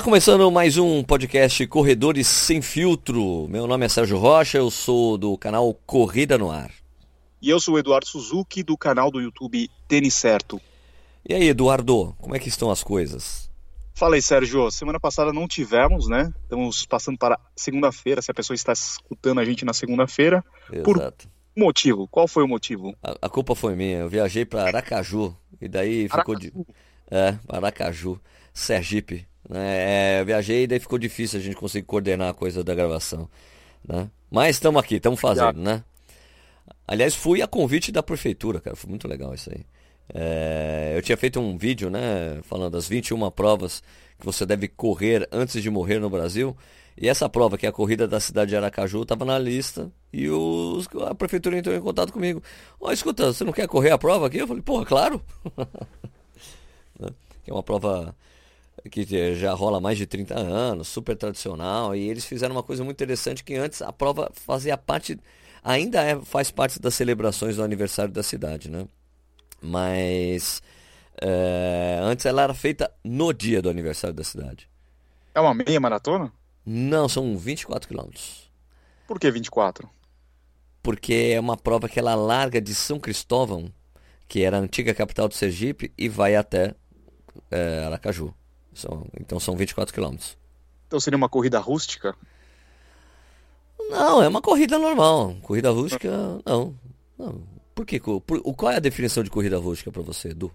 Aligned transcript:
Está 0.00 0.06
começando 0.06 0.50
mais 0.50 0.78
um 0.78 1.04
podcast 1.04 1.66
Corredores 1.66 2.26
Sem 2.26 2.62
Filtro. 2.62 3.46
Meu 3.48 3.66
nome 3.66 3.84
é 3.84 3.88
Sérgio 3.90 4.16
Rocha, 4.16 4.56
eu 4.56 4.70
sou 4.70 5.18
do 5.18 5.36
canal 5.36 5.74
Corrida 5.84 6.38
no 6.38 6.50
Ar. 6.50 6.70
E 7.42 7.50
eu 7.50 7.60
sou 7.60 7.74
o 7.74 7.78
Eduardo 7.78 8.06
Suzuki, 8.06 8.62
do 8.62 8.78
canal 8.78 9.10
do 9.10 9.20
YouTube 9.20 9.68
Tênis 9.86 10.14
Certo. 10.14 10.58
E 11.28 11.34
aí, 11.34 11.48
Eduardo, 11.48 12.14
como 12.18 12.34
é 12.34 12.38
que 12.38 12.48
estão 12.48 12.70
as 12.70 12.82
coisas? 12.82 13.50
Fala 13.92 14.14
aí, 14.14 14.22
Sérgio. 14.22 14.70
Semana 14.70 14.98
passada 14.98 15.34
não 15.34 15.46
tivemos, 15.46 16.08
né? 16.08 16.32
Estamos 16.44 16.86
passando 16.86 17.18
para 17.18 17.38
segunda-feira, 17.54 18.22
se 18.22 18.30
a 18.30 18.34
pessoa 18.34 18.54
está 18.54 18.72
escutando 18.72 19.38
a 19.38 19.44
gente 19.44 19.66
na 19.66 19.74
segunda-feira. 19.74 20.42
Por 20.82 21.12
motivo. 21.54 22.08
Qual 22.08 22.26
foi 22.26 22.42
o 22.42 22.48
motivo? 22.48 22.96
A, 23.02 23.16
a 23.20 23.28
culpa 23.28 23.54
foi 23.54 23.76
minha. 23.76 23.98
Eu 23.98 24.08
viajei 24.08 24.46
para 24.46 24.64
Aracaju 24.64 25.36
e 25.60 25.68
daí 25.68 26.08
ficou 26.08 26.34
de. 26.34 26.50
É, 27.10 27.36
Aracaju, 27.50 28.18
Sergipe. 28.54 29.28
Né? 29.48 29.60
É, 29.60 30.20
eu 30.20 30.26
viajei 30.26 30.64
e 30.64 30.66
daí 30.66 30.78
ficou 30.78 30.98
difícil 30.98 31.38
a 31.38 31.42
gente 31.42 31.56
conseguir 31.56 31.86
coordenar 31.86 32.30
a 32.30 32.34
coisa 32.34 32.62
da 32.62 32.74
gravação. 32.74 33.28
Né? 33.86 34.10
Mas 34.30 34.56
estamos 34.56 34.82
aqui, 34.82 34.96
estamos 34.96 35.20
fazendo, 35.20 35.60
né? 35.60 35.82
Aliás, 36.86 37.14
fui 37.14 37.40
a 37.40 37.46
convite 37.46 37.92
da 37.92 38.02
prefeitura, 38.02 38.60
cara. 38.60 38.76
Foi 38.76 38.90
muito 38.90 39.06
legal 39.06 39.32
isso 39.34 39.50
aí. 39.50 39.64
É, 40.12 40.94
eu 40.96 41.02
tinha 41.02 41.16
feito 41.16 41.38
um 41.38 41.56
vídeo, 41.56 41.88
né, 41.88 42.40
falando 42.42 42.72
das 42.72 42.88
21 42.88 43.30
provas 43.30 43.82
que 44.18 44.26
você 44.26 44.44
deve 44.44 44.66
correr 44.66 45.28
antes 45.30 45.62
de 45.62 45.70
morrer 45.70 45.98
no 45.98 46.10
Brasil. 46.10 46.56
E 47.00 47.08
essa 47.08 47.28
prova, 47.28 47.56
que 47.56 47.64
é 47.64 47.68
a 47.68 47.72
corrida 47.72 48.06
da 48.06 48.20
cidade 48.20 48.50
de 48.50 48.56
Aracaju, 48.56 49.02
estava 49.02 49.24
na 49.24 49.38
lista. 49.38 49.90
E 50.12 50.28
os, 50.28 50.88
a 51.08 51.14
prefeitura 51.14 51.56
entrou 51.56 51.74
em 51.74 51.80
contato 51.80 52.12
comigo. 52.12 52.42
Ó, 52.80 52.88
oh, 52.88 52.92
escuta, 52.92 53.32
você 53.32 53.44
não 53.44 53.52
quer 53.52 53.66
correr 53.68 53.90
a 53.90 53.98
prova 53.98 54.26
aqui? 54.26 54.38
Eu 54.38 54.46
falei, 54.46 54.62
porra, 54.62 54.84
claro. 54.84 55.22
Né? 56.98 57.08
que 57.42 57.50
é 57.50 57.54
uma 57.54 57.62
prova 57.62 58.14
que 58.90 59.34
já 59.34 59.52
rola 59.52 59.80
mais 59.80 59.98
de 59.98 60.06
30 60.06 60.38
anos, 60.38 60.88
super 60.88 61.16
tradicional, 61.16 61.94
e 61.94 62.08
eles 62.08 62.24
fizeram 62.24 62.54
uma 62.54 62.62
coisa 62.62 62.84
muito 62.84 62.96
interessante 62.96 63.44
que 63.44 63.54
antes 63.54 63.82
a 63.82 63.92
prova 63.92 64.30
fazia 64.32 64.76
parte, 64.78 65.18
ainda 65.62 66.02
é, 66.02 66.20
faz 66.20 66.50
parte 66.50 66.80
das 66.80 66.94
celebrações 66.94 67.56
do 67.56 67.62
aniversário 67.62 68.12
da 68.12 68.22
cidade, 68.22 68.70
né? 68.70 68.86
Mas 69.60 70.62
é, 71.20 71.98
antes 72.02 72.24
ela 72.24 72.42
era 72.42 72.54
feita 72.54 72.90
no 73.04 73.32
dia 73.32 73.60
do 73.60 73.68
aniversário 73.68 74.14
da 74.14 74.24
cidade. 74.24 74.68
É 75.34 75.40
uma 75.40 75.54
meia 75.54 75.78
maratona? 75.78 76.32
Não, 76.64 77.08
são 77.08 77.36
24 77.36 77.88
quilômetros. 77.88 78.50
Por 79.06 79.18
que 79.18 79.30
24? 79.30 79.88
Porque 80.82 81.32
é 81.34 81.40
uma 81.40 81.56
prova 81.56 81.88
que 81.88 81.98
ela 81.98 82.14
larga 82.14 82.60
de 82.60 82.74
São 82.74 82.98
Cristóvão, 82.98 83.70
que 84.26 84.42
era 84.42 84.56
a 84.56 84.60
antiga 84.60 84.94
capital 84.94 85.28
do 85.28 85.34
Sergipe, 85.34 85.92
e 85.96 86.08
vai 86.08 86.36
até 86.36 86.74
é, 87.50 87.84
Aracaju. 87.84 88.34
São, 88.80 89.06
então 89.18 89.38
são 89.38 89.56
24 89.56 89.92
quilômetros. 89.92 90.36
Então 90.86 90.98
seria 90.98 91.16
uma 91.16 91.28
corrida 91.28 91.58
rústica? 91.58 92.16
Não, 93.90 94.22
é 94.22 94.28
uma 94.28 94.40
corrida 94.40 94.78
normal. 94.78 95.36
Corrida 95.42 95.70
rústica, 95.70 96.10
não. 96.44 96.74
não. 97.18 97.42
Por 97.74 97.86
quê? 97.86 98.00
Por, 98.00 98.42
qual 98.54 98.72
é 98.72 98.76
a 98.76 98.80
definição 98.80 99.22
de 99.22 99.30
corrida 99.30 99.58
rústica 99.58 99.90
para 99.90 100.02
você, 100.02 100.28
Edu? 100.28 100.50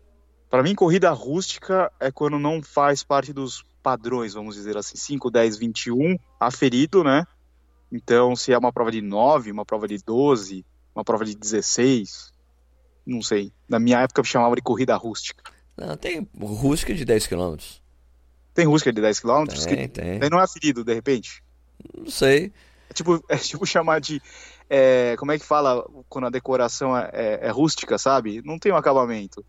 Para 0.49 0.63
mim, 0.63 0.75
corrida 0.75 1.11
rústica 1.11 1.91
é 1.99 2.11
quando 2.11 2.39
não 2.39 2.61
faz 2.61 3.03
parte 3.03 3.33
dos 3.33 3.65
padrões, 3.81 4.33
vamos 4.33 4.55
dizer 4.55 4.77
assim, 4.77 4.95
5, 4.95 5.29
10, 5.29 5.57
21, 5.57 6.17
aferido, 6.39 7.03
né? 7.03 7.25
Então, 7.91 8.35
se 8.35 8.51
é 8.51 8.57
uma 8.57 8.71
prova 8.71 8.91
de 8.91 9.01
9, 9.01 9.51
uma 9.51 9.65
prova 9.65 9.87
de 9.87 9.97
12, 9.97 10.65
uma 10.95 11.03
prova 11.03 11.25
de 11.25 11.35
16, 11.35 12.33
não 13.05 13.21
sei. 13.21 13.51
Na 13.67 13.79
minha 13.79 13.99
época 13.99 14.21
eu 14.21 14.25
chamava 14.25 14.55
de 14.55 14.61
corrida 14.61 14.95
rústica. 14.95 15.51
Não, 15.77 15.95
tem 15.97 16.27
rústica 16.39 16.93
de 16.93 17.03
10 17.05 17.27
km. 17.27 17.57
Tem 18.55 18.65
rústica 18.65 18.91
de 18.91 19.01
10 19.01 19.19
km? 19.19 19.45
Tem, 19.47 19.77
que... 19.77 19.87
tem. 19.89 20.17
Daí 20.17 20.29
não 20.29 20.41
é 20.41 20.47
ferido, 20.47 20.83
de 20.83 20.93
repente? 20.93 21.43
Não 21.95 22.09
sei. 22.09 22.53
É 22.89 22.93
tipo, 22.93 23.21
é 23.29 23.35
tipo 23.35 23.65
chamar 23.65 23.99
de. 23.99 24.21
É, 24.67 25.15
como 25.19 25.31
é 25.31 25.37
que 25.37 25.45
fala 25.45 25.85
quando 26.09 26.25
a 26.25 26.29
decoração 26.29 26.97
é, 26.97 27.09
é, 27.13 27.39
é 27.43 27.49
rústica, 27.51 27.97
sabe? 27.97 28.41
Não 28.43 28.57
tem 28.57 28.71
um 28.71 28.77
acabamento. 28.77 29.45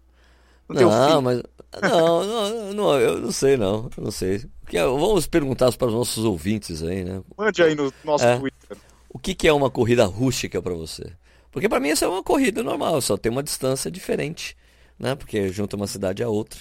Não, 0.69 0.91
não 0.91 1.19
um 1.19 1.23
mas. 1.23 1.43
Não, 1.81 2.25
não, 2.27 2.73
não, 2.75 3.01
eu 3.01 3.19
não 3.21 3.31
sei, 3.31 3.57
não. 3.57 3.89
Eu 3.97 4.05
não 4.05 4.11
sei. 4.11 4.45
Porque, 4.61 4.77
vamos 4.77 5.29
perguntar 5.29 5.73
para 5.73 5.87
os 5.87 5.95
nossos 5.95 6.25
ouvintes 6.25 6.83
aí, 6.83 7.05
né? 7.05 7.23
Mande 7.39 7.63
aí 7.63 7.77
no 7.77 7.93
nosso 8.05 8.25
é, 8.25 8.37
Twitter. 8.37 8.77
O 9.09 9.21
que, 9.21 9.37
que 9.37 9.47
é 9.47 9.53
uma 9.53 9.71
corrida 9.71 10.05
rústica 10.05 10.61
para 10.61 10.75
você? 10.75 11.13
Porque 11.53 11.69
para 11.69 11.79
mim 11.79 11.91
isso 11.91 12.05
é 12.05 12.09
uma 12.09 12.25
corrida 12.25 12.63
normal, 12.63 13.01
só 13.01 13.17
tem 13.17 13.31
uma 13.31 13.43
distância 13.43 13.89
diferente, 13.89 14.57
né? 14.99 15.15
Porque 15.15 15.49
junta 15.49 15.77
uma 15.77 15.87
cidade 15.87 16.25
a 16.25 16.29
outra. 16.29 16.61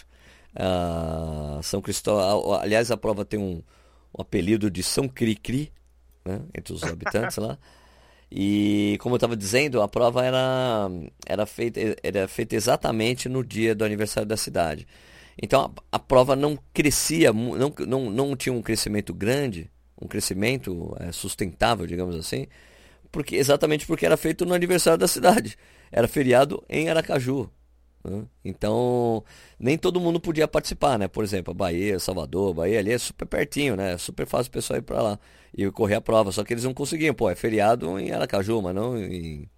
Ah, 0.56 1.60
São 1.64 1.82
Cristóvão, 1.82 2.54
aliás, 2.54 2.92
a 2.92 2.98
prova 2.98 3.26
tem 3.26 3.40
um, 3.40 3.62
um 4.18 4.22
apelido 4.22 4.72
de 4.72 4.82
São 4.82 5.08
Cri-Cri, 5.08 5.72
né? 6.26 6.42
Entre 6.54 6.74
os 6.74 6.84
habitantes 6.84 7.38
lá. 7.38 7.58
E 8.32 8.98
como 9.00 9.16
eu 9.16 9.18
estava 9.18 9.36
dizendo, 9.36 9.82
a 9.82 9.88
prova 9.88 10.26
era, 10.26 10.90
era, 11.26 11.46
feita, 11.46 11.80
era 12.02 12.28
feita 12.28 12.56
exatamente 12.56 13.30
no 13.30 13.44
dia 13.44 13.76
do 13.76 13.86
aniversário 13.86 14.28
da 14.28 14.38
cidade. 14.38 14.88
Então 15.42 15.72
a, 15.92 15.98
a 15.98 16.00
prova 16.00 16.36
não 16.36 16.58
crescia, 16.74 17.32
não, 17.32 17.74
não, 17.88 18.10
não 18.10 18.36
tinha 18.36 18.54
um 18.54 18.62
crescimento 18.62 19.14
grande, 19.14 19.70
um 20.02 20.08
crescimento 20.08 20.96
é, 21.00 21.12
sustentável, 21.12 21.86
digamos 21.86 22.16
assim, 22.16 22.48
porque 23.12 23.36
exatamente 23.36 23.86
porque 23.86 24.06
era 24.06 24.18
feito 24.18 24.46
no 24.46 24.54
aniversário 24.54 25.00
da 25.00 25.08
cidade. 25.08 25.58
Era 25.92 26.08
feriado 26.08 26.64
em 26.70 26.90
Aracaju. 26.90 27.50
Né? 28.06 28.24
Então, 28.44 29.24
nem 29.60 29.78
todo 29.78 30.00
mundo 30.00 30.20
podia 30.20 30.48
participar, 30.48 30.98
né? 31.00 31.08
Por 31.08 31.24
exemplo, 31.24 31.52
a 31.52 31.54
Bahia, 31.54 32.00
Salvador, 32.00 32.54
Bahia 32.54 32.80
ali 32.80 32.92
é 32.92 32.98
super 32.98 33.26
pertinho, 33.26 33.76
né? 33.76 33.94
É 33.94 33.98
super 33.98 34.28
fácil 34.28 34.50
o 34.50 34.52
pessoal 34.52 34.80
ir 34.80 34.84
para 34.84 35.02
lá 35.02 35.20
e 35.58 35.70
correr 35.72 35.96
a 35.96 36.02
prova. 36.02 36.32
Só 36.32 36.44
que 36.44 36.54
eles 36.54 36.64
não 36.64 36.74
conseguiam, 36.74 37.14
pô, 37.14 37.30
é 37.30 37.36
feriado 37.36 38.00
em 38.00 38.12
Aracaju, 38.12 38.62
mas 38.62 38.76
não 38.76 38.98
em, 38.98 39.50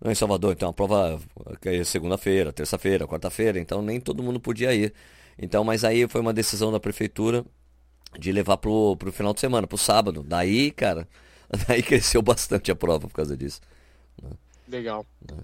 não 0.00 0.12
em 0.12 0.14
Salvador. 0.14 0.52
Então 0.52 0.68
a 0.70 0.72
prova 0.72 1.20
é 1.64 1.84
segunda-feira, 1.84 2.52
terça-feira, 2.52 3.06
quarta-feira, 3.06 3.58
então 3.58 3.82
nem 3.82 4.00
todo 4.00 4.22
mundo 4.22 4.40
podia 4.40 4.74
ir. 4.74 4.92
Então, 5.38 5.64
mas 5.64 5.84
aí 5.84 6.06
foi 6.08 6.20
uma 6.20 6.32
decisão 6.32 6.70
da 6.70 6.78
prefeitura 6.78 7.44
de 8.18 8.30
levar 8.32 8.58
pro, 8.58 8.96
pro 8.96 9.12
final 9.12 9.34
de 9.34 9.40
semana, 9.40 9.66
pro 9.66 9.78
sábado. 9.78 10.22
Daí, 10.22 10.70
cara, 10.70 11.08
daí 11.66 11.82
cresceu 11.82 12.22
bastante 12.22 12.70
a 12.70 12.76
prova 12.76 13.08
por 13.08 13.14
causa 13.14 13.36
disso. 13.36 13.60
Né? 14.22 14.30
Legal. 14.68 15.06
Né? 15.30 15.38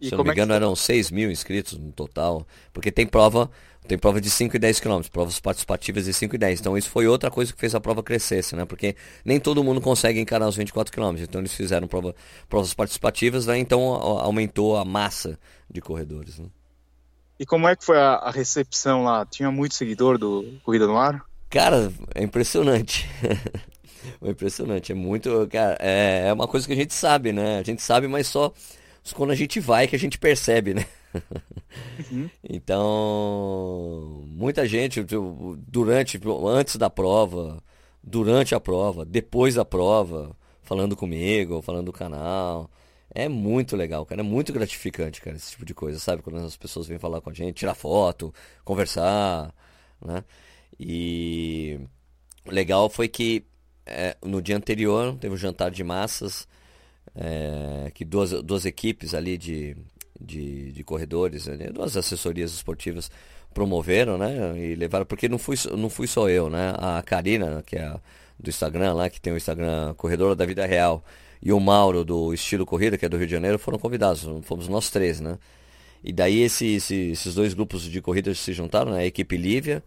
E 0.00 0.08
Se 0.08 0.16
não 0.16 0.24
me 0.24 0.30
é 0.30 0.32
engano, 0.32 0.52
é 0.52 0.56
eram 0.56 0.74
6 0.74 1.10
mil 1.10 1.30
inscritos 1.30 1.78
no 1.78 1.92
total. 1.92 2.46
Porque 2.72 2.90
tem 2.90 3.06
prova, 3.06 3.50
tem 3.86 3.98
prova 3.98 4.20
de 4.20 4.30
5 4.30 4.56
e 4.56 4.58
10 4.58 4.80
quilômetros, 4.80 5.10
provas 5.10 5.38
participativas 5.40 6.04
de 6.04 6.14
5 6.14 6.34
e 6.34 6.38
10. 6.38 6.60
Então 6.60 6.78
isso 6.78 6.88
foi 6.88 7.06
outra 7.06 7.30
coisa 7.30 7.52
que 7.52 7.58
fez 7.58 7.74
a 7.74 7.80
prova 7.80 8.02
crescesse, 8.02 8.56
né? 8.56 8.64
Porque 8.64 8.96
nem 9.24 9.38
todo 9.38 9.62
mundo 9.62 9.80
consegue 9.80 10.20
encarar 10.20 10.48
os 10.48 10.56
24 10.56 10.92
quilômetros. 10.92 11.28
Então 11.28 11.40
eles 11.40 11.52
fizeram 11.52 11.86
prova, 11.86 12.14
provas 12.48 12.72
participativas, 12.72 13.46
né? 13.46 13.58
então 13.58 13.80
aumentou 13.82 14.76
a 14.76 14.84
massa 14.84 15.38
de 15.68 15.80
corredores. 15.80 16.38
Né? 16.38 16.46
E 17.38 17.44
como 17.44 17.68
é 17.68 17.74
que 17.74 17.84
foi 17.84 17.98
a, 17.98 18.14
a 18.14 18.30
recepção 18.30 19.02
lá? 19.02 19.26
Tinha 19.26 19.50
muito 19.50 19.74
seguidor 19.74 20.18
do 20.18 20.44
Corrida 20.62 20.86
no 20.86 20.96
Ar? 20.96 21.24
Cara, 21.48 21.92
é 22.14 22.22
impressionante. 22.22 23.08
é 24.22 24.30
impressionante, 24.30 24.92
é 24.92 24.94
muito. 24.94 25.48
Cara, 25.50 25.76
é, 25.80 26.28
é 26.28 26.32
uma 26.32 26.46
coisa 26.46 26.66
que 26.66 26.72
a 26.72 26.76
gente 26.76 26.94
sabe, 26.94 27.32
né? 27.32 27.58
A 27.58 27.62
gente 27.62 27.82
sabe, 27.82 28.06
mas 28.06 28.28
só 28.28 28.52
quando 29.12 29.30
a 29.30 29.34
gente 29.34 29.60
vai 29.60 29.86
que 29.86 29.96
a 29.96 29.98
gente 29.98 30.18
percebe, 30.18 30.74
né? 30.74 30.86
Uhum. 32.10 32.30
Então, 32.42 34.24
muita 34.26 34.66
gente 34.66 35.04
durante, 35.66 36.20
antes 36.46 36.76
da 36.76 36.88
prova, 36.88 37.62
durante 38.02 38.54
a 38.54 38.60
prova, 38.60 39.04
depois 39.04 39.54
da 39.54 39.64
prova, 39.64 40.36
falando 40.62 40.96
comigo, 40.96 41.62
falando 41.62 41.86
do 41.86 41.92
canal. 41.92 42.70
É 43.12 43.28
muito 43.28 43.76
legal, 43.76 44.06
cara. 44.06 44.20
É 44.20 44.24
muito 44.24 44.52
gratificante, 44.52 45.20
cara, 45.20 45.36
esse 45.36 45.50
tipo 45.50 45.64
de 45.64 45.74
coisa, 45.74 45.98
sabe? 45.98 46.22
Quando 46.22 46.38
as 46.38 46.56
pessoas 46.56 46.86
vêm 46.86 46.98
falar 46.98 47.20
com 47.20 47.30
a 47.30 47.32
gente, 47.32 47.56
tirar 47.56 47.74
foto, 47.74 48.32
conversar, 48.64 49.52
né? 50.04 50.24
E 50.78 51.80
o 52.46 52.50
legal 52.52 52.88
foi 52.88 53.08
que 53.08 53.44
é, 53.84 54.16
no 54.24 54.40
dia 54.40 54.56
anterior 54.56 55.16
teve 55.16 55.34
um 55.34 55.38
jantar 55.38 55.70
de 55.70 55.82
massas 55.82 56.46
é, 57.14 57.90
que 57.94 58.04
duas, 58.04 58.30
duas 58.42 58.64
equipes 58.64 59.14
ali 59.14 59.36
de, 59.36 59.76
de, 60.20 60.72
de 60.72 60.84
corredores, 60.84 61.46
né, 61.46 61.70
duas 61.70 61.96
assessorias 61.96 62.52
esportivas 62.52 63.10
promoveram, 63.52 64.16
né? 64.16 64.56
E 64.58 64.74
levaram, 64.74 65.04
porque 65.04 65.28
não 65.28 65.38
fui, 65.38 65.56
não 65.76 65.90
fui 65.90 66.06
só 66.06 66.28
eu, 66.28 66.48
né? 66.48 66.72
A 66.78 67.02
Karina, 67.02 67.62
que 67.66 67.76
é 67.76 67.82
a, 67.84 68.00
do 68.38 68.48
Instagram 68.48 68.94
lá, 68.94 69.10
que 69.10 69.20
tem 69.20 69.32
o 69.32 69.36
Instagram 69.36 69.94
Corredora 69.94 70.34
da 70.34 70.46
Vida 70.46 70.64
Real, 70.66 71.04
e 71.42 71.52
o 71.52 71.60
Mauro 71.60 72.04
do 72.04 72.32
Estilo 72.34 72.66
Corrida, 72.66 72.96
que 72.98 73.04
é 73.04 73.08
do 73.08 73.16
Rio 73.16 73.26
de 73.26 73.32
Janeiro, 73.32 73.58
foram 73.58 73.78
convidados, 73.78 74.26
fomos 74.42 74.68
nós 74.68 74.90
três, 74.90 75.20
né? 75.20 75.38
E 76.02 76.12
daí 76.12 76.40
esse, 76.42 76.74
esse, 76.74 76.94
esses 77.10 77.34
dois 77.34 77.54
grupos 77.54 77.82
de 77.82 78.00
corridas 78.00 78.38
se 78.38 78.52
juntaram, 78.52 78.92
né? 78.92 79.00
A 79.00 79.06
equipe 79.06 79.36
Lívia 79.36 79.82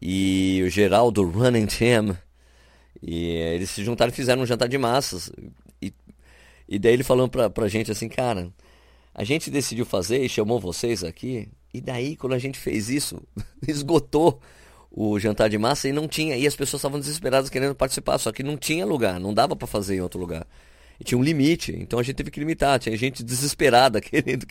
e 0.00 0.62
o 0.66 0.70
Geraldo 0.70 1.22
Running 1.22 1.66
Team. 1.66 2.16
E 3.02 3.28
eles 3.54 3.70
se 3.70 3.84
juntaram 3.84 4.10
e 4.12 4.14
fizeram 4.14 4.42
um 4.42 4.46
jantar 4.46 4.68
de 4.68 4.78
massas. 4.78 5.30
E 6.68 6.78
daí 6.78 6.92
ele 6.92 7.04
falando 7.04 7.30
pra, 7.30 7.48
pra 7.48 7.68
gente 7.68 7.90
assim, 7.90 8.08
cara, 8.08 8.52
a 9.14 9.24
gente 9.24 9.50
decidiu 9.50 9.86
fazer 9.86 10.24
e 10.24 10.28
chamou 10.28 10.60
vocês 10.60 11.04
aqui, 11.04 11.48
e 11.72 11.80
daí 11.80 12.16
quando 12.16 12.34
a 12.34 12.38
gente 12.38 12.58
fez 12.58 12.88
isso, 12.88 13.22
esgotou 13.66 14.40
o 14.90 15.18
jantar 15.18 15.48
de 15.50 15.58
massa 15.58 15.88
e 15.88 15.92
não 15.92 16.08
tinha. 16.08 16.36
E 16.36 16.46
as 16.46 16.56
pessoas 16.56 16.80
estavam 16.80 16.98
desesperadas 16.98 17.50
querendo 17.50 17.74
participar, 17.74 18.18
só 18.18 18.32
que 18.32 18.42
não 18.42 18.56
tinha 18.56 18.86
lugar, 18.86 19.20
não 19.20 19.34
dava 19.34 19.54
para 19.54 19.66
fazer 19.66 19.96
em 19.96 20.00
outro 20.00 20.18
lugar. 20.18 20.46
E 20.98 21.04
tinha 21.04 21.18
um 21.18 21.22
limite, 21.22 21.76
então 21.78 21.98
a 21.98 22.02
gente 22.02 22.16
teve 22.16 22.30
que 22.30 22.40
limitar. 22.40 22.78
Tinha 22.78 22.96
gente 22.96 23.22
desesperada 23.22 24.00
querendo, 24.00 24.46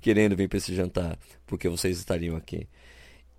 querendo 0.00 0.36
vir 0.36 0.48
para 0.48 0.58
esse 0.58 0.74
jantar, 0.74 1.18
porque 1.44 1.68
vocês 1.68 1.98
estariam 1.98 2.36
aqui. 2.36 2.68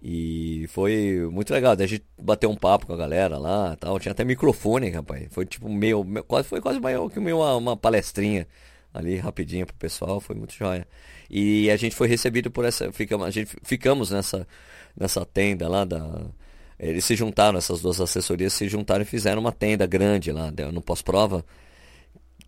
E 0.02 0.68
foi 0.70 1.28
muito 1.32 1.52
legal. 1.54 1.74
A 1.74 1.86
gente 1.86 2.06
bateu 2.22 2.50
um 2.50 2.56
papo 2.56 2.86
com 2.86 2.94
a 2.94 2.98
galera 2.98 3.38
lá 3.38 3.76
tal. 3.78 4.00
Tinha 4.00 4.12
até 4.12 4.24
microfone, 4.24 4.90
rapaz. 4.90 5.28
Foi 5.32 5.46
tipo 5.46 5.68
meio. 5.70 6.06
quase, 6.28 6.48
foi 6.48 6.62
quase 6.62 6.80
meio 6.80 7.10
que 7.10 7.20
uma, 7.20 7.56
uma 7.56 7.78
palestrinha 7.78 8.48
ali 8.94 9.18
rapidinho 9.18 9.66
pro 9.66 9.76
pessoal. 9.76 10.20
Foi 10.20 10.36
muito 10.36 10.54
joia. 10.54 10.88
E 11.30 11.70
a 11.72 11.78
gente 11.78 11.96
foi 11.96 12.08
recebido 12.08 12.52
por 12.52 12.66
essa. 12.66 12.92
Ficamos, 12.92 13.28
a 13.28 13.32
gente, 13.32 13.56
ficamos 13.64 14.12
nessa, 14.12 14.48
nessa 14.96 15.26
tenda 15.26 15.68
lá 15.68 15.84
da. 15.86 16.26
Eles 16.80 17.06
se 17.06 17.16
juntaram, 17.16 17.58
essas 17.58 17.82
duas 17.82 18.00
assessorias 18.00 18.54
se 18.54 18.70
juntaram 18.70 19.02
e 19.02 19.06
fizeram 19.06 19.42
uma 19.42 19.52
tenda 19.52 19.88
grande 19.88 20.32
lá 20.32 20.52
no 20.72 20.82
pós-prova. 20.82 21.44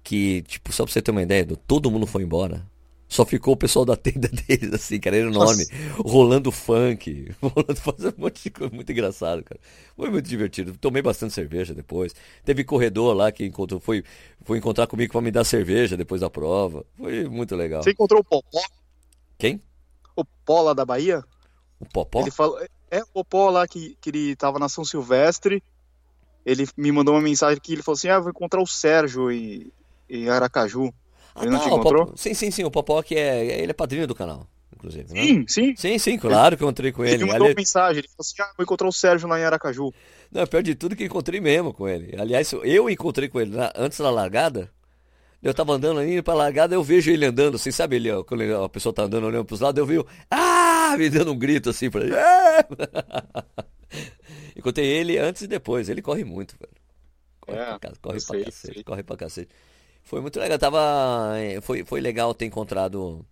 Que, 0.04 0.44
tipo, 0.44 0.72
só 0.72 0.86
pra 0.86 0.94
você 0.94 1.02
ter 1.02 1.12
uma 1.12 1.22
ideia, 1.24 1.46
todo 1.68 1.92
mundo 1.92 2.06
foi 2.08 2.24
embora. 2.24 2.64
Só 3.10 3.26
ficou 3.26 3.56
o 3.56 3.58
pessoal 3.58 3.84
da 3.84 3.96
tenda 3.96 4.28
deles, 4.48 4.72
assim, 4.72 5.00
cara, 5.00 5.18
era 5.18 5.28
enorme. 5.28 5.66
Nossa. 5.66 6.02
Rolando 6.04 6.52
funk, 6.52 7.34
rolando, 7.42 7.76
fazendo 7.76 8.16
um 8.20 8.22
monte 8.22 8.44
de 8.44 8.52
coisa 8.52 8.74
muito 8.74 8.92
engraçado, 8.92 9.44
cara. 9.44 9.60
Foi 9.96 10.12
muito 10.12 10.30
divertido. 10.30 10.78
Tomei 10.78 11.02
bastante 11.02 11.34
cerveja 11.34 11.74
depois. 11.74 12.14
Teve 12.46 12.64
corredor 12.64 13.16
lá 13.16 13.32
que 13.32 13.44
encontrou, 13.44 13.80
foi, 13.80 14.04
foi 14.44 14.60
encontrar 14.60 14.86
comigo 14.86 15.12
pra 15.12 15.22
me 15.22 15.32
dar 15.32 15.44
cerveja 15.44 15.98
depois 15.98 16.22
da 16.22 16.30
prova. 16.30 16.86
Foi 16.96 17.28
muito 17.28 17.56
legal. 17.56 17.82
Você 17.82 17.92
encontrou 17.92 18.22
o 18.22 18.24
Popó? 18.24 18.62
Quem? 19.40 19.60
O 20.16 20.24
Pó 20.24 20.62
lá 20.62 20.74
da 20.76 20.86
Bahia? 20.86 21.24
O 21.80 21.86
Popó? 21.86 22.22
Ele 22.22 22.30
falou, 22.30 22.60
é 22.92 23.02
o 23.02 23.08
Popó 23.08 23.50
lá 23.50 23.68
que, 23.68 23.98
que 24.00 24.12
ele 24.12 24.36
tava 24.36 24.60
na 24.60 24.70
São 24.70 24.86
Silvestre. 24.86 25.64
Ele 26.46 26.68
me 26.78 26.92
mandou 26.92 27.16
uma 27.16 27.22
mensagem 27.22 27.60
que 27.60 27.74
ele 27.74 27.82
falou 27.82 27.96
assim: 27.96 28.10
Ah, 28.10 28.20
vou 28.20 28.30
encontrar 28.30 28.62
o 28.62 28.68
Sérgio 28.68 29.32
em, 29.32 29.72
em 30.08 30.30
Aracaju. 30.30 30.94
Ah, 31.40 31.44
ele 31.44 31.52
não, 31.52 31.58
não 31.58 31.66
te 31.66 31.74
encontrou? 31.74 32.06
Pop... 32.08 32.20
Sim, 32.20 32.34
sim, 32.34 32.52
sim. 32.52 32.64
O 32.64 32.72
Popó 32.72 33.02
que 33.02 33.16
é. 33.16 33.62
Ele 33.62 33.72
é 33.72 33.74
padrinho 33.74 34.06
do 34.06 34.14
canal, 34.14 34.46
inclusive. 34.76 35.10
Sim, 35.10 35.40
né? 35.40 35.46
sim. 35.48 35.76
Sim, 35.76 35.98
sim, 35.98 36.18
claro 36.18 36.58
que 36.58 36.64
eu 36.64 36.68
encontrei 36.68 36.92
com 36.92 37.04
ele. 37.04 37.16
Ele 37.16 37.26
mandou 37.26 37.46
Ali... 37.46 37.54
uma 37.54 37.56
mensagem, 37.56 38.00
ele 38.00 38.08
falou 38.08 38.22
assim: 38.22 38.42
ah, 38.42 38.54
vou 38.58 38.64
encontrar 38.64 38.88
o 38.88 38.92
Sérgio 38.92 39.28
lá 39.28 39.40
em 39.40 39.44
Aracaju. 39.44 39.94
Não, 40.32 40.46
pior 40.46 40.62
de 40.62 40.76
tudo 40.76 40.96
que 40.96 41.06
encontrei 41.06 41.40
mesmo 41.40 41.74
com 41.74 41.88
ele. 41.88 42.16
Aliás, 42.20 42.52
eu 42.64 42.90
encontrei 42.90 43.30
com 43.30 43.40
ele 43.40 43.56
na... 43.56 43.72
antes 43.76 44.00
da 44.00 44.10
largada. 44.10 44.70
Eu 45.42 45.54
tava 45.54 45.72
andando 45.72 46.02
ali 46.02 46.22
pra 46.22 46.34
largada, 46.34 46.76
eu 46.76 46.84
vejo 46.84 47.10
ele 47.10 47.26
andando, 47.26 47.56
assim, 47.56 47.72
sabe 47.72 47.96
ele, 47.96 48.12
ó, 48.12 48.26
quando 48.26 48.62
a 48.62 48.68
pessoa 48.68 48.92
tá 48.92 49.04
andando 49.04 49.26
olhando 49.26 49.46
pros 49.46 49.62
lados, 49.62 49.80
eu 49.80 49.86
vi, 49.86 50.06
ah, 50.30 50.96
me 50.98 51.10
dando 51.10 51.32
um 51.32 51.38
grito 51.38 51.70
assim 51.70 51.90
pra 51.90 52.02
ele. 52.02 52.12
Encontrei 54.54 54.86
ele 54.86 55.18
antes 55.18 55.44
e 55.44 55.48
depois, 55.48 55.88
ele 55.88 56.02
corre 56.02 56.26
muito, 56.26 56.58
velho. 56.60 56.74
Corre, 57.40 57.58
é, 57.58 57.80
pra, 57.80 57.94
corre 58.02 58.20
pra 58.22 58.44
cacete, 58.44 58.84
corre 58.84 59.04
pra 59.04 59.16
cacete. 59.16 59.50
Foi 60.04 60.22
muito 60.22 60.40
legal. 60.40 60.58
Tava, 60.58 61.34
eh, 61.38 61.62
foi, 61.62 61.84
foi 61.84 62.02
legal 62.02 62.34
ter 62.34 62.46
encontrado 62.46 63.26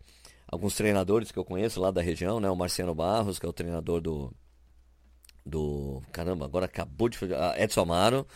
alguns 0.48 0.76
treinadores 0.76 1.32
que 1.32 1.38
eu 1.38 1.46
conheço 1.46 1.82
lá 1.82 1.92
da 1.92 2.02
região, 2.02 2.40
né? 2.40 2.50
O 2.50 2.56
Marciano 2.56 2.96
Barros, 2.96 3.38
que 3.38 3.46
é 3.46 3.50
o 3.50 3.54
treinador 3.54 4.02
do. 4.02 4.32
Do. 5.46 6.02
Caramba, 6.12 6.46
agora 6.46 6.66
acabou 6.66 7.10
de. 7.10 7.18
Ah, 7.34 7.56
Edson 7.58 7.82
Amaro, 7.82 8.28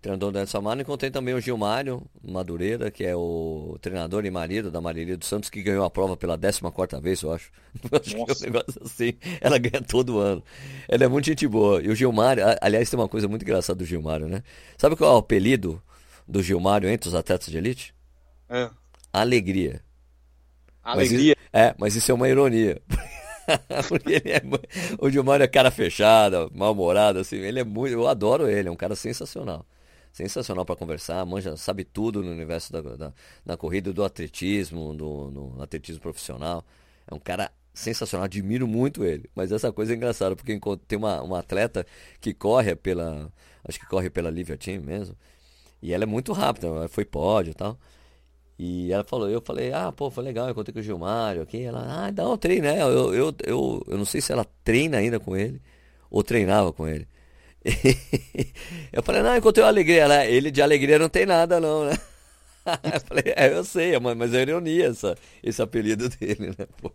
treinador 0.00 0.32
do 0.32 0.38
Edson 0.38 0.58
Amaro. 0.58 0.80
Encontrei 0.80 1.10
também 1.10 1.34
o 1.34 1.40
Gilmário 1.40 2.02
Madureira, 2.22 2.90
que 2.90 3.04
é 3.04 3.14
o 3.14 3.78
treinador 3.80 4.24
e 4.24 4.30
marido 4.30 4.70
da 4.70 4.80
Marilia 4.80 5.16
dos 5.16 5.28
Santos, 5.28 5.48
que 5.48 5.62
ganhou 5.62 5.84
a 5.84 5.90
prova 5.90 6.16
pela 6.16 6.36
14 6.38 7.00
vez, 7.00 7.22
eu 7.22 7.32
acho. 7.32 7.50
acho 7.92 8.14
que 8.14 8.16
é 8.16 8.22
um 8.22 8.52
negócio 8.52 8.82
assim. 8.84 9.14
Ela 9.40 9.58
ganha 9.58 9.82
todo 9.82 10.18
ano. 10.18 10.42
Ela 10.88 11.04
é 11.04 11.08
muito 11.08 11.26
gente 11.26 11.46
boa. 11.46 11.80
E 11.82 11.88
o 11.88 11.94
Gilmário, 11.94 12.42
aliás, 12.60 12.90
tem 12.90 12.98
uma 12.98 13.08
coisa 13.08 13.28
muito 13.28 13.42
engraçada 13.42 13.78
do 13.78 13.84
Gilmário, 13.84 14.28
né? 14.28 14.42
Sabe 14.76 14.96
qual 14.96 15.12
é 15.12 15.14
o 15.14 15.18
apelido? 15.18 15.80
Do 16.26 16.42
Gilmário 16.42 16.88
entre 16.88 17.08
os 17.08 17.14
atletas 17.14 17.48
de 17.48 17.56
elite? 17.56 17.94
É. 18.48 18.70
Alegria. 19.12 19.82
Alegria? 20.82 20.84
Mas 20.84 21.12
isso, 21.12 21.36
é, 21.52 21.74
mas 21.78 21.96
isso 21.96 22.10
é 22.10 22.14
uma 22.14 22.28
ironia. 22.28 22.80
Porque 23.88 24.14
ele 24.14 24.32
é, 24.32 24.42
o 24.98 25.08
Gilmário 25.08 25.44
é 25.44 25.48
cara 25.48 25.70
fechada, 25.70 26.48
mal-humorado, 26.52 27.18
assim. 27.18 27.36
Ele 27.36 27.60
é 27.60 27.64
muito. 27.64 27.92
Eu 27.92 28.06
adoro 28.08 28.48
ele, 28.48 28.68
é 28.68 28.72
um 28.72 28.76
cara 28.76 28.96
sensacional. 28.96 29.64
Sensacional 30.12 30.64
para 30.64 30.76
conversar, 30.76 31.24
manja, 31.26 31.56
sabe 31.56 31.84
tudo 31.84 32.22
no 32.22 32.30
universo 32.30 32.72
da, 32.72 32.80
da, 32.80 33.12
da 33.44 33.56
corrida, 33.56 33.92
do 33.92 34.02
atletismo, 34.02 34.94
do 34.94 35.30
no 35.30 35.62
atletismo 35.62 36.00
profissional. 36.00 36.64
É 37.06 37.14
um 37.14 37.18
cara 37.18 37.52
sensacional, 37.74 38.24
admiro 38.24 38.66
muito 38.66 39.04
ele. 39.04 39.30
Mas 39.34 39.52
essa 39.52 39.70
coisa 39.70 39.92
é 39.92 39.96
engraçada, 39.96 40.34
porque 40.34 40.58
tem 40.88 40.98
uma, 40.98 41.22
uma 41.22 41.38
atleta 41.40 41.86
que 42.20 42.32
corre 42.32 42.74
pela. 42.74 43.30
Acho 43.68 43.78
que 43.78 43.86
corre 43.86 44.08
pela 44.08 44.30
Livia 44.30 44.56
Team 44.56 44.82
mesmo. 44.82 45.16
E 45.82 45.92
ela 45.92 46.04
é 46.04 46.06
muito 46.06 46.32
rápida, 46.32 46.88
foi 46.88 47.04
pódio 47.04 47.50
e 47.50 47.54
tal. 47.54 47.78
E 48.58 48.90
ela 48.90 49.04
falou, 49.04 49.28
eu 49.28 49.40
falei, 49.40 49.72
ah, 49.72 49.92
pô, 49.92 50.10
foi 50.10 50.24
legal, 50.24 50.48
eu 50.48 50.54
contei 50.54 50.72
com 50.72 50.80
o 50.80 50.82
Gilmário 50.82 51.42
aqui. 51.42 51.62
Ela, 51.62 52.06
ah, 52.06 52.10
dá 52.10 52.28
um 52.28 52.36
treino, 52.38 52.66
né? 52.66 52.80
Eu, 52.80 53.14
eu, 53.14 53.34
eu, 53.44 53.84
eu 53.86 53.98
não 53.98 54.04
sei 54.04 54.20
se 54.20 54.32
ela 54.32 54.46
treina 54.64 54.96
ainda 54.98 55.20
com 55.20 55.36
ele 55.36 55.60
ou 56.10 56.22
treinava 56.22 56.72
com 56.72 56.88
ele. 56.88 57.06
eu 58.92 59.02
falei, 59.02 59.22
não, 59.22 59.36
encontrei 59.36 59.62
uma 59.62 59.70
alegria. 59.70 60.02
Ela, 60.02 60.24
ele 60.24 60.50
de 60.50 60.62
alegria 60.62 60.98
não 60.98 61.08
tem 61.08 61.26
nada, 61.26 61.60
não, 61.60 61.84
né? 61.84 61.98
eu 62.94 63.00
falei, 63.00 63.24
é, 63.36 63.52
eu 63.52 63.64
sei, 63.64 63.98
mas 63.98 64.32
é 64.32 64.42
ironia 64.42 64.86
essa, 64.86 65.16
esse 65.42 65.60
apelido 65.60 66.08
dele, 66.08 66.54
né? 66.58 66.66
Pô. 66.80 66.90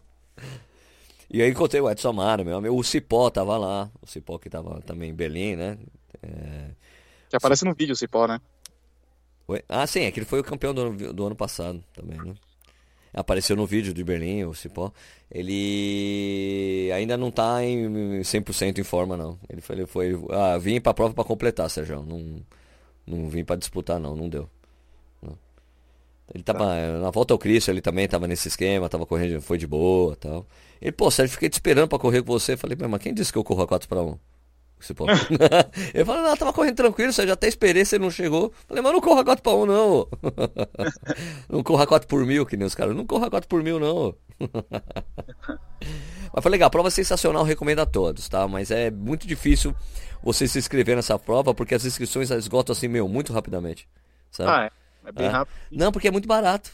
E 1.30 1.42
aí 1.42 1.50
encontrei 1.50 1.80
o 1.80 1.89
Edson 1.89 2.10
Amaro, 2.10 2.44
meu 2.44 2.57
amigo. 2.57 2.75
O 2.75 2.83
Cipó 2.83 3.30
tava 3.30 3.57
lá. 3.57 3.89
O 4.01 4.07
Cipó 4.07 4.38
que 4.38 4.50
tava 4.50 4.81
também 4.81 5.12
em 5.12 5.13
Berlim, 5.13 5.56
né? 5.56 5.78
É... 6.22 6.72
Que 7.30 7.38
aparece 7.38 7.63
no 7.63 7.74
vídeo 7.74 7.94
o 7.94 7.95
Cipó, 7.95 8.28
né? 8.28 8.42
Ah, 9.68 9.86
sim, 9.88 10.01
é 10.01 10.12
que 10.12 10.19
ele 10.19 10.25
foi 10.25 10.39
o 10.39 10.44
campeão 10.44 10.74
do 10.74 10.81
ano, 10.81 11.13
do 11.13 11.25
ano 11.25 11.36
passado 11.36 11.83
também, 11.94 12.18
né? 12.18 12.33
Apareceu 13.13 13.56
no 13.56 13.65
vídeo 13.65 13.94
de 13.94 14.03
Berlim, 14.03 14.45
o 14.45 14.53
Cipó. 14.53 14.92
Ele 15.30 16.89
ainda 16.95 17.18
não 17.18 17.30
tá 17.30 17.63
em 17.63 18.21
100% 18.21 18.77
em 18.80 18.83
forma, 18.83 19.18
não. 19.18 19.38
Ele 19.50 19.62
foi, 19.62 19.75
ele 19.75 19.88
foi 19.88 20.18
ah, 20.30 20.57
vim 20.57 20.80
pra 20.80 20.94
prova 20.94 21.13
para 21.13 21.24
completar, 21.24 21.69
Sérgio. 21.69 22.03
Não, 22.03 22.42
não 23.06 23.30
vim 23.30 23.44
para 23.44 23.57
disputar, 23.57 23.99
não. 23.99 24.16
Não 24.16 24.30
deu. 24.30 24.49
Não. 25.21 25.37
Ele 26.33 26.44
tava, 26.44 26.59
tá. 26.59 26.99
na 26.99 27.11
volta 27.11 27.33
ao 27.33 27.37
Cristo, 27.37 27.69
ele 27.69 27.81
também 27.81 28.07
tava 28.07 28.28
nesse 28.28 28.47
esquema, 28.47 28.87
tava 28.87 29.06
correndo, 29.06 29.42
foi 29.42 29.57
de 29.57 29.68
boa 29.68 30.16
tal. 30.16 30.45
Ele, 30.81 30.92
pô, 30.94 31.11
Sérgio, 31.11 31.33
fiquei 31.33 31.49
te 31.49 31.54
esperando 31.54 31.90
para 31.90 31.99
correr 31.99 32.23
com 32.23 32.31
você. 32.31 32.56
Falei, 32.56 32.78
mas 32.90 33.02
quem 33.02 33.14
disse 33.14 33.31
que 33.31 33.37
eu 33.37 33.44
corro 33.44 33.64
a 33.64 33.68
4 33.68 33.90
para 33.90 34.02
1? 34.02 34.18
Ele 35.94 36.06
falou, 36.06 36.21
não, 36.23 36.35
tava 36.35 36.54
correndo 36.54 36.76
tranquilo, 36.76 37.14
você 37.14 37.26
já 37.26 37.33
até 37.33 37.47
esperei, 37.47 37.85
você 37.85 38.00
não 38.00 38.09
chegou. 38.09 38.52
Falei, 38.68 38.81
mas 38.81 38.94
não 38.94 39.02
corra 39.02 39.23
4 39.23 39.44
para 39.44 39.54
1 39.54 39.66
não. 39.66 40.07
não 41.50 41.64
corra 41.64 41.88
4 41.88 42.07
por 42.07 42.26
mil, 42.26 42.45
que 42.45 42.57
nem 42.57 42.66
os 42.66 42.76
caras. 42.76 42.95
Não 42.95 43.06
corra 43.06 43.30
4 43.30 43.47
por 43.47 43.64
mil 43.64 43.80
não. 43.80 44.16
mas 46.33 46.42
foi 46.42 46.52
legal, 46.52 46.68
a 46.68 46.71
prova 46.71 46.88
é 46.88 46.92
sensacional, 46.92 47.44
recomendo 47.44 47.80
a 47.80 47.85
todos, 47.85 48.28
tá? 48.28 48.47
Mas 48.47 48.71
é 48.71 48.90
muito 48.90 49.28
difícil 49.28 49.76
você 50.23 50.47
se 50.47 50.59
inscrever 50.59 50.95
nessa 50.95 51.18
prova, 51.18 51.54
porque 51.54 51.76
as 51.76 51.85
inscrições 51.85 52.31
esgotam 52.31 52.73
assim, 52.73 52.88
meu, 52.88 53.07
muito 53.07 53.33
rapidamente. 53.33 53.88
Sabe? 54.31 54.50
Ah, 54.50 54.66
é. 54.66 54.81
É 55.07 55.11
bem 55.11 55.28
é. 55.28 55.30
rápido. 55.30 55.56
Não, 55.71 55.92
porque 55.92 56.07
é 56.07 56.11
muito 56.11 56.28
barato. 56.28 56.71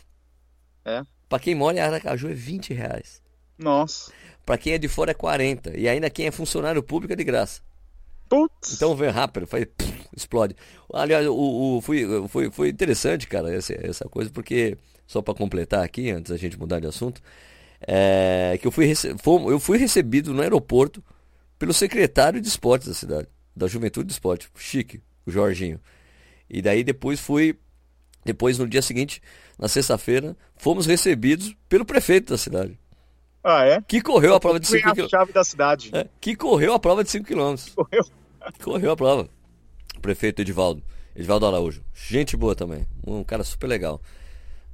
É. 0.86 1.02
Pra 1.28 1.40
quem 1.40 1.56
mora 1.56 1.78
em 1.78 1.80
Aracaju 1.80 2.30
é 2.30 2.34
20 2.34 2.74
reais. 2.74 3.22
Nossa. 3.58 4.12
Pra 4.46 4.58
quem 4.58 4.74
é 4.74 4.78
de 4.78 4.88
fora 4.88 5.12
é 5.12 5.14
40. 5.14 5.78
E 5.78 5.88
ainda 5.90 6.10
quem 6.10 6.28
é 6.28 6.32
funcionário 6.32 6.82
público 6.84 7.14
é 7.14 7.16
de 7.16 7.24
graça. 7.24 7.62
Putz. 8.30 8.74
Então 8.74 8.96
vem 8.96 9.10
rápido, 9.10 9.48
faz, 9.48 9.66
explode. 10.16 10.56
Aliás, 10.94 11.26
o, 11.28 11.78
o, 11.78 11.82
foi, 11.82 12.06
foi, 12.28 12.52
foi 12.52 12.70
interessante, 12.70 13.28
cara, 13.28 13.54
essa, 13.54 13.74
essa 13.74 14.06
coisa, 14.06 14.30
porque, 14.30 14.78
só 15.06 15.22
para 15.22 15.34
completar 15.34 15.84
aqui, 15.84 16.10
antes 16.10 16.32
da 16.32 16.38
gente 16.38 16.60
mudar 16.60 16.80
de 16.80 16.88
assunto, 16.88 17.22
é, 17.82 18.58
que 18.60 18.68
eu 18.68 18.72
fui, 18.72 18.92
eu 19.50 19.60
fui 19.60 19.78
recebido 19.78 20.34
no 20.34 20.42
aeroporto 20.42 21.04
pelo 21.60 21.74
secretário 21.74 22.42
de 22.42 22.48
esportes 22.48 22.88
da 22.88 22.94
cidade, 22.94 23.28
da 23.56 23.68
Juventude 23.68 24.08
de 24.08 24.14
Esporte, 24.14 24.50
chique, 24.56 25.02
o 25.26 25.32
Jorginho. 25.32 25.80
E 26.50 26.62
daí 26.62 26.84
depois 26.84 27.20
fui, 27.20 27.58
depois 28.24 28.58
no 28.58 28.68
dia 28.68 28.82
seguinte, 28.82 29.22
na 29.58 29.68
sexta-feira, 29.68 30.36
fomos 30.56 30.86
recebidos 30.86 31.56
pelo 31.68 31.86
prefeito 31.86 32.32
da 32.32 32.38
cidade. 32.38 32.78
Ah, 33.50 33.64
é? 33.64 33.82
Que 33.82 34.02
correu 34.02 34.36
a 34.36 34.42
prova 34.42 34.60
de 34.60 34.68
5 34.68 34.94
km. 34.94 35.08
chave 35.08 35.32
da 35.32 35.42
cidade. 35.42 35.90
É, 35.94 36.06
que 36.20 36.36
correu 36.36 36.74
a 36.74 36.80
prova 36.80 37.02
de 37.02 37.10
5 37.10 37.26
km. 37.26 37.56
Correu. 37.74 38.06
Correu 38.62 38.92
a 38.92 38.96
prova. 38.98 39.30
Prefeito 40.02 40.42
Edivaldo. 40.42 40.84
Edivaldo 41.16 41.46
Araújo. 41.46 41.82
Gente 41.94 42.36
boa 42.36 42.54
também. 42.54 42.86
Um 43.06 43.24
cara 43.24 43.46
super 43.46 43.68
legal. 43.68 44.02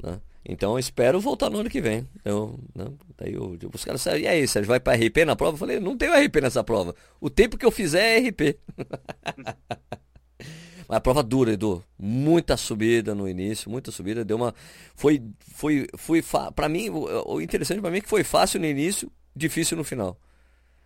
Né? 0.01 0.19
Então 0.43 0.71
eu 0.71 0.79
espero 0.79 1.19
voltar 1.19 1.51
no 1.51 1.59
ano 1.59 1.69
que 1.69 1.79
vem. 1.79 2.09
Eu, 2.25 2.59
né? 2.73 2.87
Daí 3.15 3.35
eu, 3.35 3.59
os 3.71 3.85
caras 3.85 4.03
e 4.07 4.27
aí, 4.27 4.47
Sérgio, 4.47 4.69
vai 4.69 4.79
para 4.79 4.97
RP 4.97 5.17
na 5.23 5.35
prova? 5.35 5.53
Eu 5.53 5.59
falei, 5.59 5.79
não 5.79 5.95
tenho 5.95 6.11
RP 6.11 6.41
nessa 6.41 6.63
prova. 6.63 6.95
O 7.21 7.29
tempo 7.29 7.59
que 7.59 7.65
eu 7.67 7.71
fizer 7.71 8.23
é 8.23 8.27
RP. 8.27 8.57
Mas 10.87 10.97
a 10.97 11.01
prova 11.01 11.23
dura, 11.23 11.53
Edu. 11.53 11.83
Muita 11.97 12.57
subida 12.57 13.15
no 13.15 13.27
início, 13.27 13.69
muita 13.69 13.91
subida. 13.91 14.23
Deu 14.23 14.37
uma. 14.37 14.53
Foi. 14.95 15.21
Foi. 15.39 15.87
foi 15.97 16.21
fa... 16.21 16.51
Pra 16.51 16.67
mim, 16.67 16.89
o 16.89 17.41
interessante 17.41 17.81
para 17.81 17.91
mim 17.91 17.97
é 17.97 18.01
que 18.01 18.09
foi 18.09 18.23
fácil 18.23 18.59
no 18.59 18.65
início, 18.65 19.11
difícil 19.35 19.77
no 19.77 19.83
final. 19.83 20.17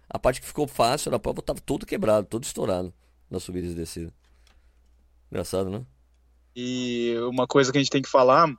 A 0.10 0.18
parte 0.18 0.40
que 0.40 0.48
ficou 0.48 0.68
fácil 0.68 1.12
da 1.12 1.20
prova 1.20 1.42
tava 1.42 1.60
todo 1.60 1.86
quebrado, 1.86 2.28
todo 2.28 2.44
estourado 2.44 2.94
na 3.30 3.40
subida 3.40 3.68
e 3.68 3.74
descida. 3.74 4.14
Engraçado, 5.30 5.70
né? 5.70 5.86
E 6.56 7.16
uma 7.30 7.46
coisa 7.46 7.72
que 7.72 7.78
a 7.78 7.82
gente 7.82 7.92
tem 7.92 8.02
que 8.02 8.10
falar 8.10 8.50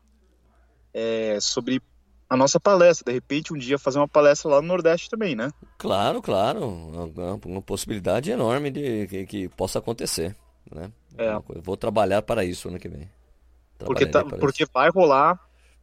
é 0.92 1.38
sobre 1.40 1.82
a 2.28 2.36
nossa 2.36 2.60
palestra. 2.60 3.04
De 3.06 3.12
repente, 3.12 3.52
um 3.52 3.56
dia 3.56 3.78
fazer 3.78 3.98
uma 3.98 4.08
palestra 4.08 4.50
lá 4.50 4.60
no 4.60 4.68
Nordeste 4.68 5.08
também, 5.08 5.34
né? 5.34 5.50
Claro, 5.78 6.20
claro. 6.20 6.68
Uma, 6.68 7.40
uma 7.44 7.62
possibilidade 7.62 8.30
enorme 8.30 8.70
de 8.70 9.06
que, 9.06 9.26
que 9.26 9.48
possa 9.48 9.78
acontecer. 9.78 10.36
Né? 10.70 10.90
É. 11.16 11.30
Vou 11.60 11.76
trabalhar 11.76 12.22
para 12.22 12.44
isso 12.44 12.68
ano 12.68 12.78
que 12.78 12.88
vem. 12.88 13.08
Porque, 13.78 14.06
tá, 14.06 14.24
porque 14.24 14.66
vai 14.72 14.90
rolar 14.90 15.38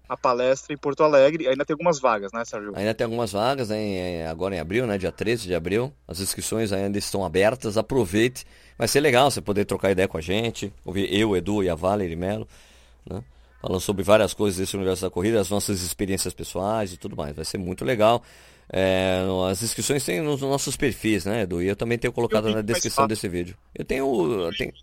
a 0.07 0.15
palestra 0.15 0.73
em 0.73 0.77
Porto 0.77 1.03
Alegre. 1.03 1.47
Ainda 1.47 1.65
tem 1.65 1.73
algumas 1.73 1.99
vagas, 1.99 2.31
né, 2.31 2.43
Sérgio? 2.45 2.73
Ainda 2.75 2.93
tem 2.93 3.05
algumas 3.05 3.31
vagas, 3.31 3.69
né, 3.69 4.27
agora 4.27 4.55
em 4.55 4.59
abril, 4.59 4.85
né, 4.85 4.97
dia 4.97 5.11
13 5.11 5.47
de 5.47 5.55
abril. 5.55 5.93
As 6.07 6.19
inscrições 6.19 6.71
ainda 6.71 6.97
estão 6.97 7.25
abertas. 7.25 7.77
Aproveite. 7.77 8.45
Vai 8.77 8.87
ser 8.87 8.99
legal 8.99 9.31
você 9.31 9.41
poder 9.41 9.65
trocar 9.65 9.91
ideia 9.91 10.07
com 10.07 10.17
a 10.17 10.21
gente. 10.21 10.71
Ouvir 10.83 11.11
eu, 11.13 11.35
Edu 11.35 11.63
e 11.63 11.69
a 11.69 11.75
Valerie 11.75 12.15
Melo. 12.15 12.47
Né? 13.09 13.23
Falando 13.61 13.81
sobre 13.81 14.03
várias 14.03 14.33
coisas 14.33 14.59
desse 14.59 14.75
universo 14.75 15.03
da 15.03 15.09
corrida, 15.09 15.39
as 15.39 15.49
nossas 15.49 15.81
experiências 15.81 16.33
pessoais 16.33 16.93
e 16.93 16.97
tudo 16.97 17.15
mais. 17.15 17.35
Vai 17.35 17.45
ser 17.45 17.57
muito 17.57 17.83
legal. 17.83 18.21
É, 18.71 19.23
as 19.49 19.61
inscrições 19.61 20.03
tem 20.03 20.21
nos 20.21 20.41
nossos 20.41 20.75
perfis, 20.75 21.25
né, 21.25 21.41
Edu? 21.41 21.61
E 21.61 21.67
eu 21.67 21.75
também 21.75 21.97
tenho 21.97 22.11
colocado 22.11 22.49
na 22.49 22.61
descrição 22.61 23.07
desse 23.07 23.27
vídeo. 23.27 23.55
Eu 23.73 23.85
tenho. 23.85 24.05
Eu, 24.45 24.55
tenho, 24.55 24.73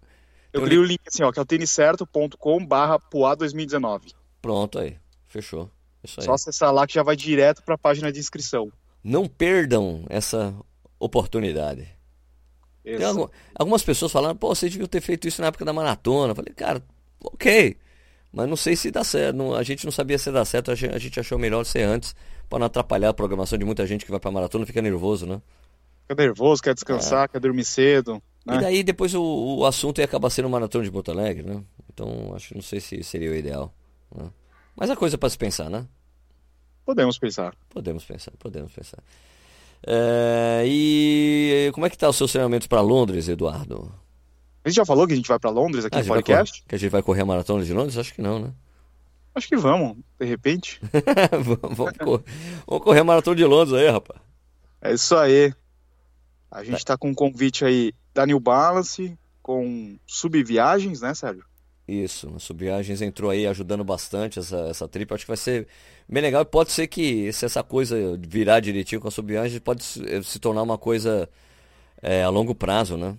eu 0.52 0.62
criei 0.62 0.78
o 0.78 0.84
link 0.84 1.00
assim, 1.06 1.24
ó, 1.24 1.32
que 1.32 1.38
é 1.38 1.42
o 1.42 1.46
têniscerto.com 1.46 2.64
barra 2.64 2.98
PUA 2.98 3.36
2019. 3.36 4.12
Pronto 4.40 4.78
aí. 4.78 4.96
Fechou. 5.26 5.70
Isso 6.04 6.20
aí. 6.20 6.26
Só 6.26 6.34
acessar 6.34 6.72
lá 6.72 6.86
que 6.86 6.94
já 6.94 7.02
vai 7.02 7.16
direto 7.16 7.62
para 7.62 7.74
a 7.74 7.78
página 7.78 8.12
de 8.12 8.20
inscrição. 8.20 8.70
Não 9.02 9.26
perdam 9.26 10.04
essa 10.08 10.54
oportunidade. 10.98 11.88
Algum, 13.06 13.28
algumas 13.54 13.82
pessoas 13.82 14.10
falaram, 14.10 14.36
pô, 14.36 14.54
você 14.54 14.68
devia 14.68 14.88
ter 14.88 15.00
feito 15.00 15.26
isso 15.28 15.40
na 15.40 15.48
época 15.48 15.64
da 15.64 15.72
maratona. 15.72 16.32
Eu 16.32 16.36
falei, 16.36 16.52
cara, 16.52 16.82
ok. 17.22 17.76
Mas 18.32 18.48
não 18.48 18.56
sei 18.56 18.74
se 18.74 18.90
dá 18.90 19.04
certo. 19.04 19.36
Não, 19.36 19.54
a 19.54 19.62
gente 19.62 19.84
não 19.84 19.92
sabia 19.92 20.18
se 20.18 20.30
dá 20.30 20.44
certo. 20.44 20.70
A 20.70 20.74
gente, 20.74 20.94
a 20.94 20.98
gente 20.98 21.20
achou 21.20 21.38
melhor 21.38 21.64
ser 21.64 21.82
antes. 21.82 22.14
Para 22.52 22.58
não 22.58 22.66
atrapalhar 22.66 23.08
a 23.08 23.14
programação 23.14 23.58
de 23.58 23.64
muita 23.64 23.86
gente 23.86 24.04
que 24.04 24.10
vai 24.10 24.20
pra 24.20 24.30
maratona 24.30 24.66
fica 24.66 24.82
nervoso, 24.82 25.24
né? 25.24 25.40
Fica 26.06 26.22
nervoso, 26.22 26.62
quer 26.62 26.74
descansar, 26.74 27.24
é. 27.24 27.28
quer 27.28 27.40
dormir 27.40 27.64
cedo. 27.64 28.22
Né? 28.44 28.56
E 28.56 28.60
daí 28.60 28.82
depois 28.82 29.14
o, 29.14 29.22
o 29.22 29.64
assunto 29.64 30.02
ia 30.02 30.04
acabar 30.04 30.28
sendo 30.28 30.50
maratona 30.50 30.84
de 30.84 30.90
Porto 30.90 31.10
Alegre, 31.10 31.44
né? 31.46 31.62
Então 31.90 32.34
acho 32.36 32.54
não 32.54 32.60
sei 32.60 32.78
se 32.78 33.02
seria 33.02 33.30
o 33.30 33.34
ideal. 33.34 33.72
Né? 34.14 34.28
Mas 34.76 34.90
é 34.90 34.96
coisa 34.96 35.16
para 35.16 35.30
se 35.30 35.38
pensar, 35.38 35.70
né? 35.70 35.86
Podemos 36.84 37.18
pensar. 37.18 37.54
Podemos 37.70 38.04
pensar, 38.04 38.32
podemos 38.38 38.70
pensar. 38.70 38.98
É, 39.86 40.62
e 40.66 41.70
como 41.72 41.86
é 41.86 41.90
que 41.90 41.96
tá 41.96 42.10
os 42.10 42.16
seus 42.16 42.32
treinamentos 42.32 42.66
para 42.66 42.82
Londres, 42.82 43.28
Eduardo? 43.28 43.90
A 44.62 44.68
gente 44.68 44.76
já 44.76 44.84
falou 44.84 45.06
que 45.06 45.14
a 45.14 45.16
gente 45.16 45.28
vai 45.28 45.38
para 45.38 45.48
Londres 45.48 45.86
aqui 45.86 45.96
ah, 45.96 46.02
no 46.02 46.08
podcast? 46.08 46.62
Que 46.68 46.74
a 46.74 46.78
gente 46.78 46.90
vai 46.90 47.02
correr 47.02 47.22
a 47.22 47.26
maratona 47.26 47.64
de 47.64 47.72
Londres? 47.72 47.96
Acho 47.96 48.12
que 48.12 48.20
não, 48.20 48.38
né? 48.38 48.52
Acho 49.34 49.48
que 49.48 49.56
vamos, 49.56 49.96
de 50.18 50.26
repente. 50.26 50.80
vamos, 51.44 51.96
correr. 51.96 52.24
vamos 52.66 52.84
correr 52.84 53.00
a 53.00 53.04
maratona 53.04 53.36
de 53.36 53.44
Londres 53.44 53.72
aí, 53.78 53.88
rapaz. 53.88 54.20
É 54.80 54.92
isso 54.92 55.16
aí. 55.16 55.54
A 56.50 56.62
gente 56.62 56.78
está 56.78 56.98
com 56.98 57.08
um 57.08 57.14
convite 57.14 57.64
aí 57.64 57.94
da 58.12 58.26
New 58.26 58.38
Balance, 58.38 59.18
com 59.42 59.98
subviagens, 60.06 61.00
né, 61.00 61.14
Sérgio? 61.14 61.44
Isso, 61.86 62.32
a 62.36 62.38
Subviagens 62.38 63.02
entrou 63.02 63.30
aí 63.30 63.46
ajudando 63.46 63.82
bastante 63.82 64.38
essa, 64.38 64.56
essa 64.68 64.86
trip. 64.86 65.12
Acho 65.12 65.24
que 65.24 65.30
vai 65.30 65.36
ser 65.36 65.66
bem 66.08 66.22
legal. 66.22 66.44
Pode 66.44 66.70
ser 66.70 66.86
que 66.86 67.32
se 67.32 67.44
essa 67.44 67.62
coisa 67.62 67.96
virar 68.18 68.60
direitinho 68.60 69.00
com 69.00 69.08
a 69.08 69.10
Subviagens, 69.10 69.58
pode 69.58 69.82
se, 69.82 70.04
eh, 70.08 70.22
se 70.22 70.38
tornar 70.38 70.62
uma 70.62 70.78
coisa 70.78 71.28
é, 72.00 72.22
a 72.22 72.28
longo 72.28 72.54
prazo, 72.54 72.96
né? 72.96 73.16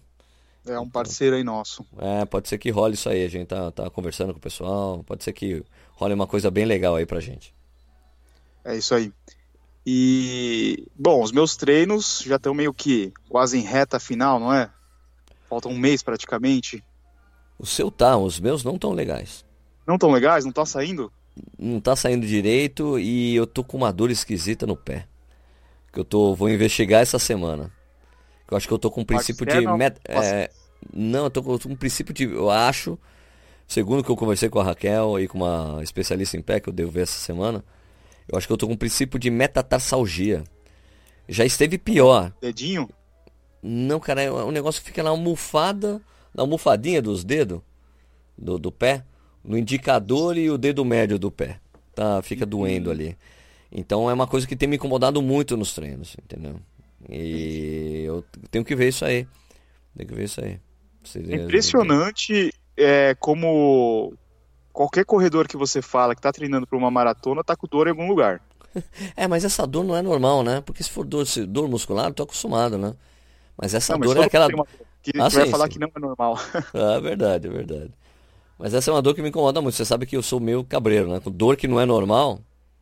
É 0.66 0.80
um 0.80 0.90
parceiro 0.90 1.36
aí 1.36 1.44
nosso. 1.44 1.86
É, 1.98 2.24
pode 2.24 2.48
ser 2.48 2.58
que 2.58 2.70
role 2.70 2.94
isso 2.94 3.10
aí. 3.10 3.26
A 3.26 3.30
gente 3.30 3.48
tá, 3.48 3.70
tá 3.70 3.90
conversando 3.90 4.32
com 4.32 4.40
o 4.40 4.42
pessoal. 4.42 5.04
Pode 5.04 5.24
ser 5.24 5.34
que 5.34 5.64
role 5.96 6.14
uma 6.14 6.28
coisa 6.28 6.50
bem 6.52 6.66
legal 6.66 6.96
aí 6.96 7.06
pra 7.06 7.20
gente. 7.20 7.54
É 8.64 8.76
isso 8.76 8.96
aí. 8.96 9.12
E, 9.86 10.88
bom, 10.96 11.22
os 11.22 11.32
meus 11.32 11.58
treinos 11.58 12.24
já 12.26 12.38
estão 12.38 12.54
meio 12.54 12.74
que 12.74 13.12
quase 13.28 13.58
em 13.58 13.62
reta 13.62 14.00
final, 14.00 14.40
não 14.40 14.54
é? 14.54 14.70
Falta 15.50 15.68
um 15.68 15.78
mês 15.78 16.02
praticamente. 16.02 16.84
O 17.60 17.66
seu 17.66 17.92
tá, 17.92 18.18
os 18.18 18.40
meus 18.40 18.64
não 18.64 18.78
tão 18.78 18.94
legais. 18.94 19.46
Não 19.86 19.98
tão 19.98 20.12
legais? 20.12 20.46
Não 20.46 20.52
tá 20.52 20.66
saindo? 20.66 21.12
Não 21.58 21.82
tá 21.82 21.96
saindo 21.96 22.26
direito 22.26 22.98
e 22.98 23.36
eu 23.36 23.46
tô 23.46 23.64
com 23.64 23.78
uma 23.78 23.92
dor 23.92 24.10
esquisita 24.10 24.66
no 24.66 24.78
pé. 24.78 25.08
Que 25.92 26.00
eu 26.00 26.06
tô, 26.06 26.34
vou 26.34 26.50
investigar 26.50 27.02
essa 27.02 27.20
semana. 27.20 27.72
Eu 28.50 28.58
acho 28.58 28.68
que 28.68 28.74
eu 28.74 28.80
tô 28.80 28.90
com 28.90 29.02
um 29.02 29.06
princípio 29.06 29.46
de. 29.46 29.62
Não. 29.62 29.78
Met... 29.78 30.00
É... 30.06 30.50
não, 30.94 31.26
eu 31.26 31.30
tô 31.30 31.44
com 31.44 31.58
um 31.66 31.76
princípio 31.76 32.14
de. 32.14 32.24
Eu 32.24 32.50
acho, 32.50 32.98
segundo 33.68 34.04
que 34.04 34.10
eu 34.10 34.16
conversei 34.16 34.50
com 34.50 34.60
a 34.60 34.64
Raquel 34.64 35.20
e 35.20 35.28
com 35.28 35.40
uma 35.40 35.82
especialista 35.84 36.38
em 36.38 36.42
pé 36.42 36.60
que 36.60 36.70
eu 36.70 36.74
devo 36.74 36.92
ver 36.92 37.02
essa 37.02 37.20
semana, 37.20 37.64
eu 38.28 38.38
acho 38.38 38.48
que 38.48 38.54
eu 38.54 38.58
tô 38.58 38.68
com 38.68 38.74
um 38.74 38.78
princípio 38.78 39.20
de 39.20 39.30
metatarsalgia. 39.30 40.44
Já 41.28 41.46
esteve 41.46 41.78
pior. 41.78 42.34
Dedinho? 42.42 42.90
Não, 43.62 44.00
cara, 44.00 44.22
é 44.22 44.32
um 44.32 44.52
negócio 44.52 44.82
que 44.82 44.88
fica 44.88 45.04
na 45.04 45.10
almofada 45.10 46.02
na 46.34 46.44
almofadinha 46.44 47.02
dos 47.02 47.24
dedos 47.24 47.62
do, 48.38 48.58
do 48.58 48.72
pé, 48.72 49.06
no 49.44 49.58
indicador 49.58 50.38
e 50.38 50.50
o 50.50 50.58
dedo 50.58 50.84
médio 50.84 51.20
do 51.20 51.32
pé. 51.32 51.60
Tá, 51.94 52.22
fica 52.24 52.46
doendo 52.46 52.90
ali. 52.90 53.16
Então 53.72 54.10
é 54.10 54.14
uma 54.14 54.26
coisa 54.26 54.48
que 54.48 54.56
tem 54.56 54.68
me 54.68 54.78
incomodado 54.78 55.22
muito 55.22 55.56
nos 55.56 55.74
treinos, 55.74 56.16
entendeu? 56.24 56.60
E 57.08 58.04
eu 58.06 58.24
tenho 58.50 58.66
que 58.66 58.76
ver 58.76 58.90
isso 58.90 59.06
aí. 59.06 59.28
Tenho 59.96 60.10
que 60.10 60.16
ver 60.16 60.24
isso 60.24 60.44
aí. 60.44 60.60
É 61.30 61.36
impressionante 61.36 62.52
é, 62.78 63.16
como 63.20 64.14
qualquer 64.72 65.06
corredor 65.06 65.48
que 65.48 65.56
você 65.56 65.82
fala 65.82 66.16
que 66.16 66.22
tá 66.22 66.32
treinando 66.32 66.66
para 66.66 66.78
uma 66.78 66.90
maratona 66.90 67.44
tá 67.44 67.56
com 67.56 67.68
dor 67.68 67.88
em 67.88 67.92
algum 67.92 68.08
lugar. 68.08 68.42
É, 69.16 69.28
mas 69.28 69.46
essa 69.46 69.68
dor 69.68 69.84
não 69.84 69.96
é 69.96 70.02
normal, 70.02 70.42
né? 70.42 70.60
Porque 70.62 70.82
se 70.82 70.90
for 70.90 71.06
dor, 71.06 71.28
se 71.28 71.46
dor 71.46 71.70
muscular, 71.70 72.08
eu 72.08 72.14
tô 72.14 72.24
acostumado, 72.24 72.76
né? 72.76 72.96
Mas 73.56 73.76
essa 73.76 73.94
não, 73.94 74.00
dor 74.00 74.16
mas 74.16 74.24
é 74.24 74.28
aquela. 74.28 74.48
Uma 74.48 74.66
que 75.04 75.12
ah, 75.16 75.30
vai 75.30 75.46
sim, 75.46 75.52
falar 75.52 75.66
sim. 75.66 75.74
que 75.74 75.80
não 75.80 75.92
é 75.96 76.00
normal. 76.00 76.40
Ah, 76.74 76.96
é 76.98 77.02
verdade, 77.02 77.48
é 77.48 77.52
verdade. 77.52 77.92
Mas 78.58 78.74
essa 78.74 78.90
é 78.90 78.94
uma 78.94 79.02
dor 79.02 79.14
que 79.14 79.22
me 79.22 79.30
incomoda 79.30 79.62
muito. 79.62 79.76
Você 79.76 79.86
sabe 79.86 80.06
que 80.06 80.16
eu 80.16 80.24
sou 80.24 80.40
meio 80.40 80.64
cabreiro, 80.64 81.12
né? 81.12 81.20
Com 81.20 81.30
dor 81.30 81.56
que 81.56 81.68
não 81.68 81.80
é 81.80 81.86
normal. 81.86 82.40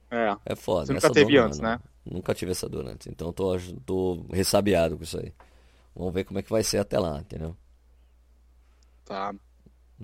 É. 0.09 0.35
É 0.45 0.55
foda. 0.55 0.85
Você 0.85 0.93
nunca 0.93 1.07
essa 1.07 1.13
teve 1.13 1.35
é 1.35 1.39
antes, 1.39 1.59
né? 1.59 1.79
Nunca 2.05 2.33
tive 2.33 2.51
essa 2.51 2.69
dor 2.69 2.87
antes. 2.87 3.07
Então 3.07 3.33
tô, 3.33 3.57
tô 3.85 4.25
ressabiado 4.31 4.97
com 4.97 5.03
isso 5.03 5.19
aí. 5.19 5.33
Vamos 5.95 6.13
ver 6.13 6.23
como 6.23 6.39
é 6.39 6.41
que 6.43 6.49
vai 6.49 6.63
ser 6.63 6.77
até 6.77 6.99
lá, 6.99 7.19
entendeu? 7.19 7.55
Tá. 9.03 9.33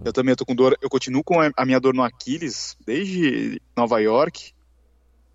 Eu 0.04 0.14
também 0.14 0.36
tô 0.36 0.46
com 0.46 0.56
dor. 0.56 0.78
Eu 0.82 0.90
continuo 0.90 1.24
com 1.24 1.36
a 1.42 1.66
minha 1.66 1.80
dor 1.80 1.94
no 1.94 2.04
Aquiles 2.04 2.78
desde 2.86 3.62
Nova 3.76 4.00
York. 4.00 4.54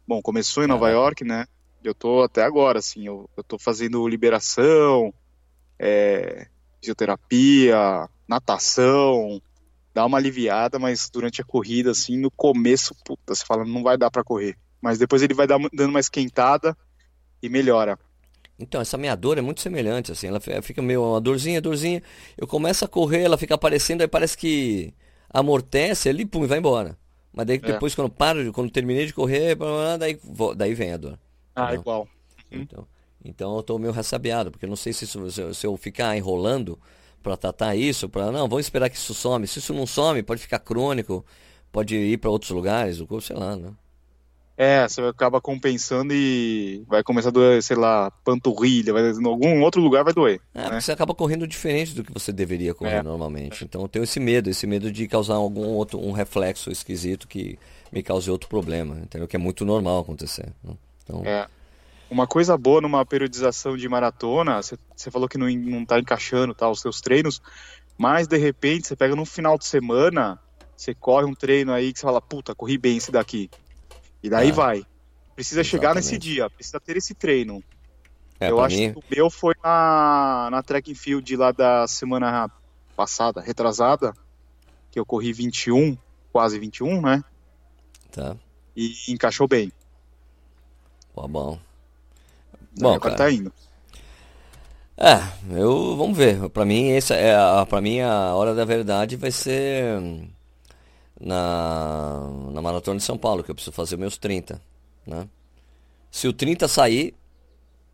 Bom, 0.07 0.21
começou 0.21 0.65
em 0.65 0.67
Nova 0.67 0.91
York, 0.91 1.25
né? 1.25 1.47
Eu 1.83 1.95
tô 1.95 2.23
até 2.23 2.43
agora, 2.43 2.79
assim. 2.79 3.07
Eu, 3.07 3.29
tô 3.47 3.59
fazendo 3.59 4.07
liberação, 4.07 5.13
é, 5.79 6.47
fisioterapia, 6.81 8.09
natação, 8.29 9.41
dá 9.95 10.07
uma 10.07 10.19
aliviada, 10.19 10.79
mas 10.79 11.11
durante 11.11 11.41
a 11.41 11.45
corrida, 11.45 11.91
assim, 11.91 12.17
no 12.17 12.31
começo, 12.31 12.95
puta, 13.05 13.35
você 13.35 13.45
fala, 13.45 13.65
não 13.65 13.83
vai 13.83 13.97
dar 13.97 14.11
para 14.11 14.25
correr. 14.25 14.57
Mas 14.81 14.99
depois 14.99 15.23
ele 15.23 15.35
vai 15.35 15.47
dar, 15.47 15.59
dando 15.73 15.91
uma 15.91 16.01
esquentada 16.01 16.77
e 17.43 17.49
melhora. 17.49 17.99
Então, 18.63 18.81
essa 18.81 18.97
minha 18.97 19.15
dor 19.17 19.39
é 19.39 19.41
muito 19.41 19.61
semelhante, 19.61 20.13
assim, 20.13 20.29
ela 20.29 20.41
fica 20.41 20.81
meio 20.81 21.03
uma 21.03 21.21
dorzinha, 21.21 21.61
dorzinha, 21.61 22.01
eu 22.39 22.47
começo 22.47 22.85
a 22.85 22.89
correr, 22.89 23.23
ela 23.23 23.37
fica 23.37 23.57
aparecendo, 23.57 24.03
aí 24.03 24.09
parece 24.09 24.39
que 24.39 24.95
amortece 25.29 26.09
ali, 26.09 26.25
pum, 26.25 26.45
e 26.45 26.47
vai 26.47 26.59
embora. 26.59 26.97
Mas 27.33 27.47
daí 27.47 27.57
é. 27.57 27.59
depois, 27.59 27.95
quando 27.95 28.11
paro, 28.11 28.53
quando 28.53 28.71
terminei 28.71 29.05
de 29.05 29.13
correr, 29.13 29.57
daí, 29.99 30.19
daí 30.57 30.75
vem 30.75 30.93
a 30.93 30.97
dor. 30.97 31.19
Ah, 31.57 31.65
entendeu? 31.65 31.81
igual. 31.81 32.01
Uhum. 32.53 32.61
Então, 32.61 32.87
então 33.25 33.57
eu 33.57 33.63
tô 33.63 33.79
meio 33.79 33.93
ressabiado, 33.93 34.51
porque 34.53 34.65
eu 34.65 34.69
não 34.69 34.77
sei 34.77 34.93
se, 34.93 35.07
se, 35.07 35.19
se 35.55 35.67
eu 35.67 35.77
ficar 35.77 36.17
enrolando 36.17 36.79
para 37.21 37.37
tratar 37.37 37.75
isso, 37.75 38.09
para 38.09 38.31
não, 38.31 38.49
vamos 38.49 38.67
esperar 38.67 38.89
que 38.89 38.97
isso 38.97 39.13
some. 39.13 39.47
Se 39.47 39.59
isso 39.59 39.75
não 39.75 39.87
some, 39.87 40.23
pode 40.23 40.41
ficar 40.41 40.61
crônico, 40.61 41.25
pode 41.73 41.97
ir 41.97 42.19
para 42.19 42.31
outros 42.31 42.53
lugares, 42.53 43.01
ou 43.01 43.21
sei 43.21 43.37
lá, 43.37 43.57
né? 43.57 43.73
É, 44.57 44.87
você 44.87 45.01
acaba 45.03 45.41
compensando 45.41 46.13
e 46.13 46.85
vai 46.87 47.03
começar 47.03 47.31
a 47.31 47.33
doer, 47.33 47.63
sei 47.63 47.77
lá, 47.77 48.11
panturrilha, 48.23 48.93
vai, 48.93 49.11
em 49.11 49.27
algum 49.27 49.63
outro 49.63 49.81
lugar 49.81 50.05
vai 50.05 50.13
doer. 50.13 50.41
É, 50.55 50.59
né? 50.59 50.65
porque 50.65 50.81
você 50.83 50.93
acaba 50.93 51.15
correndo 51.15 51.47
diferente 51.47 51.95
do 51.95 52.05
que 52.05 52.13
você 52.13 52.33
deveria 52.33 52.75
correr 52.75 52.97
é. 52.97 53.03
normalmente. 53.03 53.65
Então 53.65 53.81
eu 53.83 53.89
tenho 53.89 54.03
esse 54.03 54.21
medo, 54.21 54.51
esse 54.51 54.67
medo 54.67 54.93
de 54.93 55.09
causar 55.09 55.35
algum 55.35 55.67
outro, 55.69 55.99
um 55.99 56.13
reflexo 56.13 56.71
esquisito 56.71 57.27
que 57.27 57.59
me 57.91 58.03
cause 58.03 58.31
outro 58.31 58.49
problema, 58.49 58.99
entendeu? 58.99 59.27
Que 59.27 59.37
é 59.37 59.39
muito 59.39 59.65
normal 59.65 60.01
acontecer. 60.01 60.53
Né? 60.63 60.75
Então... 61.03 61.23
É. 61.25 61.47
Uma 62.11 62.27
coisa 62.27 62.59
boa 62.59 62.83
numa 62.83 63.07
periodização 63.07 63.75
de 63.75 63.89
maratona, 63.89 64.61
você 64.63 65.11
falou 65.11 65.27
que 65.27 65.39
não, 65.39 65.49
não 65.49 65.83
tá 65.83 65.99
encaixando 65.99 66.55
tá, 66.55 66.69
os 66.69 66.83
seus 66.83 67.01
treinos, 67.01 67.41
mas 67.97 68.27
de 68.27 68.37
repente 68.37 68.87
você 68.87 68.95
pega 68.95 69.17
no 69.17 69.25
final 69.25 69.57
de 69.57 69.65
semana, 69.65 70.39
você 70.77 70.95
corre 70.95 71.25
um 71.25 71.35
treino 71.35 71.73
aí 71.73 71.91
que 71.91 71.99
você 71.99 72.05
fala, 72.05 72.21
puta, 72.21 72.55
corri 72.55 72.77
bem 72.77 72.99
esse 72.99 73.11
daqui. 73.11 73.49
E 74.23 74.31
daí 74.31 74.51
é. 74.51 74.53
vai. 74.53 74.87
Precisa 75.35 75.61
Exatamente. 75.61 75.71
chegar 75.71 75.95
nesse 75.95 76.19
dia, 76.19 76.49
precisa 76.51 76.79
ter 76.79 76.97
esse 76.97 77.15
treino. 77.15 77.63
É, 78.39 78.51
eu 78.51 78.61
acho 78.61 78.77
mim... 78.77 78.93
que 78.93 78.99
o 78.99 79.05
meu 79.11 79.31
foi 79.31 79.55
na, 79.63 80.49
na 80.51 80.63
track 80.63 80.91
and 80.91 80.95
field 80.95 81.37
lá 81.37 81.53
da 81.53 81.87
semana 81.87 82.51
passada, 82.97 83.41
retrasada, 83.41 84.13
que 84.91 84.99
eu 84.99 85.07
corri 85.07 85.33
21, 85.33 85.97
quase 86.31 86.59
21, 86.59 87.01
né? 87.01 87.25
Tá. 88.11 88.37
E 88.77 88.93
encaixou 89.09 89.49
bem. 89.49 89.73
Pô, 91.15 91.27
bom. 91.29 91.59
Bom, 92.79 92.99
cara. 92.99 93.15
tá 93.15 93.31
indo. 93.31 93.53
É, 94.97 95.21
eu 95.51 95.97
vamos 95.97 96.17
ver. 96.17 96.49
Para 96.51 96.65
mim 96.65 96.91
essa 96.91 97.15
é 97.15 97.35
para 97.65 97.81
mim 97.81 98.01
a 98.01 98.35
hora 98.35 98.55
da 98.55 98.65
verdade 98.65 99.17
vai 99.17 99.31
ser 99.31 100.01
na 101.23 102.29
na 102.53 102.61
maratona 102.61 102.99
de 102.99 103.05
São 103.05 103.17
Paulo, 103.17 103.43
que 103.43 103.51
eu 103.51 103.55
preciso 103.55 103.73
fazer 103.73 103.97
meus 103.97 104.19
30, 104.19 104.61
né? 105.07 105.29
Se 106.11 106.29
o 106.29 106.33
30 106.33 106.69
sair 106.69 107.15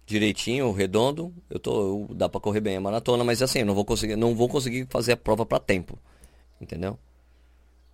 direitinho, 0.06 0.72
redondo, 0.72 1.32
eu 1.50 1.58
tô 1.58 1.80
eu, 1.80 2.14
dá 2.14 2.28
para 2.28 2.40
correr 2.40 2.60
bem 2.60 2.76
a 2.76 2.80
maratona, 2.80 3.22
mas 3.22 3.42
assim, 3.42 3.60
eu 3.60 3.66
não 3.66 3.74
vou 3.74 3.84
conseguir 3.84 4.16
não 4.16 4.34
vou 4.34 4.48
conseguir 4.48 4.86
fazer 4.90 5.12
a 5.12 5.16
prova 5.16 5.44
para 5.46 5.60
tempo. 5.60 5.98
Entendeu? 6.60 6.98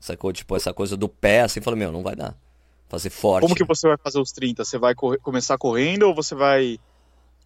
Sacou? 0.05 0.33
Tipo, 0.33 0.55
essa 0.55 0.73
coisa 0.73 0.99
do 0.99 1.09
pé, 1.09 1.41
assim, 1.41 1.62
falou, 1.62 1.79
meu, 1.79 1.91
não 1.91 2.03
vai 2.03 2.14
dar. 2.14 2.37
Fazer 2.88 3.09
forte. 3.09 3.43
Como 3.43 3.55
que 3.55 3.64
você 3.64 3.88
vai 3.88 3.97
fazer 3.97 4.21
os 4.21 4.33
30? 4.33 4.62
Você 4.62 4.76
vai 4.76 4.95
correr, 4.95 5.19
começar 5.19 5.57
correndo 5.57 6.05
ou 6.05 6.14
você 6.14 6.35
vai. 6.35 6.79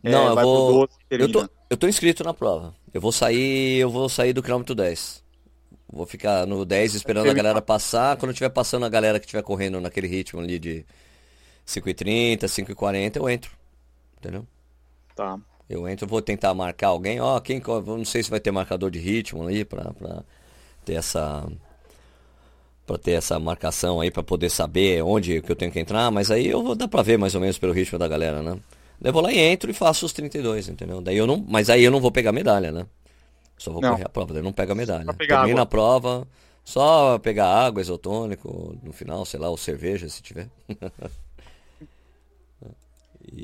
É, 0.03 0.11
não, 0.11 0.29
eu 0.29 0.35
vou. 0.35 0.89
eu, 1.09 1.31
tô, 1.31 1.49
eu 1.71 1.77
tô 1.77 1.87
inscrito 1.87 2.25
na 2.25 2.35
prova. 2.35 2.75
Eu 2.93 3.01
vou 3.01 3.13
sair. 3.13 3.79
Eu 3.79 3.91
vou 3.91 4.09
sair 4.09 4.33
do 4.33 4.43
quilômetro 4.43 4.75
10. 4.75 5.23
Vou 5.91 6.05
ficar 6.07 6.47
no 6.47 6.65
10 6.65 6.95
esperando 6.95 7.31
a 7.31 7.35
galera 7.35 7.63
passar. 7.63 8.17
Quando 8.17 8.35
tiver 8.35 8.51
passando 8.51 8.85
a 8.85 8.89
galera 8.89 9.19
que 9.19 9.25
estiver 9.25 9.43
correndo 9.43 9.81
naquele 9.81 10.07
ritmo 10.07 10.41
ali 10.41 10.59
de 10.59 10.85
5h30, 11.67 12.45
5h40, 12.45 13.17
eu 13.17 13.29
entro. 13.29 13.51
Entendeu? 14.19 14.47
Tá. 15.17 15.39
Eu 15.69 15.89
entro, 15.89 16.07
vou 16.07 16.21
tentar 16.21 16.53
marcar 16.55 16.89
alguém. 16.89 17.21
Ó, 17.21 17.39
quem. 17.41 17.63
Não 17.87 18.05
sei 18.05 18.23
se 18.23 18.31
vai 18.31 18.41
ter 18.41 18.51
marcador 18.51 18.91
de 18.91 18.99
ritmo 18.99 19.43
ali 19.43 19.65
pra, 19.65 19.93
pra 19.93 20.23
ter 20.85 20.95
essa 20.95 21.47
para 22.87 22.97
ter 22.97 23.13
essa 23.13 23.39
marcação 23.39 24.01
aí 24.01 24.11
para 24.11 24.23
poder 24.23 24.49
saber 24.49 25.03
onde 25.03 25.43
que 25.43 25.53
eu 25.53 25.57
tenho 25.57 25.71
que 25.71 25.79
entrar, 25.79 26.11
mas 26.11 26.31
aí 26.31 26.47
eu 26.47 26.63
vou 26.63 26.75
dar 26.75 26.89
para 26.89 27.03
ver 27.03 27.19
mais 27.19 27.35
ou 27.35 27.41
menos 27.41 27.59
pelo 27.59 27.75
ritmo 27.75 27.99
da 27.99 28.09
galera, 28.09 28.43
né? 28.43 28.59
Daí 28.99 29.11
eu 29.11 29.13
vou 29.13 29.21
lá 29.21 29.31
e 29.31 29.39
entro 29.39 29.71
e 29.71 29.75
faço 29.75 30.07
os 30.07 30.13
32, 30.15 30.69
entendeu? 30.69 31.03
Daí 31.03 31.19
eu 31.19 31.27
não, 31.27 31.45
mas 31.47 31.69
aí 31.69 31.85
eu 31.85 31.91
não 31.91 32.01
vou 32.01 32.11
pegar 32.11 32.33
medalha, 32.33 32.73
né? 32.73 32.87
Só 33.59 33.73
vou 33.73 33.83
não. 33.83 33.91
correr 33.91 34.07
a 34.07 34.09
prova, 34.09 34.33
daí 34.33 34.41
eu 34.41 34.45
não 34.45 34.53
pego 34.53 34.73
a 34.73 34.75
medalha. 34.75 35.13
Termina 35.15 35.63
a 35.63 35.67
prova, 35.67 36.27
só 36.65 37.19
pegar 37.19 37.47
água, 37.47 37.81
isotônico, 37.81 38.79
no 38.83 38.93
final, 38.93 39.25
sei 39.25 39.41
lá, 39.41 39.49
ou 39.49 39.57
cerveja 39.57 40.09
se 40.09 40.23
tiver. 40.23 40.49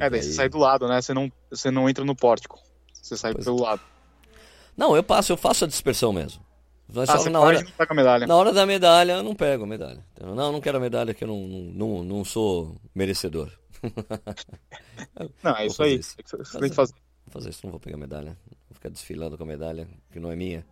é, 0.00 0.10
daí 0.10 0.22
você 0.22 0.32
sai 0.32 0.48
do 0.48 0.58
lado, 0.58 0.86
né? 0.86 1.02
Você 1.02 1.12
não, 1.12 1.32
você 1.50 1.70
não 1.70 1.88
entra 1.88 2.04
no 2.04 2.14
pórtico. 2.14 2.60
Você 2.92 3.16
sai 3.16 3.32
pois 3.32 3.44
pelo 3.44 3.58
é. 3.58 3.62
lado. 3.62 3.82
Não, 4.76 4.96
eu 4.96 5.02
passo, 5.02 5.32
eu 5.32 5.36
faço 5.36 5.64
a 5.64 5.68
dispersão 5.68 6.12
mesmo. 6.12 6.42
Mas 6.92 7.08
ah, 7.08 7.30
na 7.30 7.40
hora, 7.40 7.64
medalha. 7.92 8.26
na 8.26 8.36
hora 8.36 8.52
da 8.52 8.66
medalha, 8.66 9.12
eu 9.12 9.22
não 9.22 9.34
pego 9.34 9.64
a 9.64 9.66
medalha. 9.66 10.04
Não, 10.20 10.52
não 10.52 10.60
quero 10.60 10.76
a 10.76 10.80
medalha 10.80 11.14
que 11.14 11.24
eu 11.24 11.28
não, 11.28 11.40
não, 11.46 12.04
não 12.04 12.24
sou 12.24 12.76
merecedor. 12.94 13.50
não, 15.42 15.56
é 15.56 15.66
isso 15.66 15.82
aí. 15.82 15.96
Isso. 15.96 16.16
Que 16.16 16.68
fazer. 16.70 16.94
Vou 17.26 17.32
fazer 17.32 17.50
isso, 17.50 17.60
não 17.64 17.70
vou 17.70 17.80
pegar 17.80 17.96
a 17.96 18.00
medalha. 18.00 18.36
Ficar 18.84 18.90
desfilando 18.90 19.38
com 19.38 19.44
a 19.44 19.46
medalha 19.46 19.88
que 20.12 20.20
não 20.20 20.30
é 20.30 20.36
minha. 20.36 20.64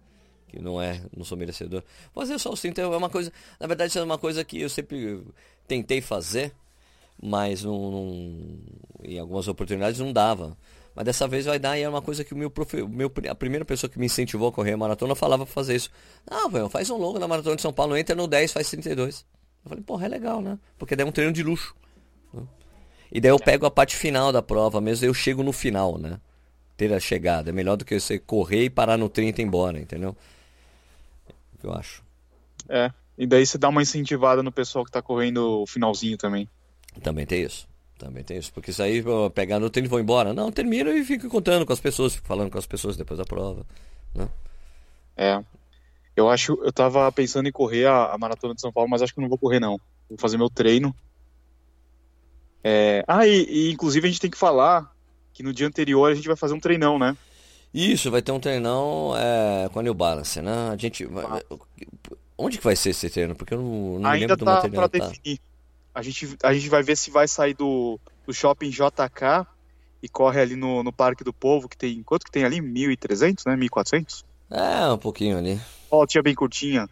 Que 0.47 0.61
não 0.61 0.81
é, 0.81 1.01
não 1.17 1.25
sou 1.25 1.39
merecedor. 1.39 1.83
Fazer 2.13 2.39
só 2.39 2.53
os 2.53 2.61
30 2.61 2.83
é 2.83 2.87
uma 2.87 3.09
coisa. 3.09 3.33
Na 3.59 3.67
verdade, 3.67 3.89
isso 3.89 3.99
é 3.99 4.03
uma 4.03 4.19
coisa 4.19 4.45
que 4.45 4.61
eu 4.61 4.69
sempre 4.69 5.25
tentei 5.67 6.03
fazer, 6.03 6.53
mas 7.23 7.65
não, 7.65 7.91
não 7.91 8.59
em 9.03 9.19
algumas 9.19 9.49
oportunidades 9.49 9.99
não 9.99 10.13
dava. 10.13 10.59
Mas 10.95 11.07
dessa 11.07 11.27
vez 11.27 11.47
vai 11.47 11.59
dar 11.59 11.79
e 11.79 11.83
é 11.83 11.89
uma 11.89 12.03
coisa 12.03 12.23
que 12.23 12.35
o 12.35 12.37
meu, 12.37 12.51
profe... 12.51 12.83
meu 12.83 13.11
a 13.31 13.35
primeira 13.35 13.65
pessoa 13.65 13.89
que 13.89 13.99
me 13.99 14.05
incentivou 14.05 14.49
a 14.49 14.53
correr 14.53 14.73
a 14.73 14.77
maratona 14.77 15.15
falava 15.15 15.47
pra 15.47 15.55
fazer 15.55 15.75
isso. 15.75 15.91
Ah, 16.27 16.49
velho, 16.49 16.69
faz 16.69 16.91
um 16.91 16.99
longo 16.99 17.19
na 17.19 17.27
maratona 17.27 17.57
de 17.57 17.63
São 17.63 17.73
Paulo, 17.73 17.97
entra 17.97 18.15
no 18.15 18.27
10, 18.27 18.53
faz 18.53 18.69
32. 18.69 19.25
Eu 19.65 19.71
falei, 19.71 19.83
porra, 19.83 20.05
é 20.05 20.09
legal, 20.11 20.43
né? 20.43 20.59
Porque 20.77 20.95
daí 20.95 21.07
é 21.07 21.09
um 21.09 21.13
treino 21.13 21.33
de 21.33 21.43
luxo. 21.43 21.75
Né? 22.35 22.43
E 23.11 23.23
daí 23.23 23.31
eu 23.31 23.39
pego 23.39 23.65
a 23.65 23.71
parte 23.71 23.97
final 23.97 24.31
da 24.31 24.43
prova 24.43 24.83
mesmo, 24.83 25.07
eu 25.07 25.15
chego 25.15 25.43
no 25.43 25.53
final, 25.53 25.97
né? 25.97 26.21
Ter 26.83 26.93
a 26.93 26.99
chegada. 26.99 27.51
É 27.51 27.53
melhor 27.53 27.77
do 27.77 27.85
que 27.85 28.01
você 28.01 28.19
correr 28.19 28.65
e 28.65 28.71
parar 28.71 28.97
no 28.97 29.09
30 29.09 29.41
e 29.41 29.45
ir 29.45 29.47
embora, 29.47 29.79
entendeu? 29.79 30.17
É 31.29 31.33
o 31.55 31.59
que 31.61 31.67
eu 31.69 31.73
acho. 31.73 32.03
É. 32.69 32.91
E 33.17 33.25
daí 33.25 33.47
você 33.47 33.57
dá 33.57 33.69
uma 33.69 33.83
incentivada 33.83 34.43
no 34.43 34.51
pessoal 34.51 34.85
que 34.85 34.91
tá 34.91 35.01
correndo 35.01 35.63
o 35.63 35.67
finalzinho 35.67 36.19
também. 36.19 36.49
Também 37.01 37.25
tem 37.25 37.45
isso. 37.45 37.69
Também 37.97 38.25
tem 38.25 38.37
isso. 38.37 38.53
Porque 38.53 38.73
isso 38.73 38.83
aí, 38.83 39.01
pegar 39.33 39.61
no 39.61 39.71
treino 39.71 39.87
e 39.87 39.89
vou 39.89 40.01
embora. 40.01 40.35
Não, 40.35 40.51
termino 40.51 40.91
e 40.91 41.05
fico 41.05 41.29
contando 41.29 41.65
com 41.65 41.73
as 41.73 41.79
pessoas, 41.79 42.17
fico 42.17 42.27
falando 42.27 42.51
com 42.51 42.59
as 42.59 42.67
pessoas 42.67 42.97
depois 42.97 43.17
da 43.17 43.25
prova. 43.25 43.65
Né? 44.13 44.29
É. 45.17 45.45
Eu 46.17 46.29
acho, 46.29 46.59
eu 46.65 46.73
tava 46.73 47.13
pensando 47.13 47.49
em 47.49 47.53
correr 47.53 47.87
a, 47.87 48.07
a, 48.07 48.19
maratona 48.19 48.57
de 48.57 48.61
São 48.61 48.73
Paulo, 48.73 48.91
mas 48.91 49.03
acho 49.03 49.15
que 49.15 49.21
não 49.21 49.29
vou 49.29 49.39
correr 49.39 49.61
não. 49.61 49.81
Vou 50.09 50.19
fazer 50.19 50.37
meu 50.37 50.51
treino. 50.51 50.93
É... 52.65 53.05
Ah, 53.07 53.25
e, 53.25 53.45
e, 53.45 53.71
inclusive 53.71 54.05
a 54.05 54.11
gente 54.11 54.21
tem 54.21 54.31
que 54.33 54.37
falar 54.37 54.93
que 55.33 55.43
no 55.43 55.53
dia 55.53 55.67
anterior 55.67 56.11
a 56.11 56.15
gente 56.15 56.27
vai 56.27 56.37
fazer 56.37 56.55
um 56.55 56.61
treinão, 56.61 56.99
né? 56.99 57.17
Isso, 57.73 58.11
vai 58.11 58.21
ter 58.21 58.33
um 58.33 58.41
treinão 58.41 59.15
é, 59.17 59.69
com 59.71 59.81
a 59.81 59.83
New 59.83 59.95
Balance, 59.95 60.41
né? 60.43 60.71
A 60.71 60.77
gente. 60.77 61.09
Ah. 61.17 61.43
Onde 62.37 62.59
que 62.59 62.65
vai 62.65 62.77
ser 62.77 62.91
esse 62.91 63.09
treino? 63.09 63.35
Porque 63.35 63.55
eu 63.55 63.59
não, 63.59 63.99
não 63.99 64.11
Ainda 64.11 64.27
lembro 64.27 64.37
tá 64.37 64.37
do 64.37 64.45
material. 64.45 64.89
Pra 64.89 65.01
tá. 65.01 65.09
definir. 65.09 65.41
A 65.95 66.03
gente, 66.03 66.37
a 66.43 66.53
gente 66.53 66.69
vai 66.69 66.83
ver 66.83 66.97
se 66.97 67.11
vai 67.11 67.29
sair 67.29 67.55
do, 67.55 67.99
do 68.27 68.33
shopping 68.33 68.71
JK 68.71 69.47
e 70.03 70.09
corre 70.09 70.41
ali 70.41 70.57
no, 70.57 70.83
no 70.83 70.93
Parque 70.93 71.23
do 71.23 71.33
Povo, 71.33 71.69
que 71.69 71.77
tem. 71.77 72.03
Quanto 72.03 72.25
que 72.25 72.31
tem 72.31 72.45
ali? 72.45 72.61
1.300, 72.61 73.47
né? 73.47 73.57
1.400? 73.57 74.25
É, 74.51 74.93
um 74.93 74.99
pouquinho 74.99 75.39
ali. 75.39 75.61
Ó, 75.91 76.05
tinha 76.07 76.23
bem 76.23 76.35
curtinha. 76.35 76.89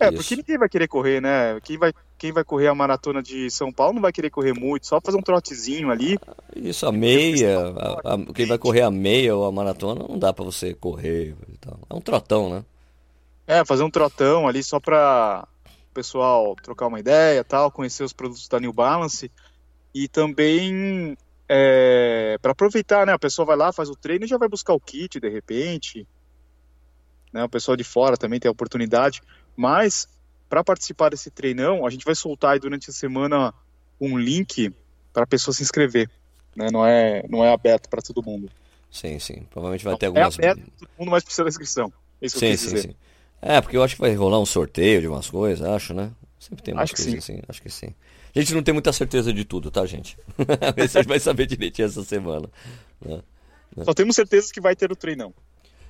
É, 0.00 0.06
Isso. 0.06 0.16
porque 0.16 0.36
ninguém 0.36 0.56
vai 0.56 0.68
querer 0.68 0.88
correr, 0.88 1.20
né? 1.20 1.60
Quem 1.60 1.76
vai, 1.76 1.92
quem 2.16 2.32
vai 2.32 2.42
correr 2.42 2.68
a 2.68 2.74
maratona 2.74 3.22
de 3.22 3.50
São 3.50 3.70
Paulo 3.70 3.92
não 3.92 4.00
vai 4.00 4.10
querer 4.10 4.30
correr 4.30 4.54
muito, 4.54 4.86
só 4.86 4.98
fazer 4.98 5.18
um 5.18 5.22
trotezinho 5.22 5.90
ali. 5.90 6.18
Isso, 6.56 6.86
a 6.86 6.92
meia. 6.92 7.58
A, 7.76 8.14
a, 8.14 8.32
quem 8.34 8.46
vai 8.46 8.56
correr 8.56 8.80
a 8.80 8.90
meia 8.90 9.36
ou 9.36 9.44
a 9.44 9.52
maratona 9.52 10.06
não 10.08 10.18
dá 10.18 10.32
para 10.32 10.42
você 10.42 10.72
correr 10.72 11.36
e 11.52 11.58
tal. 11.58 11.78
É 11.90 11.94
um 11.94 12.00
trotão, 12.00 12.48
né? 12.48 12.64
É, 13.46 13.62
fazer 13.62 13.82
um 13.82 13.90
trotão 13.90 14.48
ali 14.48 14.62
só 14.62 14.80
pra 14.80 15.46
o 15.90 15.92
pessoal 15.92 16.56
trocar 16.62 16.86
uma 16.86 16.98
ideia, 16.98 17.44
tal, 17.44 17.70
conhecer 17.70 18.02
os 18.02 18.14
produtos 18.14 18.48
da 18.48 18.58
New 18.58 18.72
Balance 18.72 19.30
e 19.94 20.08
também 20.08 21.14
é, 21.46 22.38
para 22.40 22.52
aproveitar, 22.52 23.04
né? 23.04 23.12
A 23.12 23.18
pessoa 23.18 23.44
vai 23.44 23.56
lá, 23.56 23.70
faz 23.70 23.90
o 23.90 23.96
treino 23.96 24.24
e 24.24 24.28
já 24.28 24.38
vai 24.38 24.48
buscar 24.48 24.72
o 24.72 24.80
kit 24.80 25.20
de 25.20 25.28
repente. 25.28 26.06
Né, 27.32 27.44
o 27.44 27.48
pessoal 27.48 27.76
de 27.76 27.84
fora 27.84 28.16
também 28.16 28.40
tem 28.40 28.48
a 28.48 28.52
oportunidade, 28.52 29.22
mas 29.60 30.08
para 30.48 30.64
participar 30.64 31.10
desse 31.10 31.30
treinão, 31.30 31.86
a 31.86 31.90
gente 31.90 32.02
vai 32.02 32.14
soltar 32.14 32.54
aí 32.54 32.58
durante 32.58 32.88
a 32.88 32.92
semana 32.94 33.52
um 34.00 34.16
link 34.16 34.72
para 35.12 35.24
a 35.24 35.26
pessoa 35.26 35.54
se 35.54 35.62
inscrever. 35.62 36.08
Né? 36.56 36.68
Não, 36.72 36.86
é, 36.86 37.22
não 37.28 37.44
é 37.44 37.52
aberto 37.52 37.86
para 37.90 38.00
todo 38.00 38.22
mundo. 38.22 38.48
Sim, 38.90 39.18
sim. 39.18 39.46
Provavelmente 39.50 39.84
vai 39.84 39.98
ter 39.98 40.06
algumas. 40.06 40.38
É 40.38 40.48
aberto, 40.48 40.70
todo 40.78 40.88
mundo 40.98 41.10
mais 41.10 41.22
precisa 41.22 41.44
da 41.44 41.50
inscrição. 41.50 41.92
É 42.22 42.26
isso 42.26 42.38
sim, 42.38 42.56
sim, 42.56 42.74
dizer. 42.74 42.82
sim. 42.88 42.94
É, 43.42 43.60
porque 43.60 43.76
eu 43.76 43.82
acho 43.82 43.96
que 43.96 44.00
vai 44.00 44.14
rolar 44.14 44.40
um 44.40 44.46
sorteio 44.46 45.02
de 45.02 45.08
umas 45.08 45.28
coisas, 45.28 45.66
acho, 45.66 45.92
né? 45.92 46.10
Sempre 46.38 46.64
tem 46.64 46.72
umas 46.72 46.84
acho 46.84 46.96
coisas 46.96 47.14
assim, 47.16 47.42
acho 47.46 47.60
que 47.60 47.68
sim. 47.68 47.94
A 48.34 48.40
gente 48.40 48.54
não 48.54 48.62
tem 48.62 48.72
muita 48.72 48.94
certeza 48.94 49.30
de 49.30 49.44
tudo, 49.44 49.70
tá, 49.70 49.84
gente? 49.84 50.16
a 50.74 50.86
gente 50.86 51.06
vai 51.06 51.20
saber 51.20 51.44
direitinho 51.44 51.84
essa 51.84 52.02
semana. 52.02 52.48
Né? 53.04 53.20
Só 53.84 53.92
temos 53.92 54.16
certeza 54.16 54.50
que 54.50 54.60
vai 54.60 54.74
ter 54.74 54.90
o 54.90 54.96
treinão. 54.96 55.34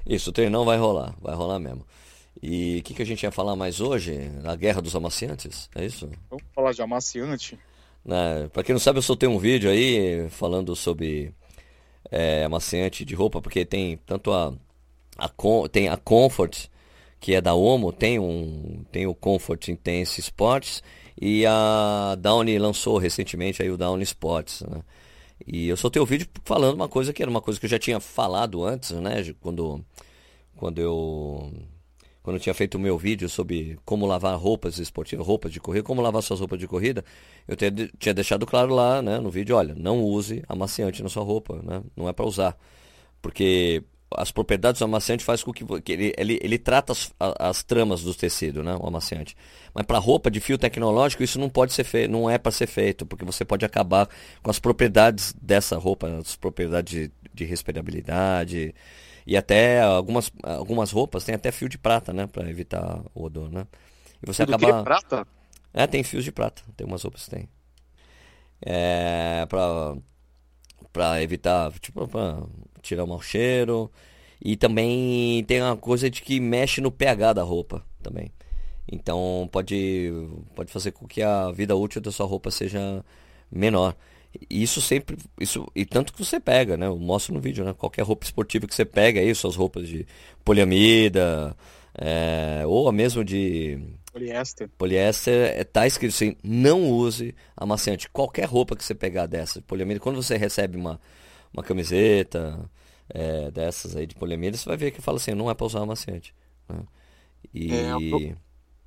Isso, 0.05 0.31
o 0.31 0.33
treinão 0.33 0.65
vai 0.65 0.77
rolar, 0.77 1.15
vai 1.21 1.37
rolar 1.37 1.61
mesmo. 1.61 1.87
E 2.43 2.79
o 2.79 2.83
que, 2.83 2.95
que 2.95 3.03
a 3.03 3.07
gente 3.07 3.23
ia 3.23 3.31
falar 3.31 3.55
mais 3.55 3.81
hoje? 3.81 4.31
A 4.45 4.57
Guerra 4.57 4.81
dos 4.81 4.97
Amaciantes, 4.97 5.69
é 5.75 5.85
isso? 5.85 6.09
Vamos 6.31 6.45
falar 6.55 6.73
de 6.73 6.81
amaciante. 6.81 7.59
Né? 8.05 8.49
Pra 8.53 8.63
quem 8.63 8.73
não 8.73 8.81
sabe, 8.81 8.99
eu 8.99 9.03
soltei 9.03 9.29
um 9.29 9.39
vídeo 9.39 9.71
aí 9.71 10.29
falando 10.31 10.75
sobre 10.75 11.35
é, 12.11 12.45
amaciante 12.45 13.05
de 13.05 13.15
roupa, 13.15 13.43
porque 13.43 13.65
tem 13.65 13.99
tanto 14.07 14.33
a, 14.33 14.55
a, 15.19 15.31
tem 15.71 15.89
a 15.89 15.97
Comfort 15.97 16.69
que 17.21 17.35
é 17.35 17.41
da 17.41 17.55
Omo, 17.55 17.93
tem, 17.93 18.19
um, 18.19 18.83
tem 18.91 19.07
o 19.07 19.15
Comfort 19.15 19.69
Intense 19.69 20.21
Sports 20.21 20.83
e 21.21 21.45
a 21.45 22.17
Downy 22.19 22.59
lançou 22.59 22.97
recentemente 22.97 23.63
aí 23.63 23.71
o 23.71 23.77
Downy 23.77 24.03
Sports, 24.05 24.63
né? 24.63 24.83
E 25.47 25.69
eu 25.69 25.77
soltei 25.77 26.01
o 26.01 26.07
vídeo 26.07 26.27
falando 26.45 26.75
uma 26.75 26.89
coisa 26.89 27.13
que 27.13 27.23
era 27.23 27.31
uma 27.31 27.41
coisa 27.41 27.59
que 27.59 27.67
eu 27.67 27.71
já 27.71 27.79
tinha 27.79 28.01
falado 28.01 28.65
antes, 28.65 28.91
né? 28.93 29.35
Quando, 29.41 29.85
quando 30.57 30.81
eu 30.81 31.53
quando 32.23 32.37
eu 32.37 32.41
tinha 32.41 32.55
feito 32.55 32.75
o 32.75 32.79
meu 32.79 32.99
vídeo 32.99 33.29
sobre 33.29 33.79
como 33.85 34.07
lavar 34.07 34.39
roupas 34.39 34.79
esportivas, 34.79 35.27
roupas 35.27 35.53
de 35.53 35.61
corrida, 35.61 35.85
como 35.85 36.03
lavar 36.03 36.23
suas 36.23 36.41
roupas 36.41 36.59
de 36.59 36.67
corrida, 36.67 37.05
eu 37.49 37.57
tinha 37.99 38.15
deixado 38.15 38.47
claro 38.47 38.75
lá, 38.75 39.01
né, 39.01 39.19
no 39.19 39.31
vídeo, 39.31 39.57
olha, 39.57 39.75
não 39.75 40.03
use 40.03 40.43
amaciante 40.49 41.03
na 41.03 41.09
sua 41.09 41.23
roupa, 41.23 41.61
né? 41.63 41.83
Não 41.97 42.09
é 42.09 42.13
para 42.13 42.27
usar. 42.27 42.57
Porque 43.23 43.83
as 44.17 44.31
propriedades 44.31 44.81
do 44.81 44.85
amaciante 44.85 45.25
faz 45.25 45.43
com 45.43 45.53
que, 45.53 45.65
que 45.81 45.93
ele, 45.93 46.13
ele, 46.17 46.39
ele, 46.43 46.59
trata 46.59 46.93
as, 46.93 47.13
as 47.19 47.63
tramas 47.63 48.03
do 48.03 48.15
tecido, 48.15 48.63
né, 48.63 48.77
o 48.79 48.87
amaciante. 48.87 49.37
Mas 49.73 49.87
para 49.87 49.99
roupa 49.99 50.31
de 50.31 50.41
fio 50.41 50.59
tecnológico 50.59 51.23
isso 51.23 51.39
não 51.39 51.49
pode 51.49 51.73
ser 51.73 51.85
feito, 51.85 52.11
não 52.11 52.29
é 52.29 52.37
para 52.37 52.51
ser 52.51 52.67
feito, 52.67 53.07
porque 53.07 53.25
você 53.25 53.45
pode 53.45 53.65
acabar 53.65 54.09
com 54.43 54.51
as 54.51 54.59
propriedades 54.59 55.35
dessa 55.41 55.79
roupa, 55.79 56.09
as 56.19 56.37
propriedades 56.37 57.11
de 57.33 57.45
respirabilidade. 57.45 58.75
E 59.31 59.37
até 59.37 59.81
algumas, 59.81 60.29
algumas 60.43 60.91
roupas 60.91 61.23
tem 61.23 61.37
até 61.37 61.53
fio 61.53 61.69
de 61.69 61.79
prata, 61.79 62.13
né? 62.13 62.27
Pra 62.27 62.51
evitar 62.51 63.01
o 63.15 63.23
odor, 63.23 63.49
né? 63.49 63.65
E 64.21 64.27
você 64.27 64.45
Tudo 64.45 64.57
acaba. 64.57 64.83
prata? 64.83 65.25
É, 65.73 65.87
tem 65.87 66.03
fios 66.03 66.25
de 66.25 66.33
prata. 66.33 66.63
Tem 66.77 66.85
umas 66.85 67.01
roupas 67.05 67.27
que 67.27 67.31
tem. 67.31 67.49
É. 68.61 69.47
Pra, 69.49 69.97
pra 70.93 71.23
evitar. 71.23 71.71
Tipo, 71.79 72.09
pra 72.09 72.43
tirar 72.83 73.05
o 73.05 73.07
mau 73.07 73.23
cheiro. 73.23 73.89
E 74.45 74.57
também 74.57 75.45
tem 75.45 75.63
uma 75.63 75.77
coisa 75.77 76.11
de 76.11 76.23
que 76.23 76.41
mexe 76.41 76.81
no 76.81 76.91
pH 76.91 77.35
da 77.35 77.43
roupa 77.45 77.87
também. 78.03 78.33
Então 78.91 79.49
pode, 79.53 80.11
pode 80.57 80.73
fazer 80.73 80.91
com 80.91 81.07
que 81.07 81.23
a 81.23 81.53
vida 81.53 81.77
útil 81.77 82.01
da 82.01 82.11
sua 82.11 82.27
roupa 82.27 82.51
seja 82.51 83.05
menor. 83.49 83.95
E 84.51 84.63
Isso 84.63 84.81
sempre, 84.81 85.17
isso, 85.41 85.67
e 85.75 85.85
tanto 85.85 86.13
que 86.13 86.25
você 86.25 86.39
pega, 86.39 86.77
né? 86.77 86.87
Eu 86.87 86.99
mostro 86.99 87.35
no 87.35 87.41
vídeo, 87.41 87.65
né? 87.65 87.73
Qualquer 87.75 88.03
roupa 88.03 88.25
esportiva 88.25 88.67
que 88.67 88.75
você 88.75 88.85
pega 88.85 89.21
aí, 89.21 89.35
suas 89.35 89.57
roupas 89.57 89.89
de 89.89 90.07
poliamida, 90.45 91.57
é, 91.95 92.63
ou 92.67 92.89
a 92.89 92.93
mesmo 92.93 93.25
de 93.25 93.79
Poliéster. 94.13 94.69
poliéster, 94.79 95.59
é, 95.59 95.65
tá 95.65 95.87
escrito 95.87 96.13
assim, 96.15 96.37
não 96.43 96.89
use 96.91 97.35
amaciante. 97.57 98.09
Qualquer 98.11 98.45
roupa 98.47 98.77
que 98.77 98.85
você 98.85 98.95
pegar 98.95 99.27
dessa 99.27 99.61
de 99.61 99.67
poliamida, 99.67 100.01
quando 100.01 100.23
você 100.23 100.37
recebe 100.37 100.77
uma, 100.77 101.01
uma 101.53 101.63
camiseta 101.63 102.71
é, 103.09 103.51
dessas 103.51 103.97
aí 103.97 104.07
de 104.07 104.15
poliamida, 104.15 104.57
você 104.57 104.69
vai 104.69 104.77
ver 104.77 104.91
que 104.93 105.01
fala 105.03 105.19
assim, 105.19 105.35
não 105.35 105.51
é 105.51 105.55
para 105.55 105.67
usar 105.67 105.81
amaciante. 105.81 106.35
né? 106.69 106.83
E... 107.55 107.71
É, 107.73 107.91
eu- 107.93 108.37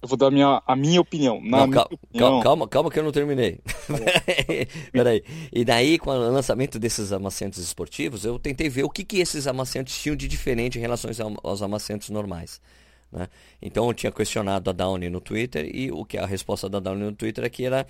Eu 0.03 0.07
vou 0.09 0.17
dar 0.17 0.27
a 0.27 0.31
minha, 0.31 0.61
a 0.67 0.75
minha 0.75 0.99
opinião. 0.99 1.39
Na 1.41 1.59
Não, 1.59 1.67
minha 1.67 1.73
cal- 1.75 1.89
opinião, 1.91 2.29
cal- 2.31 2.41
calma, 2.43 2.67
calma 2.67 2.91
que 2.91 2.99
eu 2.99 3.03
não 3.03 3.11
terminei. 3.13 3.59
Peraí. 4.91 5.23
E 5.51 5.63
daí, 5.63 5.97
com 5.97 6.09
o 6.09 6.13
lançamento 6.31 6.77
desses 6.77 7.11
amaciantes 7.11 7.59
esportivos, 7.59 8.25
eu 8.25 8.37
tentei 8.37 8.69
ver 8.69 8.83
o 8.83 8.89
que, 8.89 9.03
que 9.03 9.19
esses 9.19 9.47
amaciantes 9.47 9.97
tinham 10.01 10.15
de 10.15 10.27
diferente 10.27 10.77
em 10.77 10.81
relação 10.81 11.09
aos- 11.09 11.37
aos 11.43 11.61
amaciantes 11.61 12.09
normais. 12.09 12.59
né? 13.11 13.27
Então 13.61 13.87
eu 13.87 13.93
tinha 13.93 14.11
questionado 14.11 14.69
a 14.69 14.73
Downy 14.73 15.09
no 15.09 15.21
Twitter 15.21 15.69
e 15.73 15.91
o 15.91 16.03
que 16.03 16.17
a 16.17 16.25
resposta 16.25 16.67
da 16.69 16.79
Downy 16.79 17.03
no 17.03 17.13
Twitter 17.13 17.43
é 17.45 17.49
que 17.49 17.65
era 17.65 17.87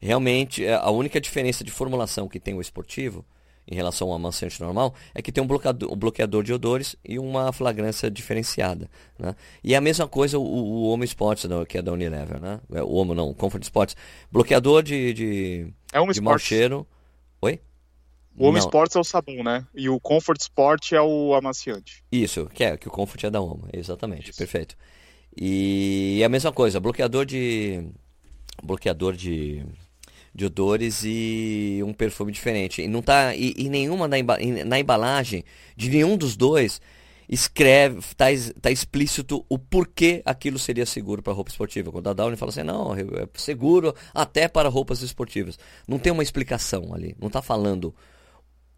realmente 0.00 0.64
é, 0.64 0.74
a 0.74 0.90
única 0.90 1.20
diferença 1.20 1.64
de 1.64 1.70
formulação 1.70 2.28
que 2.28 2.38
tem 2.38 2.54
o 2.54 2.60
esportivo 2.60 3.24
em 3.68 3.74
relação 3.74 4.08
ao 4.08 4.14
amaciante 4.14 4.60
normal 4.60 4.94
é 5.14 5.20
que 5.20 5.32
tem 5.32 5.42
um 5.42 5.46
bloqueador, 5.46 5.92
um 5.92 5.96
bloqueador 5.96 6.42
de 6.42 6.52
odores 6.52 6.96
e 7.04 7.18
uma 7.18 7.52
flagrância 7.52 8.10
diferenciada. 8.10 8.88
Né? 9.18 9.34
E 9.62 9.74
é 9.74 9.76
a 9.76 9.80
mesma 9.80 10.06
coisa 10.06 10.38
o, 10.38 10.42
o 10.42 10.88
Homo 10.90 11.04
Sports, 11.04 11.44
né, 11.44 11.64
que 11.64 11.78
é 11.78 11.82
da 11.82 11.92
Unilever, 11.92 12.40
né? 12.40 12.60
É, 12.72 12.82
O 12.82 12.92
Homo 12.92 13.14
não, 13.14 13.28
o 13.30 13.34
Comfort 13.34 13.62
Sports. 13.62 13.96
Bloqueador 14.30 14.82
de, 14.82 15.12
de, 15.12 15.66
é 15.92 16.00
um 16.00 16.08
de 16.08 16.20
mau 16.20 16.38
cheiro. 16.38 16.86
Oi? 17.42 17.60
O 18.38 18.46
Home 18.48 18.58
Não. 18.58 18.66
Sports 18.66 18.94
é 18.94 19.00
o 19.00 19.04
sabão, 19.04 19.42
né? 19.42 19.66
E 19.74 19.88
o 19.88 19.98
Comfort 19.98 20.38
Sport 20.40 20.92
é 20.92 21.00
o 21.00 21.34
amaciante. 21.34 22.04
Isso, 22.12 22.46
que 22.52 22.62
é 22.64 22.76
que 22.76 22.86
o 22.86 22.90
Comfort 22.90 23.24
é 23.24 23.30
da 23.30 23.40
Homo, 23.40 23.66
exatamente, 23.72 24.30
Isso. 24.30 24.38
perfeito. 24.38 24.76
E 25.34 26.22
a 26.24 26.28
mesma 26.28 26.52
coisa, 26.52 26.78
bloqueador 26.78 27.24
de 27.24 27.88
bloqueador 28.62 29.14
de, 29.14 29.64
de 30.36 30.44
odores 30.44 31.02
e 31.04 31.80
um 31.84 31.94
perfume 31.94 32.30
diferente. 32.30 32.82
E 32.82 32.88
não 32.88 33.00
tá 33.02 33.34
e, 33.34 33.54
e 33.56 33.68
nenhuma 33.70 34.06
na, 34.06 34.18
emba- 34.18 34.40
em- 34.40 34.64
na 34.64 34.78
embalagem 34.78 35.42
de 35.74 35.88
nenhum 35.88 36.16
dos 36.16 36.36
dois 36.36 36.80
escreve, 37.28 38.00
tá, 38.14 38.26
tá 38.60 38.70
explícito 38.70 39.44
o 39.48 39.58
porquê 39.58 40.22
aquilo 40.24 40.58
seria 40.58 40.86
seguro 40.86 41.22
para 41.22 41.32
roupa 41.32 41.50
esportiva. 41.50 41.90
Quando 41.90 42.08
a 42.08 42.12
Downy 42.12 42.36
fala 42.36 42.50
assim, 42.50 42.62
não, 42.62 42.94
é 42.94 43.02
seguro 43.34 43.94
até 44.14 44.46
para 44.46 44.68
roupas 44.68 45.02
esportivas. 45.02 45.58
Não 45.88 45.98
tem 45.98 46.12
uma 46.12 46.22
explicação 46.22 46.94
ali, 46.94 47.16
não 47.20 47.30
tá 47.30 47.42
falando 47.42 47.94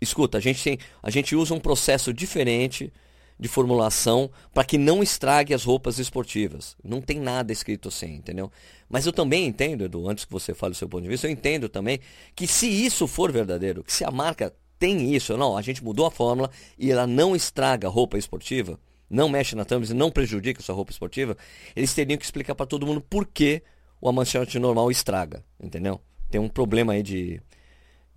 Escuta, 0.00 0.38
a 0.38 0.40
gente 0.40 0.62
tem, 0.62 0.78
a 1.02 1.10
gente 1.10 1.34
usa 1.34 1.52
um 1.54 1.58
processo 1.60 2.12
diferente 2.14 2.92
de 3.38 3.48
formulação 3.48 4.30
para 4.52 4.64
que 4.64 4.76
não 4.76 5.02
estrague 5.02 5.54
as 5.54 5.64
roupas 5.64 5.98
esportivas. 5.98 6.76
Não 6.82 7.00
tem 7.00 7.20
nada 7.20 7.52
escrito 7.52 7.88
assim, 7.88 8.16
entendeu? 8.16 8.50
Mas 8.88 9.06
eu 9.06 9.12
também 9.12 9.46
entendo, 9.46 9.84
Edu, 9.84 10.08
antes 10.08 10.24
que 10.24 10.32
você 10.32 10.54
fale 10.54 10.72
o 10.72 10.74
seu 10.74 10.88
ponto 10.88 11.02
de 11.02 11.08
vista, 11.08 11.26
eu 11.26 11.30
entendo 11.30 11.68
também 11.68 12.00
que 12.34 12.46
se 12.46 12.66
isso 12.66 13.06
for 13.06 13.30
verdadeiro, 13.30 13.84
que 13.84 13.92
se 13.92 14.04
a 14.04 14.10
marca 14.10 14.52
tem 14.78 15.14
isso, 15.14 15.36
não, 15.36 15.56
a 15.56 15.62
gente 15.62 15.82
mudou 15.82 16.06
a 16.06 16.10
fórmula 16.10 16.50
e 16.78 16.90
ela 16.90 17.06
não 17.06 17.34
estraga 17.34 17.86
a 17.86 17.90
roupa 17.90 18.18
esportiva, 18.18 18.78
não 19.08 19.28
mexe 19.28 19.54
na 19.54 19.64
thumbs 19.64 19.90
e 19.90 19.94
não 19.94 20.10
prejudica 20.10 20.60
a 20.60 20.64
sua 20.64 20.74
roupa 20.74 20.92
esportiva, 20.92 21.36
eles 21.74 21.94
teriam 21.94 22.18
que 22.18 22.24
explicar 22.24 22.54
para 22.54 22.66
todo 22.66 22.86
mundo 22.86 23.00
por 23.00 23.26
que 23.26 23.62
o 24.00 24.08
amaciante 24.08 24.58
normal 24.58 24.90
estraga, 24.90 25.44
entendeu? 25.60 26.00
Tem 26.30 26.40
um 26.40 26.48
problema 26.48 26.92
aí 26.92 27.02
de 27.02 27.40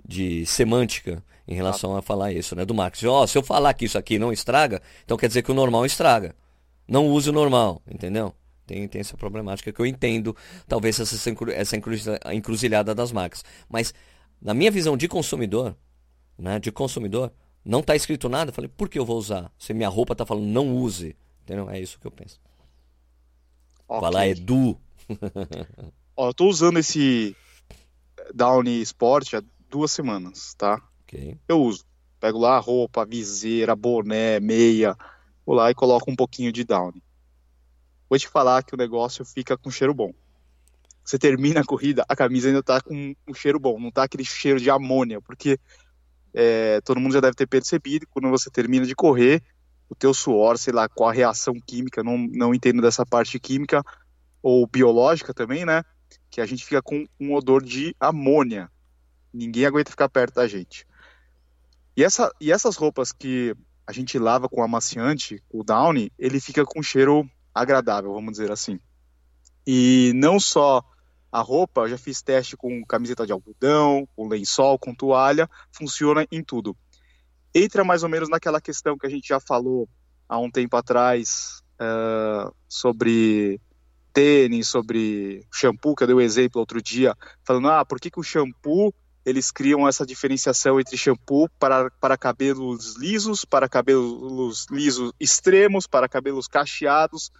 de 0.05 0.45
semântica 0.45 1.23
em 1.51 1.55
relação 1.55 1.97
a 1.97 2.01
falar 2.01 2.31
isso, 2.31 2.55
né? 2.55 2.63
Do 2.63 2.73
marketing. 2.73 3.07
Ó, 3.07 3.27
se 3.27 3.37
eu 3.37 3.43
falar 3.43 3.73
que 3.73 3.83
isso 3.83 3.97
aqui 3.97 4.17
não 4.17 4.31
estraga, 4.31 4.81
então 5.03 5.17
quer 5.17 5.27
dizer 5.27 5.41
que 5.43 5.51
o 5.51 5.53
normal 5.53 5.85
estraga. 5.85 6.33
Não 6.87 7.07
use 7.07 7.29
o 7.29 7.33
normal, 7.33 7.81
entendeu? 7.85 8.33
Tem, 8.65 8.87
tem 8.87 9.01
essa 9.01 9.17
problemática 9.17 9.71
que 9.73 9.81
eu 9.81 9.85
entendo, 9.85 10.33
talvez 10.65 10.97
essa, 10.97 11.29
essa 11.53 11.75
encruzilhada 12.33 12.95
das 12.95 13.11
marcas. 13.11 13.43
Mas, 13.67 13.93
na 14.41 14.53
minha 14.53 14.71
visão 14.71 14.95
de 14.95 15.09
consumidor, 15.09 15.75
né? 16.37 16.57
De 16.57 16.71
consumidor, 16.71 17.33
não 17.65 17.81
está 17.81 17.97
escrito 17.97 18.29
nada. 18.29 18.49
Eu 18.49 18.55
falei, 18.55 18.69
por 18.69 18.87
que 18.87 18.97
eu 18.97 19.05
vou 19.05 19.17
usar? 19.17 19.51
Se 19.59 19.73
minha 19.73 19.89
roupa 19.89 20.13
está 20.13 20.25
falando 20.25 20.45
não 20.45 20.73
use, 20.73 21.17
entendeu? 21.43 21.69
É 21.69 21.81
isso 21.81 21.99
que 21.99 22.07
eu 22.07 22.11
penso. 22.11 22.39
Ok. 23.89 24.01
Vai 24.01 24.11
lá, 24.11 24.25
Edu. 24.25 24.79
Ó, 26.15 26.29
eu 26.29 26.33
tô 26.33 26.47
usando 26.47 26.79
esse 26.79 27.35
Downy 28.33 28.81
Sport 28.83 29.33
há 29.33 29.43
duas 29.69 29.91
semanas, 29.91 30.53
tá? 30.53 30.81
Ok. 31.11 31.37
Eu 31.47 31.61
uso. 31.61 31.85
Pego 32.19 32.39
lá 32.39 32.57
roupa, 32.59 33.05
viseira, 33.05 33.75
boné, 33.75 34.39
meia. 34.39 34.95
Vou 35.45 35.55
lá 35.55 35.69
e 35.69 35.75
coloco 35.75 36.09
um 36.09 36.15
pouquinho 36.15 36.51
de 36.51 36.63
Downy. 36.63 37.03
Vou 38.09 38.17
te 38.17 38.27
falar 38.27 38.63
que 38.63 38.73
o 38.73 38.77
negócio 38.77 39.25
fica 39.25 39.57
com 39.57 39.69
cheiro 39.69 39.93
bom. 39.93 40.13
Você 41.03 41.17
termina 41.17 41.61
a 41.61 41.65
corrida, 41.65 42.05
a 42.07 42.15
camisa 42.15 42.47
ainda 42.47 42.61
tá 42.61 42.79
com 42.79 43.15
um 43.27 43.33
cheiro 43.33 43.59
bom, 43.59 43.79
não 43.79 43.91
tá 43.91 44.03
aquele 44.03 44.23
cheiro 44.23 44.59
de 44.59 44.69
amônia, 44.69 45.19
porque 45.19 45.57
é, 46.33 46.79
todo 46.81 46.99
mundo 46.99 47.13
já 47.13 47.19
deve 47.19 47.35
ter 47.35 47.47
percebido 47.47 48.05
quando 48.11 48.29
você 48.29 48.49
termina 48.49 48.85
de 48.85 48.95
correr, 48.95 49.41
o 49.89 49.95
teu 49.95 50.13
suor, 50.13 50.57
sei 50.57 50.71
lá, 50.71 50.87
qual 50.87 51.09
a 51.09 51.13
reação 51.13 51.55
química, 51.65 52.03
não, 52.03 52.17
não 52.17 52.53
entendo 52.53 52.81
dessa 52.81 53.05
parte 53.05 53.39
química 53.39 53.83
ou 54.41 54.65
biológica 54.67 55.33
também, 55.33 55.65
né? 55.65 55.83
Que 56.29 56.39
a 56.39 56.45
gente 56.45 56.63
fica 56.63 56.81
com 56.81 57.05
um 57.19 57.33
odor 57.33 57.63
de 57.63 57.95
amônia. 57.99 58.71
Ninguém 59.33 59.65
aguenta 59.65 59.91
ficar 59.91 60.07
perto 60.07 60.35
da 60.35 60.47
gente. 60.47 60.85
E, 61.95 62.03
essa, 62.03 62.31
e 62.39 62.51
essas 62.51 62.75
roupas 62.75 63.11
que 63.11 63.55
a 63.85 63.91
gente 63.91 64.17
lava 64.17 64.47
com 64.47 64.63
amaciante, 64.63 65.43
o 65.49 65.63
Downy, 65.63 66.11
ele 66.17 66.39
fica 66.39 66.63
com 66.65 66.79
um 66.79 66.83
cheiro 66.83 67.29
agradável, 67.53 68.13
vamos 68.13 68.31
dizer 68.31 68.51
assim. 68.51 68.79
E 69.65 70.11
não 70.15 70.39
só 70.39 70.83
a 71.31 71.41
roupa, 71.41 71.81
eu 71.81 71.89
já 71.89 71.97
fiz 71.97 72.21
teste 72.21 72.57
com 72.57 72.83
camiseta 72.85 73.25
de 73.25 73.31
algodão, 73.31 74.07
com 74.15 74.27
lençol, 74.27 74.77
com 74.77 74.93
toalha, 74.93 75.49
funciona 75.71 76.25
em 76.31 76.43
tudo. 76.43 76.75
Entra 77.53 77.83
mais 77.83 78.03
ou 78.03 78.09
menos 78.09 78.29
naquela 78.29 78.61
questão 78.61 78.97
que 78.97 79.05
a 79.05 79.09
gente 79.09 79.27
já 79.27 79.39
falou 79.39 79.87
há 80.27 80.37
um 80.39 80.49
tempo 80.49 80.75
atrás 80.77 81.61
uh, 81.81 82.53
sobre 82.67 83.59
tênis, 84.13 84.67
sobre 84.67 85.45
shampoo, 85.51 85.95
que 85.95 86.03
eu 86.03 86.07
dei 86.07 86.15
o 86.15 86.19
um 86.19 86.21
exemplo 86.21 86.59
outro 86.59 86.81
dia, 86.81 87.15
falando, 87.45 87.69
ah, 87.69 87.85
por 87.85 87.99
que, 87.99 88.11
que 88.11 88.19
o 88.19 88.23
shampoo 88.23 88.93
eles 89.25 89.51
criam 89.51 89.87
essa 89.87 90.05
diferenciação 90.05 90.79
entre 90.79 90.97
shampoo 90.97 91.47
para, 91.59 91.91
para 91.91 92.17
cabelos 92.17 92.95
lisos, 92.97 93.45
para 93.45 93.69
cabelos 93.69 94.65
lisos 94.71 95.11
extremos, 95.19 95.85
para 95.85 96.09
cabelos 96.09 96.47
cacheados, 96.47 97.31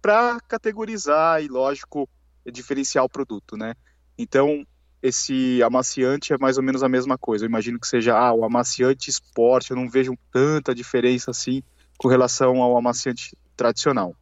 para 0.00 0.40
categorizar 0.40 1.42
e, 1.42 1.48
lógico, 1.48 2.08
diferenciar 2.50 3.04
o 3.04 3.08
produto, 3.08 3.56
né? 3.56 3.74
Então, 4.18 4.66
esse 5.00 5.62
amaciante 5.62 6.32
é 6.32 6.38
mais 6.38 6.56
ou 6.56 6.62
menos 6.62 6.82
a 6.82 6.88
mesma 6.88 7.16
coisa. 7.16 7.44
Eu 7.44 7.48
imagino 7.48 7.78
que 7.78 7.86
seja 7.86 8.16
ah, 8.16 8.32
o 8.32 8.44
amaciante 8.44 9.10
esporte, 9.10 9.70
eu 9.70 9.76
não 9.76 9.88
vejo 9.88 10.16
tanta 10.30 10.74
diferença 10.74 11.30
assim 11.30 11.62
com 11.96 12.08
relação 12.08 12.60
ao 12.60 12.76
amaciante 12.76 13.36
tradicional. 13.56 14.14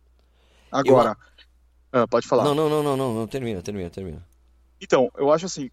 Agora, 0.71 1.17
eu... 1.93 2.03
ah, 2.03 2.09
pode 2.09 2.29
falar. 2.29 2.45
Não, 2.45 2.55
não, 2.55 2.69
não, 2.69 2.83
não, 2.83 2.97
não, 2.97 3.15
não, 3.15 3.27
termina, 3.27 3.63
termina, 3.63 3.89
termina. 3.89 4.27
Então, 4.81 5.11
eu 5.17 5.33
acho 5.33 5.47
assim, 5.47 5.71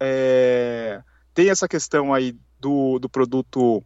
é... 0.00 1.02
tem 1.34 1.50
essa 1.50 1.68
questão 1.68 2.12
aí 2.12 2.36
do, 2.60 2.98
do 2.98 3.08
produto 3.08 3.82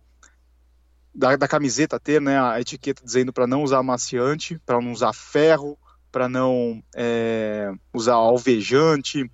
da, 1.15 1.37
da, 1.37 1.49
camiseta 1.49 1.99
ter, 1.99 2.21
né, 2.21 2.41
a 2.41 2.61
etiqueta 2.61 3.03
dizendo 3.05 3.33
para 3.33 3.47
não 3.47 3.63
usar 3.63 3.79
amaciante, 3.79 4.59
para 4.65 4.81
não 4.81 4.93
usar 4.93 5.13
ferro, 5.13 5.79
para 6.11 6.29
não 6.29 6.83
é, 6.95 7.73
usar 7.93 8.15
alvejante. 8.15 9.31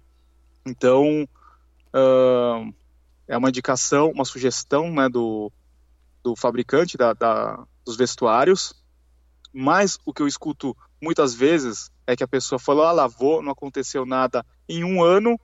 Então, 0.65 1.29
uh, 1.95 2.75
é 3.29 3.37
uma 3.37 3.49
indicação, 3.49 4.11
uma 4.11 4.25
sugestão 4.25 4.91
né, 4.93 5.09
do, 5.09 5.51
do 6.23 6.37
fabricante 6.37 6.97
da, 6.97 7.13
da, 7.13 7.65
dos 7.85 7.97
vestuários. 7.97 8.75
Mas 9.53 9.99
o 10.05 10.13
que 10.13 10.21
eu 10.21 10.27
escuto 10.27 10.77
muitas 11.01 11.35
vezes 11.35 11.91
é 12.07 12.15
que 12.15 12.25
a 12.25 12.29
pessoa 12.29 12.59
falou, 12.59 12.85
ah, 12.85 12.93
lavou, 12.93 13.43
não 13.43 13.53
aconteceu 13.53 14.05
nada 14.05 14.45
em 14.69 14.85
um 14.85 15.03
ano, 15.03 15.39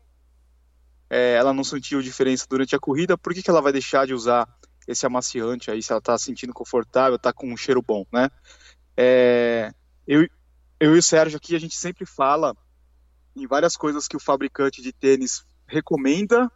é, 1.13 1.35
ela 1.35 1.53
não 1.53 1.63
sentiu 1.63 2.01
diferença 2.01 2.47
durante 2.49 2.75
a 2.75 2.79
corrida, 2.79 3.19
por 3.19 3.35
que, 3.35 3.43
que 3.43 3.51
ela 3.51 3.61
vai 3.61 3.71
deixar 3.71 4.07
de 4.07 4.15
usar 4.15 4.49
esse 4.89 5.05
amaciante 5.05 5.71
aí, 5.71 5.83
se 5.83 5.93
ela 5.93 6.01
tá 6.01 6.17
sentindo 6.17 6.55
confortável, 6.55 7.19
tá 7.19 7.35
com 7.35 7.53
um 7.53 7.57
cheiro 7.57 7.83
bom, 7.83 8.07
né? 8.11 8.31
É, 8.97 9.71
eu, 10.09 10.27
eu 10.81 10.97
e 10.97 10.99
o 10.99 11.03
Sérgio 11.03 11.37
aqui, 11.37 11.55
a 11.55 11.59
gente 11.59 11.77
sempre 11.77 12.07
fala 12.07 12.57
em 13.37 13.47
várias 13.47 13.77
coisas 13.77 14.09
que 14.09 14.17
o 14.17 14.21
fabricante 14.21 14.81
de 14.81 14.91
tênis 14.91 15.45
recomenda 15.67 16.51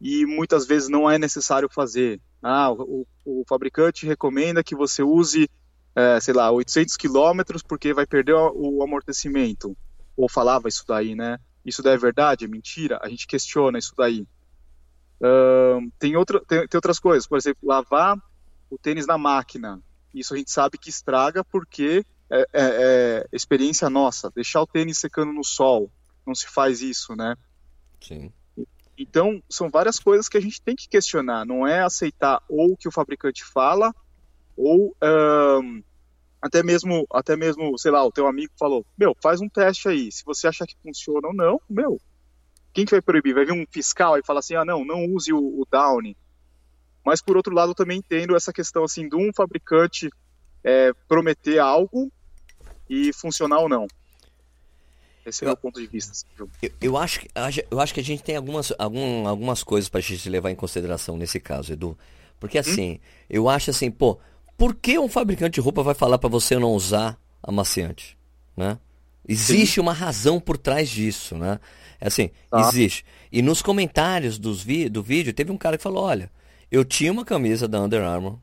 e 0.00 0.24
muitas 0.24 0.66
vezes 0.66 0.88
não 0.88 1.08
é 1.08 1.18
necessário 1.18 1.68
fazer. 1.68 2.18
Ah, 2.42 2.72
o, 2.72 3.06
o 3.22 3.44
fabricante 3.46 4.06
recomenda 4.06 4.64
que 4.64 4.74
você 4.74 5.02
use, 5.02 5.46
é, 5.94 6.18
sei 6.20 6.32
lá, 6.32 6.50
800 6.50 6.96
quilômetros 6.96 7.62
porque 7.62 7.92
vai 7.92 8.06
perder 8.06 8.32
o, 8.32 8.78
o 8.78 8.82
amortecimento. 8.82 9.76
Ou 10.16 10.26
falava 10.26 10.68
isso 10.68 10.84
daí, 10.88 11.14
né? 11.14 11.38
Isso 11.64 11.82
daí 11.82 11.94
é 11.94 11.98
verdade? 11.98 12.44
É 12.44 12.48
mentira? 12.48 12.98
A 13.02 13.08
gente 13.08 13.26
questiona 13.26 13.78
isso 13.78 13.94
daí. 13.96 14.26
Uh, 15.20 15.90
tem, 15.98 16.16
outra, 16.16 16.40
tem, 16.40 16.66
tem 16.66 16.78
outras 16.78 16.98
coisas, 16.98 17.26
por 17.26 17.38
exemplo, 17.38 17.60
lavar 17.68 18.16
o 18.68 18.76
tênis 18.76 19.06
na 19.06 19.16
máquina. 19.16 19.80
Isso 20.12 20.34
a 20.34 20.36
gente 20.36 20.50
sabe 20.50 20.78
que 20.78 20.90
estraga 20.90 21.44
porque 21.44 22.04
é, 22.30 22.40
é, 22.40 22.46
é, 22.54 23.26
experiência 23.32 23.88
nossa. 23.88 24.30
Deixar 24.34 24.62
o 24.62 24.66
tênis 24.66 24.98
secando 24.98 25.32
no 25.32 25.44
sol, 25.44 25.90
não 26.26 26.34
se 26.34 26.48
faz 26.48 26.80
isso, 26.80 27.14
né? 27.14 27.36
Sim. 28.00 28.32
Então, 28.98 29.42
são 29.48 29.70
várias 29.70 29.98
coisas 29.98 30.28
que 30.28 30.36
a 30.36 30.40
gente 30.40 30.60
tem 30.60 30.74
que 30.74 30.88
questionar. 30.88 31.44
Não 31.44 31.66
é 31.66 31.82
aceitar 31.82 32.42
ou 32.48 32.72
o 32.72 32.76
que 32.76 32.88
o 32.88 32.92
fabricante 32.92 33.44
fala, 33.44 33.94
ou 34.56 34.96
um, 35.02 35.82
até 36.42 36.60
mesmo, 36.60 37.06
até 37.12 37.36
mesmo, 37.36 37.78
sei 37.78 37.92
lá, 37.92 38.04
o 38.04 38.10
teu 38.10 38.26
amigo 38.26 38.52
falou, 38.58 38.84
meu, 38.98 39.16
faz 39.22 39.40
um 39.40 39.48
teste 39.48 39.88
aí. 39.88 40.10
Se 40.10 40.24
você 40.24 40.48
achar 40.48 40.66
que 40.66 40.74
funciona 40.82 41.28
ou 41.28 41.34
não, 41.34 41.60
meu, 41.70 42.00
quem 42.72 42.84
que 42.84 42.90
vai 42.90 43.00
proibir? 43.00 43.32
Vai 43.32 43.44
vir 43.44 43.52
um 43.52 43.64
fiscal 43.70 44.18
e 44.18 44.24
falar 44.24 44.40
assim, 44.40 44.56
ah, 44.56 44.64
não, 44.64 44.84
não 44.84 45.04
use 45.04 45.32
o, 45.32 45.38
o 45.38 45.64
Downy. 45.70 46.16
Mas, 47.06 47.22
por 47.22 47.36
outro 47.36 47.54
lado, 47.54 47.70
eu 47.70 47.74
também 47.76 47.98
entendo 47.98 48.34
essa 48.34 48.52
questão, 48.52 48.82
assim, 48.82 49.08
de 49.08 49.14
um 49.14 49.30
fabricante 49.32 50.10
é, 50.64 50.92
prometer 51.06 51.60
algo 51.60 52.10
e 52.90 53.12
funcionar 53.12 53.60
ou 53.60 53.68
não. 53.68 53.86
Esse 55.24 55.44
é 55.44 55.50
o 55.50 55.56
ponto 55.56 55.80
de 55.80 55.86
vista. 55.86 56.10
Assim, 56.10 56.26
eu, 56.36 56.50
eu, 56.80 56.96
acho, 56.96 57.20
eu 57.70 57.78
acho 57.78 57.94
que 57.94 58.00
a 58.00 58.04
gente 58.04 58.24
tem 58.24 58.34
algumas, 58.34 58.72
algum, 58.76 59.28
algumas 59.28 59.62
coisas 59.62 59.88
para 59.88 60.00
a 60.00 60.02
gente 60.02 60.28
levar 60.28 60.50
em 60.50 60.56
consideração 60.56 61.16
nesse 61.16 61.38
caso, 61.38 61.72
Edu. 61.72 61.96
Porque 62.40 62.58
hum? 62.58 62.60
assim, 62.60 62.92
hum? 62.94 62.98
eu 63.30 63.48
acho 63.48 63.70
assim, 63.70 63.90
pô, 63.90 64.18
por 64.56 64.74
que 64.74 64.98
um 64.98 65.08
fabricante 65.08 65.54
de 65.54 65.60
roupa 65.60 65.82
vai 65.82 65.94
falar 65.94 66.18
para 66.18 66.28
você 66.28 66.58
não 66.58 66.72
usar 66.72 67.18
amaciante? 67.42 68.16
Né? 68.56 68.78
Existe 69.26 69.74
Sim. 69.74 69.80
uma 69.80 69.92
razão 69.92 70.40
por 70.40 70.58
trás 70.58 70.88
disso, 70.88 71.36
né? 71.36 71.60
É 72.00 72.08
assim, 72.08 72.30
tá. 72.50 72.60
existe. 72.60 73.04
E 73.30 73.40
nos 73.40 73.62
comentários 73.62 74.38
dos 74.38 74.62
vi 74.62 74.88
do 74.88 75.02
vídeo, 75.02 75.32
teve 75.32 75.52
um 75.52 75.56
cara 75.56 75.76
que 75.76 75.82
falou, 75.82 76.04
olha, 76.04 76.30
eu 76.70 76.84
tinha 76.84 77.12
uma 77.12 77.24
camisa 77.24 77.68
da 77.68 77.80
Under 77.80 78.02
Armour 78.02 78.38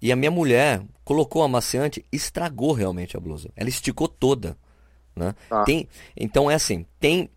e 0.00 0.12
a 0.12 0.16
minha 0.16 0.30
mulher 0.30 0.82
colocou 1.04 1.42
amaciante, 1.42 2.04
estragou 2.12 2.72
realmente 2.72 3.16
a 3.16 3.20
blusa. 3.20 3.50
Ela 3.56 3.68
esticou 3.68 4.06
toda. 4.06 4.56
Né? 5.14 5.34
Ah. 5.50 5.64
Tem, 5.64 5.88
então 6.16 6.50
é 6.50 6.54
assim, 6.54 6.86
tem, 7.00 7.28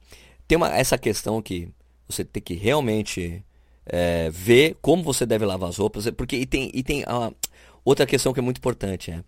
tem 0.48 0.56
uma, 0.56 0.74
essa 0.76 0.98
questão 0.98 1.42
que 1.42 1.70
você 2.08 2.24
tem 2.24 2.42
que 2.42 2.54
realmente 2.54 3.44
é, 3.86 4.30
ver 4.30 4.78
como 4.82 5.04
você 5.04 5.26
deve 5.26 5.46
lavar 5.46 5.70
as 5.70 5.78
roupas, 5.78 6.10
porque 6.12 6.36
e 6.36 6.46
tem, 6.46 6.72
e 6.74 6.84
tem 6.84 7.04
a, 7.04 7.32
outra 7.86 8.06
questão 8.06 8.34
que 8.34 8.40
é 8.40 8.44
muito 8.44 8.58
importante. 8.58 9.12
É, 9.12 9.24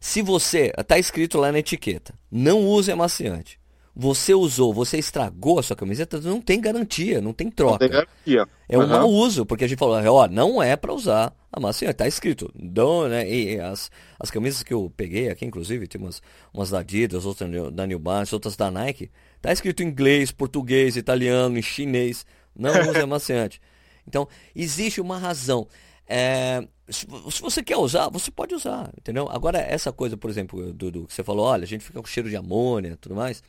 se 0.00 0.20
você, 0.20 0.72
está 0.76 0.98
escrito 0.98 1.38
lá 1.38 1.52
na 1.52 1.60
etiqueta, 1.60 2.12
não 2.30 2.66
use 2.66 2.90
amaciante, 2.90 3.60
você 3.94 4.32
usou, 4.32 4.72
você 4.72 4.98
estragou 4.98 5.58
a 5.58 5.62
sua 5.62 5.76
camiseta, 5.76 6.20
não 6.20 6.40
tem 6.40 6.60
garantia, 6.60 7.20
não 7.20 7.32
tem 7.32 7.50
troca. 7.50 7.72
Não 7.72 7.78
tem 7.78 7.90
garantia. 7.90 8.48
É 8.68 8.78
um 8.78 8.86
mau 8.86 9.10
uso, 9.10 9.44
porque 9.44 9.64
a 9.64 9.68
gente 9.68 9.78
falou, 9.78 10.00
ó, 10.14 10.28
não 10.28 10.62
é 10.62 10.76
para 10.76 10.94
usar 10.94 11.34
amaciante, 11.52 11.94
tá 11.94 12.06
escrito. 12.06 12.50
Don't, 12.54 13.10
né? 13.10 13.28
E, 13.28 13.60
as, 13.60 13.90
as 14.18 14.30
camisas 14.30 14.62
que 14.62 14.72
eu 14.72 14.90
peguei 14.96 15.28
aqui, 15.28 15.44
inclusive, 15.44 15.86
tem 15.86 16.00
umas, 16.00 16.22
umas 16.54 16.70
da 16.70 16.78
Adidas, 16.78 17.26
outras 17.26 17.50
da 17.72 17.86
New 17.86 17.98
Balance, 17.98 18.34
outras 18.34 18.56
da 18.56 18.70
Nike, 18.70 19.10
tá 19.42 19.52
escrito 19.52 19.82
em 19.82 19.86
inglês, 19.88 20.30
português, 20.30 20.96
italiano, 20.96 21.58
em 21.58 21.62
chinês, 21.62 22.24
não 22.56 22.70
use 22.88 22.98
amaciante. 23.02 23.60
Então, 24.06 24.26
existe 24.54 25.00
uma 25.00 25.18
razão. 25.18 25.66
É, 26.12 26.66
se, 26.88 27.06
se, 27.30 27.40
você 27.40 27.62
quer 27.62 27.76
usar, 27.76 28.08
você 28.08 28.32
pode 28.32 28.52
usar, 28.52 28.92
entendeu? 28.98 29.28
Agora, 29.30 29.58
essa 29.58 29.92
coisa, 29.92 30.16
por 30.16 30.28
exemplo, 30.28 30.72
do, 30.72 31.06
que 31.06 31.14
você 31.14 31.22
falou, 31.22 31.46
olha, 31.46 31.62
a 31.62 31.66
gente 31.66 31.84
fica 31.84 32.00
com 32.00 32.06
cheiro 32.08 32.28
de 32.28 32.34
amônia 32.34 32.98
tudo 33.00 33.14
mais. 33.14 33.40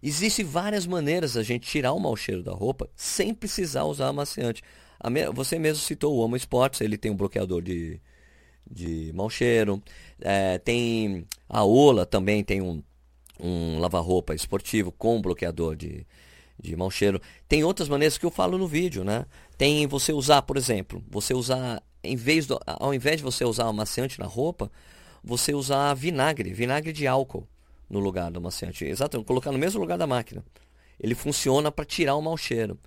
Existem 0.00 0.44
várias 0.44 0.86
maneiras 0.86 1.36
a 1.36 1.42
gente 1.42 1.66
tirar 1.66 1.92
o 1.92 1.98
mau 1.98 2.14
cheiro 2.14 2.44
da 2.44 2.52
roupa 2.52 2.88
sem 2.94 3.34
precisar 3.34 3.82
usar 3.84 4.06
amaciante. 4.06 4.62
Você 5.34 5.58
mesmo 5.58 5.82
citou 5.82 6.14
o 6.14 6.20
Homo 6.20 6.36
Sports, 6.36 6.80
ele 6.80 6.96
tem 6.96 7.10
um 7.10 7.16
bloqueador 7.16 7.60
de, 7.60 8.00
de 8.70 9.10
mau 9.12 9.28
cheiro. 9.28 9.82
É, 10.20 10.58
tem 10.58 11.26
a 11.48 11.64
Ola 11.64 12.06
também 12.06 12.44
tem 12.44 12.60
um, 12.60 12.80
um 13.40 13.80
lava-roupa 13.80 14.32
esportivo 14.32 14.92
com 14.92 15.20
bloqueador 15.20 15.74
de, 15.74 16.06
de 16.60 16.76
mau 16.76 16.90
cheiro. 16.90 17.20
Tem 17.48 17.64
outras 17.64 17.88
maneiras 17.88 18.16
que 18.16 18.26
eu 18.26 18.30
falo 18.30 18.56
no 18.56 18.66
vídeo, 18.66 19.04
né? 19.04 19.26
Tem 19.56 19.86
você 19.86 20.12
usar, 20.12 20.42
por 20.42 20.56
exemplo, 20.56 21.02
você 21.08 21.34
usar, 21.34 21.82
em 22.06 22.16
vez 22.16 22.46
do, 22.46 22.60
ao 22.66 22.94
invés 22.94 23.18
de 23.18 23.22
você 23.22 23.44
usar 23.44 23.64
amaciante 23.64 24.18
na 24.18 24.26
roupa, 24.26 24.70
você 25.22 25.54
usar 25.54 25.92
vinagre, 25.94 26.52
vinagre 26.52 26.92
de 26.92 27.06
álcool 27.06 27.46
no 27.88 27.98
lugar 27.98 28.30
do 28.30 28.38
amaciante. 28.38 28.84
Exato, 28.84 29.22
colocar 29.24 29.52
no 29.52 29.58
mesmo 29.58 29.80
lugar 29.80 29.98
da 29.98 30.06
máquina. 30.06 30.44
Ele 30.98 31.14
funciona 31.14 31.70
para 31.70 31.84
tirar 31.84 32.14
o 32.14 32.22
mau 32.22 32.36
cheiro. 32.36 32.78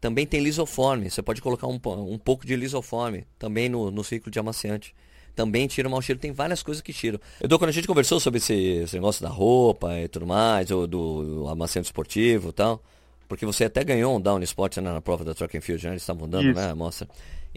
Também 0.00 0.26
tem 0.26 0.40
lisoforme, 0.40 1.10
você 1.10 1.22
pode 1.22 1.40
colocar 1.40 1.66
um, 1.66 1.80
um 1.84 2.18
pouco 2.18 2.46
de 2.46 2.54
lisoforme 2.54 3.26
também 3.38 3.68
no, 3.68 3.90
no 3.90 4.04
ciclo 4.04 4.30
de 4.30 4.38
amaciante. 4.38 4.94
Também 5.34 5.66
tira 5.66 5.86
o 5.86 5.90
mau 5.90 6.00
cheiro, 6.00 6.18
tem 6.18 6.32
várias 6.32 6.62
coisas 6.62 6.82
que 6.82 6.92
tiram. 6.92 7.20
Edu, 7.42 7.58
quando 7.58 7.68
a 7.68 7.72
gente 7.72 7.86
conversou 7.86 8.18
sobre 8.18 8.38
esse, 8.38 8.54
esse 8.54 8.94
negócio 8.94 9.22
da 9.22 9.28
roupa 9.28 9.98
e 9.98 10.08
tudo 10.08 10.26
mais, 10.26 10.70
ou 10.70 10.86
do, 10.86 11.42
do 11.42 11.48
amaciante 11.48 11.86
esportivo 11.86 12.48
e 12.48 12.52
tal, 12.52 12.82
porque 13.28 13.44
você 13.44 13.64
até 13.64 13.84
ganhou 13.84 14.16
um 14.16 14.20
Down 14.20 14.42
Sport 14.42 14.78
né, 14.78 14.92
na 14.92 15.00
prova 15.00 15.24
da 15.24 15.34
Track 15.34 15.58
and 15.58 15.60
Field, 15.60 15.84
né? 15.84 15.92
Eles 15.92 16.02
estavam 16.02 16.28
dando, 16.28 16.50
Isso. 16.50 16.60
né? 16.60 16.72
Mostra. 16.72 17.08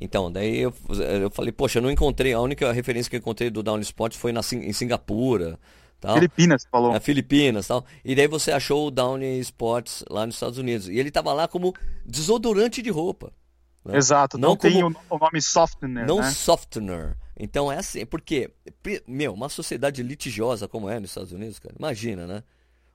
Então, 0.01 0.31
daí 0.31 0.59
eu, 0.59 0.73
eu 1.21 1.29
falei, 1.29 1.51
poxa, 1.51 1.79
eu 1.79 1.83
não 1.83 1.91
encontrei, 1.91 2.33
a 2.33 2.39
única 2.39 2.71
referência 2.71 3.09
que 3.09 3.15
eu 3.15 3.19
encontrei 3.19 3.49
do 3.49 3.61
Down 3.61 3.79
Sport 3.79 4.15
foi 4.15 4.31
na, 4.31 4.41
em 4.53 4.71
Singapura, 4.71 5.59
Tal. 5.99 6.15
Filipinas, 6.15 6.65
falou. 6.71 6.95
É, 6.95 6.99
Filipinas, 6.99 7.67
tal. 7.67 7.85
E 8.05 8.15
daí 8.15 8.27
você 8.27 8.51
achou 8.51 8.87
o 8.87 8.91
Downy 8.91 9.39
Sports 9.39 10.05
lá 10.09 10.25
nos 10.25 10.35
Estados 10.35 10.57
Unidos. 10.57 10.87
E 10.87 10.97
ele 10.97 11.11
tava 11.11 11.33
lá 11.33 11.47
como 11.47 11.73
desodorante 12.05 12.81
de 12.81 12.89
roupa. 12.89 13.33
Né? 13.83 13.97
Exato, 13.97 14.37
não, 14.37 14.49
não 14.49 14.55
tem 14.55 14.81
como... 14.81 14.95
o 15.09 15.17
nome 15.17 15.41
softener. 15.41 16.07
Não 16.07 16.19
né? 16.19 16.31
softener. 16.31 17.17
Então 17.37 17.71
é 17.71 17.77
assim, 17.77 18.05
porque, 18.05 18.51
meu, 19.07 19.33
uma 19.33 19.49
sociedade 19.49 20.03
litigiosa 20.03 20.67
como 20.67 20.89
é 20.89 20.99
nos 20.99 21.11
Estados 21.11 21.31
Unidos, 21.31 21.59
cara, 21.59 21.75
imagina, 21.77 22.27
né? 22.27 22.43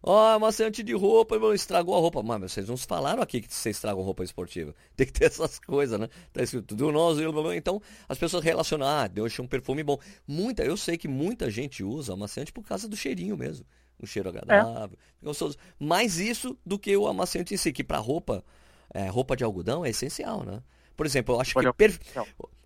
Ó, 0.07 0.13
oh, 0.13 0.35
amaciante 0.37 0.83
de 0.83 0.93
roupa, 0.93 1.35
irmão, 1.35 1.55
estragou 1.55 1.97
a 1.97 1.99
roupa. 1.99 2.23
Mas 2.23 2.53
vocês 2.53 2.69
não 2.69 2.77
falaram 2.77 3.23
aqui 3.23 3.41
que 3.41 3.53
você 3.53 3.71
estragam 3.71 4.03
roupa 4.03 4.23
esportiva. 4.23 4.75
Tem 4.95 5.07
que 5.07 5.13
ter 5.15 5.25
essas 5.25 5.59
coisas, 5.59 5.99
né? 5.99 6.11
Tá 6.31 6.43
escrito 6.43 6.75
do 6.75 6.93
nós, 6.93 7.17
então 7.57 7.81
as 8.07 8.19
pessoas 8.19 8.45
relacionam, 8.45 8.87
ah, 8.87 9.07
deixa 9.07 9.41
um 9.41 9.47
perfume 9.47 9.83
bom. 9.83 9.99
Muita, 10.29 10.63
eu 10.63 10.77
sei 10.77 10.99
que 10.99 11.09
muita 11.09 11.51
gente 11.51 11.83
usa 11.83 12.13
amaciante 12.13 12.53
por 12.53 12.63
causa 12.63 12.87
do 12.87 12.95
cheirinho 12.95 13.35
mesmo. 13.35 13.65
Um 13.99 14.05
cheiro 14.05 14.29
agradável, 14.29 14.99
é. 15.01 15.25
gostoso. 15.25 15.57
Mais 15.79 16.19
isso 16.19 16.55
do 16.67 16.79
que 16.79 16.95
o 16.95 17.07
amaciante 17.07 17.55
em 17.55 17.57
si, 17.57 17.73
que 17.73 17.83
para 17.83 17.97
roupa, 17.97 18.45
é, 18.93 19.09
roupa 19.09 19.35
de 19.35 19.43
algodão 19.43 19.87
é 19.87 19.89
essencial, 19.89 20.45
né? 20.45 20.63
Por 20.95 21.07
exemplo, 21.07 21.35
eu 21.35 21.41
acho 21.41 21.55
que 21.55 21.73
per... 21.73 21.99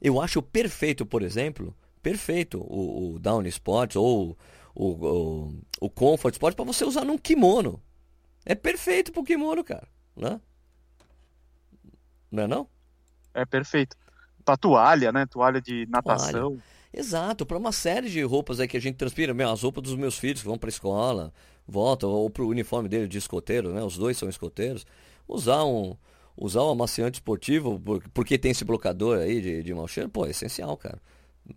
eu 0.02 0.20
acho 0.20 0.42
perfeito, 0.42 1.06
por 1.06 1.22
exemplo, 1.22 1.72
perfeito 2.02 2.58
o, 2.58 3.14
o 3.14 3.18
Down 3.20 3.46
Sports 3.46 3.94
ou 3.94 4.36
o, 4.78 4.92
o, 4.92 5.60
o 5.80 5.90
Comfort 5.90 6.34
Sport 6.34 6.54
para 6.54 6.64
você 6.64 6.84
usar 6.84 7.04
num 7.04 7.18
kimono. 7.18 7.82
É 8.46 8.54
perfeito 8.54 9.10
pro 9.10 9.24
kimono, 9.24 9.64
cara. 9.64 9.88
Né? 10.16 10.40
Não 12.30 12.42
é 12.44 12.46
não? 12.46 12.68
É 13.34 13.44
perfeito. 13.44 13.96
Pra 14.44 14.56
toalha, 14.56 15.10
né? 15.10 15.26
Toalha 15.26 15.60
de 15.60 15.84
natação. 15.90 16.50
Toalha. 16.52 16.62
Exato, 16.92 17.44
para 17.44 17.58
uma 17.58 17.72
série 17.72 18.08
de 18.08 18.22
roupas 18.22 18.60
aí 18.60 18.68
que 18.68 18.76
a 18.76 18.80
gente 18.80 18.96
transpira, 18.96 19.34
meu, 19.34 19.50
as 19.50 19.62
roupas 19.62 19.82
dos 19.82 19.94
meus 19.94 20.16
filhos 20.16 20.40
que 20.40 20.46
vão 20.46 20.56
para 20.56 20.70
escola, 20.70 21.34
voltam, 21.66 22.08
ou 22.08 22.30
pro 22.30 22.48
uniforme 22.48 22.88
dele 22.88 23.06
de 23.06 23.18
escoteiro, 23.18 23.74
né? 23.74 23.82
Os 23.82 23.98
dois 23.98 24.16
são 24.16 24.28
escoteiros. 24.28 24.86
Usar 25.26 25.64
um, 25.64 25.94
usar 26.36 26.62
um 26.62 26.70
amaciante 26.70 27.16
esportivo, 27.16 27.82
porque 28.14 28.38
tem 28.38 28.52
esse 28.52 28.64
blocador 28.64 29.18
aí 29.18 29.42
de, 29.42 29.62
de 29.62 29.74
mau 29.74 29.86
cheiro, 29.86 30.08
pô, 30.08 30.24
é 30.24 30.30
essencial, 30.30 30.76
cara. 30.76 30.98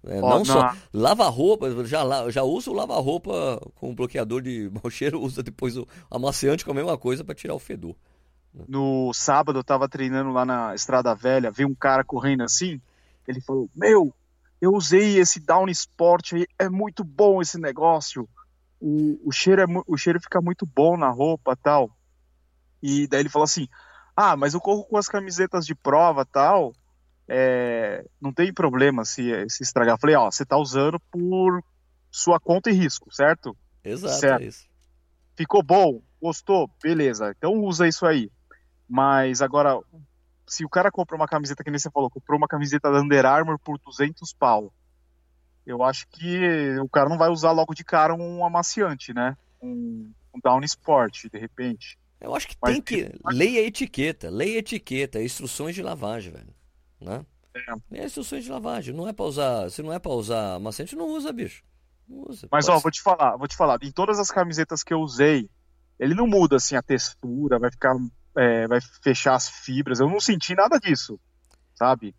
É, 0.05 0.21
não, 0.21 0.45
só 0.45 0.73
lava-roupa, 0.93 1.85
já, 1.85 2.29
já 2.29 2.43
usa 2.43 2.71
o 2.71 2.73
lava-roupa 2.73 3.59
com 3.75 3.93
bloqueador 3.93 4.41
de 4.41 4.69
mau 4.71 4.89
cheiro, 4.89 5.19
usa 5.21 5.43
depois 5.43 5.77
o 5.77 5.87
amaciante 6.09 6.63
com 6.63 6.71
a 6.71 6.75
mesma 6.75 6.97
coisa 6.97 7.23
para 7.23 7.35
tirar 7.35 7.53
o 7.53 7.59
fedor. 7.59 7.95
No 8.67 9.13
sábado 9.13 9.59
eu 9.59 9.63
tava 9.63 9.87
treinando 9.87 10.31
lá 10.31 10.45
na 10.45 10.75
Estrada 10.75 11.15
Velha, 11.15 11.51
vi 11.51 11.65
um 11.65 11.75
cara 11.75 12.03
correndo 12.03 12.43
assim, 12.43 12.81
ele 13.27 13.39
falou: 13.41 13.69
Meu, 13.75 14.13
eu 14.59 14.73
usei 14.73 15.17
esse 15.17 15.39
Down 15.39 15.69
Sport 15.69 16.33
aí, 16.33 16.47
é 16.59 16.69
muito 16.69 17.03
bom 17.03 17.41
esse 17.41 17.57
negócio. 17.57 18.27
O, 18.79 19.19
o, 19.29 19.31
cheiro, 19.31 19.61
é, 19.61 19.65
o 19.87 19.95
cheiro 19.95 20.19
fica 20.19 20.41
muito 20.41 20.65
bom 20.65 20.97
na 20.97 21.09
roupa 21.09 21.55
tal. 21.55 21.89
E 22.81 23.07
daí 23.07 23.21
ele 23.21 23.29
falou 23.29 23.45
assim: 23.45 23.67
Ah, 24.15 24.35
mas 24.35 24.53
eu 24.53 24.59
corro 24.59 24.83
com 24.83 24.97
as 24.97 25.07
camisetas 25.07 25.65
de 25.65 25.75
prova 25.75 26.25
tal 26.25 26.73
é, 27.33 28.05
não 28.19 28.33
tem 28.33 28.53
problema 28.53 29.05
se, 29.05 29.23
se 29.47 29.63
estragar. 29.63 29.95
Eu 29.95 29.99
falei, 29.99 30.17
ó, 30.17 30.29
você 30.29 30.45
tá 30.45 30.57
usando 30.57 30.99
por 31.09 31.63
sua 32.11 32.37
conta 32.41 32.69
e 32.69 32.73
risco, 32.73 33.09
certo? 33.09 33.55
Exato, 33.81 34.15
certo. 34.15 34.41
é 34.41 34.47
isso. 34.47 34.67
Ficou 35.37 35.63
bom? 35.63 36.01
Gostou? 36.21 36.69
Beleza, 36.83 37.33
então 37.37 37.53
usa 37.53 37.87
isso 37.87 38.05
aí. 38.05 38.29
Mas 38.87 39.41
agora, 39.41 39.79
se 40.45 40.65
o 40.65 40.69
cara 40.69 40.91
compra 40.91 41.15
uma 41.15 41.25
camiseta, 41.25 41.63
que 41.63 41.71
nem 41.71 41.79
você 41.79 41.89
falou, 41.89 42.09
comprou 42.09 42.37
uma 42.37 42.49
camiseta 42.49 42.91
da 42.91 42.99
Under 42.99 43.25
Armour 43.25 43.57
por 43.59 43.79
200 43.79 44.33
pau, 44.33 44.73
eu 45.65 45.81
acho 45.83 46.09
que 46.09 46.77
o 46.83 46.89
cara 46.89 47.07
não 47.07 47.17
vai 47.17 47.29
usar 47.29 47.53
logo 47.53 47.73
de 47.73 47.85
cara 47.85 48.13
um 48.13 48.45
amaciante, 48.45 49.13
né? 49.13 49.37
Um, 49.61 50.11
um 50.35 50.39
Down 50.43 50.59
Sport, 50.65 51.27
de 51.31 51.39
repente. 51.39 51.97
Eu 52.19 52.35
acho 52.35 52.49
que 52.49 52.57
Mas 52.61 52.73
tem 52.73 52.81
que. 52.81 53.09
Leia 53.31 53.61
a 53.61 53.63
etiqueta, 53.63 54.29
leia 54.29 54.57
a 54.57 54.59
etiqueta, 54.59 55.23
instruções 55.23 55.73
de 55.73 55.81
lavagem, 55.81 56.33
velho. 56.33 56.60
Né? 57.01 57.25
É. 57.91 58.05
Instruções 58.05 58.43
de 58.43 58.51
lavagem. 58.51 58.93
Não 58.93 59.07
é 59.07 59.13
pra 59.13 59.25
usar. 59.25 59.69
Se 59.69 59.81
não 59.81 59.91
é 59.91 59.99
pra 59.99 60.11
usar 60.11 60.55
amaciante, 60.55 60.95
não 60.95 61.07
usa, 61.07 61.33
bicho. 61.33 61.63
Não 62.07 62.29
usa. 62.29 62.47
Mas 62.51 62.69
ó, 62.69 62.77
ser. 62.77 62.83
vou 62.83 62.91
te 62.91 63.01
falar, 63.01 63.35
vou 63.35 63.47
te 63.47 63.55
falar. 63.55 63.77
Em 63.81 63.91
todas 63.91 64.19
as 64.19 64.29
camisetas 64.29 64.83
que 64.83 64.93
eu 64.93 64.99
usei, 64.99 65.49
ele 65.99 66.13
não 66.13 66.27
muda 66.27 66.57
assim 66.57 66.75
a 66.75 66.81
textura, 66.81 67.59
vai 67.59 67.71
ficar. 67.71 67.95
É, 68.37 68.67
vai 68.67 68.79
fechar 69.03 69.35
as 69.35 69.49
fibras. 69.49 69.99
Eu 69.99 70.09
não 70.09 70.19
senti 70.19 70.55
nada 70.55 70.79
disso, 70.79 71.19
sabe? 71.75 72.15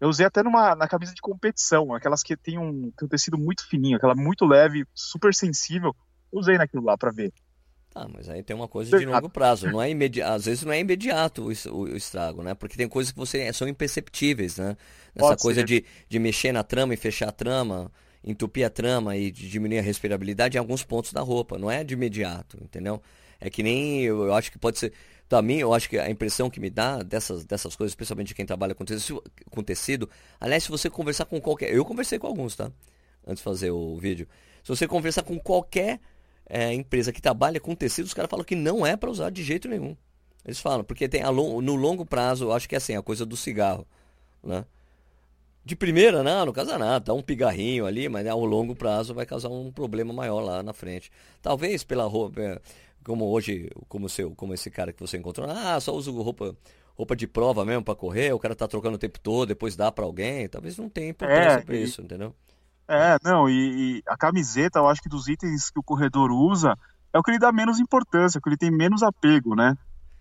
Eu 0.00 0.08
usei 0.08 0.26
até 0.26 0.42
numa, 0.42 0.74
na 0.74 0.86
camisa 0.86 1.14
de 1.14 1.20
competição, 1.20 1.94
aquelas 1.94 2.22
que 2.22 2.36
tem 2.36 2.58
um, 2.58 2.90
tem 2.92 3.06
um 3.06 3.08
tecido 3.08 3.38
muito 3.38 3.66
fininho, 3.66 3.96
aquela 3.96 4.14
muito 4.14 4.44
leve, 4.44 4.86
super 4.92 5.34
sensível. 5.34 5.94
usei 6.30 6.58
naquilo 6.58 6.84
lá 6.84 6.96
para 6.96 7.10
ver. 7.10 7.32
Ah, 7.94 8.08
mas 8.12 8.28
aí 8.28 8.42
tem 8.42 8.56
uma 8.56 8.66
coisa 8.66 8.98
de 8.98 9.06
longo 9.06 9.28
prazo, 9.30 9.70
não 9.70 9.80
é 9.80 9.88
imediato, 9.88 10.32
às 10.32 10.46
vezes 10.46 10.64
não 10.64 10.72
é 10.72 10.80
imediato 10.80 11.44
o, 11.44 11.96
estrago, 11.96 12.42
né? 12.42 12.52
Porque 12.52 12.76
tem 12.76 12.88
coisas 12.88 13.12
que 13.12 13.18
você 13.18 13.52
são 13.52 13.68
imperceptíveis, 13.68 14.56
né? 14.56 14.76
Essa 15.14 15.28
Pode 15.28 15.42
coisa 15.42 15.62
de, 15.62 15.84
de 16.08 16.18
mexer 16.18 16.50
na 16.50 16.64
trama 16.64 16.92
e 16.92 16.96
fechar 16.96 17.28
a 17.28 17.32
trama, 17.32 17.92
entupir 18.24 18.66
a 18.66 18.70
trama 18.70 19.16
e 19.16 19.30
diminuir 19.30 19.78
a 19.78 19.82
respirabilidade 19.82 20.56
em 20.56 20.58
alguns 20.58 20.82
pontos 20.82 21.12
da 21.12 21.20
roupa, 21.20 21.56
não 21.56 21.70
é 21.70 21.84
de 21.84 21.94
imediato, 21.94 22.58
entendeu? 22.60 23.00
É 23.40 23.48
que 23.48 23.62
nem 23.62 24.02
eu, 24.02 24.24
eu 24.24 24.34
acho 24.34 24.50
que 24.50 24.58
pode 24.58 24.78
ser 24.78 24.92
para 25.28 25.40
mim, 25.40 25.56
eu 25.56 25.72
acho 25.72 25.88
que 25.88 25.98
a 25.98 26.10
impressão 26.10 26.50
que 26.50 26.60
me 26.60 26.68
dá 26.68 27.02
dessas, 27.02 27.44
dessas 27.44 27.74
coisas, 27.74 27.92
especialmente 27.92 28.34
quem 28.34 28.44
trabalha 28.44 28.74
com 28.74 28.84
tecido, 28.84 29.22
com 29.50 29.62
tecido, 29.62 30.08
aliás, 30.38 30.64
se 30.64 30.70
você 30.70 30.90
conversar 30.90 31.24
com 31.24 31.40
qualquer. 31.40 31.72
Eu 31.72 31.84
conversei 31.84 32.18
com 32.18 32.26
alguns, 32.26 32.54
tá? 32.54 32.70
Antes 33.26 33.38
de 33.38 33.44
fazer 33.44 33.70
o 33.70 33.96
vídeo. 33.96 34.28
Se 34.62 34.68
você 34.68 34.86
conversar 34.86 35.22
com 35.22 35.38
qualquer 35.38 35.98
é, 36.48 36.72
empresa 36.72 37.12
que 37.12 37.22
trabalha 37.22 37.60
com 37.60 37.74
tecido, 37.74 38.06
os 38.06 38.14
caras 38.14 38.30
falam 38.30 38.44
que 38.44 38.54
não 38.54 38.86
é 38.86 38.96
para 38.96 39.10
usar 39.10 39.30
de 39.30 39.42
jeito 39.42 39.68
nenhum. 39.68 39.96
Eles 40.44 40.60
falam, 40.60 40.84
porque 40.84 41.08
tem 41.08 41.24
long, 41.24 41.60
no 41.60 41.74
longo 41.74 42.04
prazo, 42.04 42.52
acho 42.52 42.68
que 42.68 42.74
é 42.74 42.78
assim, 42.78 42.94
a 42.94 43.02
coisa 43.02 43.24
do 43.24 43.36
cigarro, 43.36 43.86
né? 44.42 44.64
De 45.64 45.74
primeira, 45.74 46.22
não, 46.22 46.44
não 46.44 46.52
causa 46.52 46.76
nada, 46.76 47.06
dá 47.06 47.14
um 47.14 47.22
pigarrinho 47.22 47.86
ali, 47.86 48.06
mas 48.06 48.26
ao 48.26 48.44
longo 48.44 48.76
prazo 48.76 49.14
vai 49.14 49.24
causar 49.24 49.48
um 49.48 49.72
problema 49.72 50.12
maior 50.12 50.40
lá 50.40 50.62
na 50.62 50.74
frente. 50.74 51.10
Talvez 51.40 51.82
pela 51.82 52.04
roupa, 52.04 52.60
como 53.02 53.24
hoje, 53.24 53.70
como 53.88 54.06
seu, 54.06 54.32
como 54.32 54.52
esse 54.52 54.70
cara 54.70 54.92
que 54.92 55.00
você 55.00 55.16
encontrou, 55.16 55.48
ah, 55.48 55.80
só 55.80 55.94
uso 55.94 56.12
roupa 56.20 56.54
roupa 56.96 57.16
de 57.16 57.26
prova 57.26 57.64
mesmo 57.64 57.82
para 57.82 57.94
correr, 57.94 58.32
o 58.32 58.38
cara 58.38 58.54
tá 58.54 58.68
trocando 58.68 58.94
o 58.94 58.98
tempo 58.98 59.18
todo, 59.18 59.48
depois 59.48 59.74
dá 59.74 59.90
para 59.90 60.04
alguém, 60.04 60.48
talvez 60.48 60.76
não 60.78 60.88
tenha 60.88 61.08
importância 61.08 61.58
é, 61.58 61.62
pra 61.62 61.76
isso, 61.76 62.00
entendeu? 62.00 62.34
É, 62.86 63.16
não, 63.22 63.48
e, 63.48 63.98
e, 63.98 64.02
a 64.06 64.16
camiseta, 64.16 64.78
eu 64.78 64.88
acho 64.88 65.00
que 65.00 65.08
dos 65.08 65.26
itens 65.28 65.70
que 65.70 65.78
o 65.78 65.82
corredor 65.82 66.30
usa, 66.30 66.76
é 67.12 67.18
o 67.18 67.22
que 67.22 67.30
ele 67.30 67.38
dá 67.38 67.50
menos 67.50 67.80
importância, 67.80 68.36
é 68.36 68.40
o 68.40 68.42
que 68.42 68.48
ele 68.48 68.56
tem 68.56 68.70
menos 68.70 69.02
apego, 69.02 69.54
né? 69.54 69.74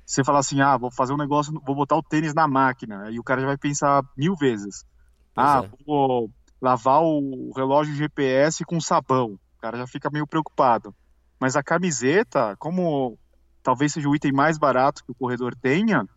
Você 0.06 0.24
fala 0.24 0.40
assim, 0.40 0.62
ah, 0.62 0.78
vou 0.78 0.92
fazer 0.92 1.14
um 1.14 1.18
negócio, 1.18 1.54
vou 1.66 1.76
botar 1.76 1.96
o 1.96 2.04
tênis 2.04 2.34
na 2.34 2.48
máquina, 2.48 3.04
aí 3.04 3.20
o 3.20 3.24
cara 3.24 3.42
já 3.42 3.48
vai 3.48 3.58
pensar 3.58 4.04
mil 4.18 4.36
vezes. 4.36 4.86
Pois 5.34 5.48
ah, 5.48 5.64
é. 5.64 5.84
vou 5.86 6.30
lavar 6.62 7.02
o 7.02 7.52
relógio 7.56 7.96
GPS 7.96 8.64
com 8.64 8.80
sabão, 8.80 9.34
o 9.58 9.62
cara 9.62 9.78
já 9.78 9.88
fica 9.88 10.10
meio 10.10 10.28
preocupado. 10.28 10.96
Mas 11.40 11.56
a 11.56 11.64
camiseta, 11.64 12.56
como 12.58 13.18
talvez 13.62 13.92
seja 13.94 14.08
o 14.08 14.16
item 14.16 14.32
mais 14.32 14.58
barato 14.58 15.04
que 15.04 15.12
o 15.12 15.16
corredor 15.16 15.56
tenha, 15.56 16.08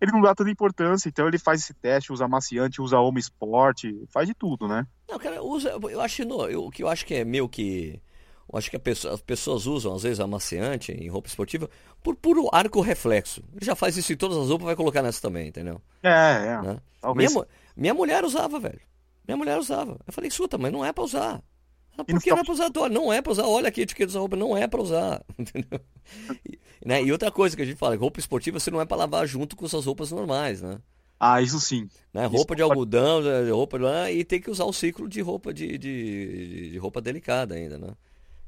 ele 0.00 0.12
não 0.12 0.20
dá 0.20 0.34
tanta 0.34 0.50
importância, 0.50 1.08
então 1.08 1.28
ele 1.28 1.38
faz 1.38 1.60
esse 1.60 1.74
teste, 1.74 2.12
usa 2.12 2.24
amaciante, 2.24 2.80
usa 2.80 2.98
Home 2.98 3.20
Sport, 3.20 3.84
faz 4.08 4.26
de 4.26 4.34
tudo, 4.34 4.66
né? 4.66 4.86
Não, 5.08 5.18
cara, 5.18 5.42
usa, 5.42 5.70
eu 5.70 6.00
acho, 6.00 6.24
não, 6.24 6.48
eu, 6.48 6.64
o 6.64 6.70
que 6.70 6.82
eu 6.82 6.88
acho 6.88 7.04
que 7.04 7.14
é 7.14 7.24
meio 7.24 7.48
que 7.48 8.00
eu 8.52 8.58
acho 8.58 8.68
que 8.68 8.78
pessoa, 8.80 9.14
as 9.14 9.20
pessoas 9.20 9.66
usam, 9.66 9.94
às 9.94 10.02
vezes, 10.02 10.18
amaciante 10.18 10.90
em 10.90 11.08
roupa 11.08 11.28
esportiva 11.28 11.70
por 12.02 12.16
puro 12.16 12.48
arco 12.52 12.80
reflexo. 12.80 13.44
Ele 13.54 13.64
já 13.64 13.76
faz 13.76 13.96
isso 13.96 14.12
em 14.12 14.16
todas 14.16 14.36
as 14.36 14.48
roupas, 14.48 14.66
vai 14.66 14.74
colocar 14.74 15.02
nessa 15.02 15.22
também, 15.22 15.46
entendeu? 15.46 15.80
É, 16.02 16.08
é. 16.08 16.62
Né? 16.62 16.80
Talvez... 17.00 17.32
Minha, 17.32 17.46
minha 17.76 17.94
mulher 17.94 18.24
usava, 18.24 18.58
velho. 18.58 18.80
Minha 19.24 19.36
mulher 19.36 19.56
usava. 19.56 20.00
Eu 20.04 20.12
falei, 20.12 20.26
escuta, 20.26 20.58
mas 20.58 20.72
não 20.72 20.84
é 20.84 20.92
pra 20.92 21.04
usar. 21.04 21.40
Por 21.96 22.22
que 22.22 22.30
não 22.30 22.38
é 22.38 22.44
pra 22.44 22.52
usar 22.52 22.70
toalha? 22.70 22.94
Não 22.94 23.12
é 23.12 23.20
pra 23.20 23.32
usar. 23.32 23.46
Olha 23.46 23.68
aqui 23.68 23.80
a 23.80 23.84
etiqueta 23.84 24.06
dessa 24.06 24.18
roupa, 24.18 24.36
não 24.36 24.56
é 24.56 24.66
pra 24.66 24.80
usar. 24.80 25.22
Entendeu? 25.38 25.80
E, 26.46 26.58
né? 26.84 27.02
e 27.02 27.12
outra 27.12 27.30
coisa 27.30 27.56
que 27.56 27.62
a 27.62 27.64
gente 27.64 27.76
fala, 27.76 27.96
roupa 27.96 28.20
esportiva 28.20 28.58
você 28.58 28.70
não 28.70 28.80
é 28.80 28.86
pra 28.86 28.96
lavar 28.96 29.26
junto 29.26 29.56
com 29.56 29.68
suas 29.68 29.84
roupas 29.84 30.10
normais, 30.10 30.62
né? 30.62 30.78
Ah, 31.18 31.42
isso 31.42 31.60
sim. 31.60 31.86
Né? 32.14 32.24
Roupa 32.24 32.56
de 32.56 32.62
algodão, 32.62 33.20
né? 33.20 33.50
roupa 33.50 33.78
lá, 33.78 34.10
e 34.10 34.24
tem 34.24 34.40
que 34.40 34.50
usar 34.50 34.64
o 34.64 34.72
ciclo 34.72 35.06
de 35.06 35.20
roupa 35.20 35.52
de, 35.52 35.76
de, 35.76 36.70
de, 36.70 36.78
roupa 36.78 37.02
delicada 37.02 37.54
ainda, 37.54 37.76
né? 37.76 37.88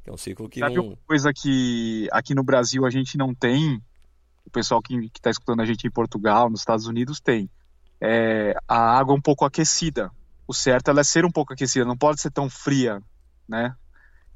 É 0.07 0.11
um 0.11 0.17
ciclo 0.17 0.49
que 0.49 0.61
Sabe 0.61 0.77
não... 0.77 0.87
uma 0.87 0.99
coisa 1.07 1.33
que 1.35 2.09
aqui 2.11 2.35
no 2.35 2.43
Brasil 2.43 2.87
a 2.87 2.91
gente 2.91 3.19
não 3.19 3.35
tem, 3.35 3.81
o 4.47 4.51
pessoal 4.51 4.81
que 4.81 4.95
está 5.15 5.31
escutando 5.31 5.61
a 5.61 5.67
gente 5.67 5.87
em 5.87 5.91
Portugal, 5.91 6.49
nos 6.49 6.61
Estados 6.61 6.87
Unidos 6.87 7.21
tem, 7.21 7.49
é 8.01 8.57
a 8.67 8.99
água 8.99 9.15
um 9.15 9.21
pouco 9.21 9.45
aquecida. 9.45 10.11
O 10.49 10.55
certo 10.55 10.89
é 10.89 10.91
ela 10.91 11.01
é 11.03 11.05
ser 11.05 11.27
um 11.27 11.31
pouco 11.31 11.53
aquecida, 11.53 11.85
não 11.85 11.97
pode 11.97 12.23
ser 12.23 12.31
tão 12.31 12.49
fria 12.49 13.03
né? 13.53 13.77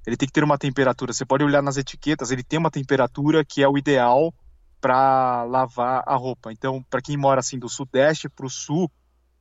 Ele 0.07 0.17
tem 0.17 0.29
que 0.29 0.33
ter 0.33 0.45
uma 0.45 0.59
temperatura. 0.59 1.13
Você 1.13 1.25
pode 1.25 1.43
olhar 1.43 1.63
nas 1.63 1.79
etiquetas, 1.79 2.31
ele 2.31 2.45
tem 2.45 2.59
uma 2.59 2.71
temperatura 2.71 3.45
que 3.45 3.63
é 3.63 3.69
o 3.69 3.79
ideal 3.79 4.33
para 4.81 5.43
lavar 5.45 6.05
a 6.07 6.15
roupa. 6.15 6.53
Então, 6.53 6.83
para 6.89 7.01
quem 7.01 7.17
mora 7.17 7.41
assim 7.41 7.59
do 7.59 7.69
sudeste 7.69 8.29
para 8.29 8.47
o 8.47 8.51
sul, 8.51 8.91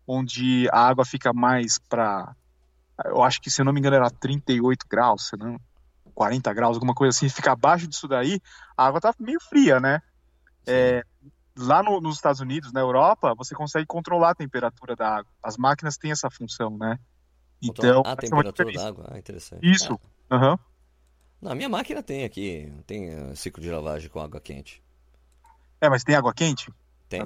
onde 0.07 0.67
a 0.71 0.87
água 0.87 1.05
fica 1.05 1.33
mais 1.33 1.77
para, 1.77 2.33
eu 3.05 3.21
acho 3.21 3.41
que 3.41 3.51
se 3.51 3.61
eu 3.61 3.65
não 3.65 3.73
me 3.73 3.79
engano 3.79 3.97
era 3.97 4.09
38 4.09 4.87
graus, 4.89 5.27
se 5.27 5.37
não 5.37 5.59
40 6.15 6.53
graus, 6.53 6.77
alguma 6.77 6.95
coisa 6.95 7.15
assim, 7.15 7.27
fica 7.27 7.51
abaixo 7.51 7.87
disso 7.87 8.07
daí, 8.07 8.39
a 8.77 8.87
água 8.87 9.01
tá 9.01 9.13
meio 9.19 9.39
fria, 9.41 9.81
né? 9.81 10.01
É, 10.65 11.03
lá 11.57 11.83
no, 11.83 11.99
nos 11.99 12.15
Estados 12.15 12.39
Unidos, 12.39 12.71
na 12.71 12.79
Europa, 12.79 13.35
você 13.35 13.53
consegue 13.53 13.85
controlar 13.85 14.31
a 14.31 14.35
temperatura 14.35 14.95
da 14.95 15.17
água. 15.17 15.31
As 15.43 15.57
máquinas 15.57 15.97
têm 15.97 16.11
essa 16.11 16.29
função, 16.29 16.77
né? 16.77 16.97
Então, 17.69 18.03
a 18.05 18.15
temperatura 18.15 18.71
da 18.71 18.87
água, 18.87 19.05
ah, 19.11 19.17
interessante. 19.17 19.65
Isso. 19.65 19.99
É. 20.29 20.35
Uhum. 20.35 20.57
Não, 21.41 21.51
a 21.51 21.55
minha 21.55 21.69
máquina 21.69 22.01
tem 22.01 22.23
aqui, 22.23 22.71
tem 22.87 23.13
uh, 23.13 23.35
ciclo 23.35 23.61
de 23.61 23.69
lavagem 23.69 24.09
com 24.09 24.19
água 24.19 24.39
quente. 24.39 24.83
É, 25.79 25.89
mas 25.89 26.03
tem 26.03 26.15
água 26.15 26.33
quente? 26.33 26.71
Tem. 27.07 27.21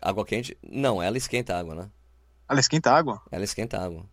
Água 0.00 0.24
quente? 0.24 0.56
Não, 0.62 1.02
ela 1.02 1.18
esquenta 1.18 1.54
a 1.54 1.58
água, 1.58 1.74
né? 1.74 1.90
Ela 2.48 2.60
esquenta 2.60 2.90
a 2.90 2.96
água? 2.96 3.22
Ela 3.30 3.44
esquenta 3.44 3.78
a 3.78 3.84
água. 3.84 4.04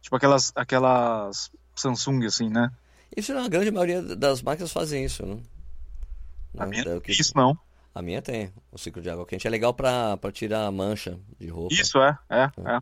Tipo 0.00 0.16
aquelas, 0.16 0.52
aquelas 0.54 1.50
Samsung, 1.74 2.26
assim, 2.26 2.48
né? 2.48 2.70
Isso, 3.16 3.32
a 3.32 3.48
grande 3.48 3.70
maioria 3.70 4.02
das 4.02 4.42
máquinas 4.42 4.72
fazem 4.72 5.04
isso, 5.04 5.24
né? 5.24 5.40
A 6.56 6.66
minha 6.66 6.84
não 6.84 7.00
isso 7.08 7.32
não. 7.36 7.58
A 7.94 8.02
minha 8.02 8.20
tem, 8.20 8.52
o 8.72 8.78
ciclo 8.78 9.00
de 9.00 9.08
água 9.08 9.24
quente. 9.24 9.46
É 9.46 9.50
legal 9.50 9.72
pra, 9.72 10.16
pra 10.16 10.32
tirar 10.32 10.70
mancha 10.70 11.18
de 11.38 11.48
roupa. 11.48 11.74
Isso, 11.74 11.98
é, 11.98 12.18
é, 12.28 12.42
é. 12.42 12.76
é. 12.76 12.80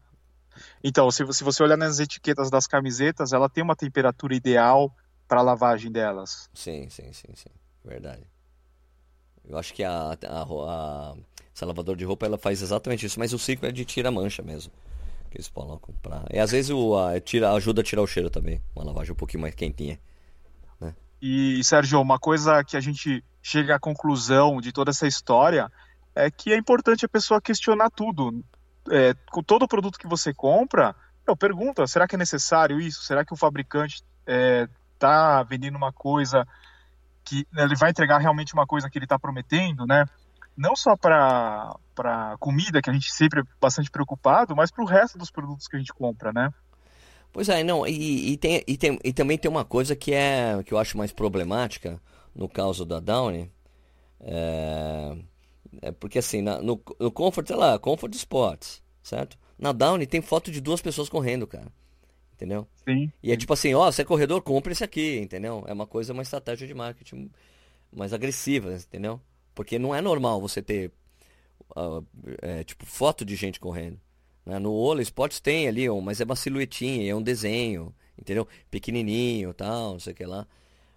Então, 0.82 1.10
se, 1.10 1.24
se 1.32 1.44
você 1.44 1.62
olhar 1.62 1.76
nas 1.76 1.98
etiquetas 1.98 2.50
das 2.50 2.66
camisetas, 2.66 3.32
ela 3.32 3.48
tem 3.48 3.62
uma 3.62 3.76
temperatura 3.76 4.34
ideal 4.34 4.94
para 5.28 5.40
a 5.40 5.42
lavagem 5.42 5.90
delas. 5.90 6.48
Sim, 6.52 6.88
sim, 6.90 7.12
sim, 7.12 7.34
sim. 7.34 7.50
Verdade. 7.84 8.22
Eu 9.48 9.58
acho 9.58 9.74
que 9.74 9.82
a, 9.82 10.12
a, 10.12 10.42
a, 10.42 11.14
essa 11.54 11.66
lavadora 11.66 11.98
de 11.98 12.04
roupa 12.04 12.26
ela 12.26 12.38
faz 12.38 12.62
exatamente 12.62 13.06
isso, 13.06 13.18
mas 13.18 13.32
o 13.32 13.38
ciclo 13.38 13.68
é 13.68 13.72
de 13.72 13.84
tira 13.84 14.10
mancha 14.10 14.42
mesmo. 14.42 14.72
Que 15.30 15.38
eles 15.38 15.48
colocam 15.48 15.94
pra. 16.02 16.24
E 16.30 16.38
às 16.38 16.50
vezes 16.50 16.70
o, 16.70 16.96
a, 16.96 17.18
tira, 17.20 17.52
ajuda 17.52 17.80
a 17.80 17.84
tirar 17.84 18.02
o 18.02 18.06
cheiro 18.06 18.30
também. 18.30 18.60
Uma 18.74 18.84
lavagem 18.84 19.12
um 19.12 19.16
pouquinho 19.16 19.40
mais 19.40 19.54
quentinha. 19.54 19.98
Né? 20.80 20.94
E, 21.20 21.62
Sérgio, 21.64 22.00
uma 22.00 22.18
coisa 22.18 22.62
que 22.62 22.76
a 22.76 22.80
gente 22.80 23.24
chega 23.42 23.74
à 23.74 23.80
conclusão 23.80 24.60
de 24.60 24.72
toda 24.72 24.90
essa 24.90 25.06
história 25.06 25.70
é 26.14 26.30
que 26.30 26.52
é 26.52 26.56
importante 26.56 27.04
a 27.04 27.08
pessoa 27.08 27.40
questionar 27.40 27.90
tudo 27.90 28.44
é, 28.90 29.14
com 29.30 29.42
todo 29.42 29.68
produto 29.68 29.98
que 29.98 30.06
você 30.06 30.32
compra, 30.32 30.94
eu 31.26 31.36
pergunto, 31.36 31.86
será 31.86 32.06
que 32.06 32.14
é 32.14 32.18
necessário 32.18 32.80
isso? 32.80 33.02
Será 33.02 33.24
que 33.24 33.32
o 33.32 33.36
fabricante 33.36 34.02
está 34.26 35.40
é, 35.40 35.44
vendendo 35.44 35.76
uma 35.76 35.92
coisa 35.92 36.46
que 37.24 37.46
né, 37.52 37.62
ele 37.62 37.76
vai 37.76 37.90
entregar 37.90 38.18
realmente 38.18 38.54
uma 38.54 38.66
coisa 38.66 38.90
que 38.90 38.98
ele 38.98 39.04
está 39.04 39.18
prometendo, 39.18 39.86
né? 39.86 40.04
Não 40.56 40.76
só 40.76 40.96
para 40.96 41.76
para 41.94 42.36
comida 42.38 42.80
que 42.80 42.88
a 42.88 42.92
gente 42.92 43.12
sempre 43.12 43.40
é 43.40 43.44
bastante 43.60 43.90
preocupado, 43.90 44.56
mas 44.56 44.70
para 44.70 44.82
o 44.82 44.86
resto 44.86 45.18
dos 45.18 45.30
produtos 45.30 45.68
que 45.68 45.76
a 45.76 45.78
gente 45.78 45.92
compra, 45.92 46.32
né? 46.32 46.50
Pois 47.32 47.48
é, 47.48 47.62
não, 47.62 47.86
e, 47.86 48.32
e, 48.32 48.36
tem, 48.36 48.62
e, 48.66 48.76
tem, 48.76 48.98
e 49.04 49.12
também 49.12 49.38
tem 49.38 49.50
uma 49.50 49.64
coisa 49.64 49.94
que 49.94 50.12
é 50.12 50.62
que 50.64 50.72
eu 50.72 50.78
acho 50.78 50.98
mais 50.98 51.12
problemática 51.12 52.00
no 52.34 52.48
caso 52.48 52.84
da 52.84 52.98
Downy, 52.98 53.50
é, 54.20 55.16
é 55.80 55.90
porque 55.92 56.18
assim, 56.18 56.42
na, 56.42 56.60
no, 56.60 56.80
no 56.98 57.10
Comfort, 57.10 57.46
sei 57.46 57.56
lá, 57.56 57.78
Comfort 57.78 58.14
Sports, 58.14 58.82
certo? 59.02 59.38
Na 59.58 59.72
Downy 59.72 60.06
tem 60.06 60.20
foto 60.20 60.50
de 60.50 60.60
duas 60.60 60.82
pessoas 60.82 61.08
correndo, 61.08 61.46
cara. 61.46 61.72
Entendeu? 62.34 62.66
Sim. 62.88 63.12
E 63.22 63.30
é 63.30 63.36
tipo 63.36 63.52
assim, 63.52 63.72
ó, 63.72 63.90
você 63.90 64.02
é 64.02 64.04
corredor, 64.04 64.42
compra 64.42 64.72
esse 64.72 64.82
aqui, 64.82 65.18
entendeu? 65.18 65.62
É 65.66 65.72
uma 65.72 65.86
coisa, 65.86 66.12
uma 66.12 66.22
estratégia 66.22 66.66
de 66.66 66.74
marketing 66.74 67.30
mais 67.92 68.12
agressiva, 68.12 68.74
entendeu? 68.74 69.20
Porque 69.54 69.78
não 69.78 69.94
é 69.94 70.00
normal 70.00 70.40
você 70.40 70.60
ter, 70.60 70.90
uh, 71.76 72.04
é, 72.40 72.64
tipo, 72.64 72.84
foto 72.84 73.24
de 73.24 73.36
gente 73.36 73.60
correndo. 73.60 74.00
Né? 74.44 74.58
No 74.58 74.72
Ola 74.72 75.02
Sports 75.02 75.38
tem 75.38 75.68
ali, 75.68 75.88
mas 76.02 76.20
é 76.20 76.24
uma 76.24 76.34
silhuetinha, 76.34 77.10
é 77.10 77.14
um 77.14 77.22
desenho, 77.22 77.94
entendeu? 78.18 78.48
Pequenininho 78.70 79.54
tal, 79.54 79.92
não 79.92 80.00
sei 80.00 80.12
o 80.12 80.16
que 80.16 80.24
lá. 80.24 80.46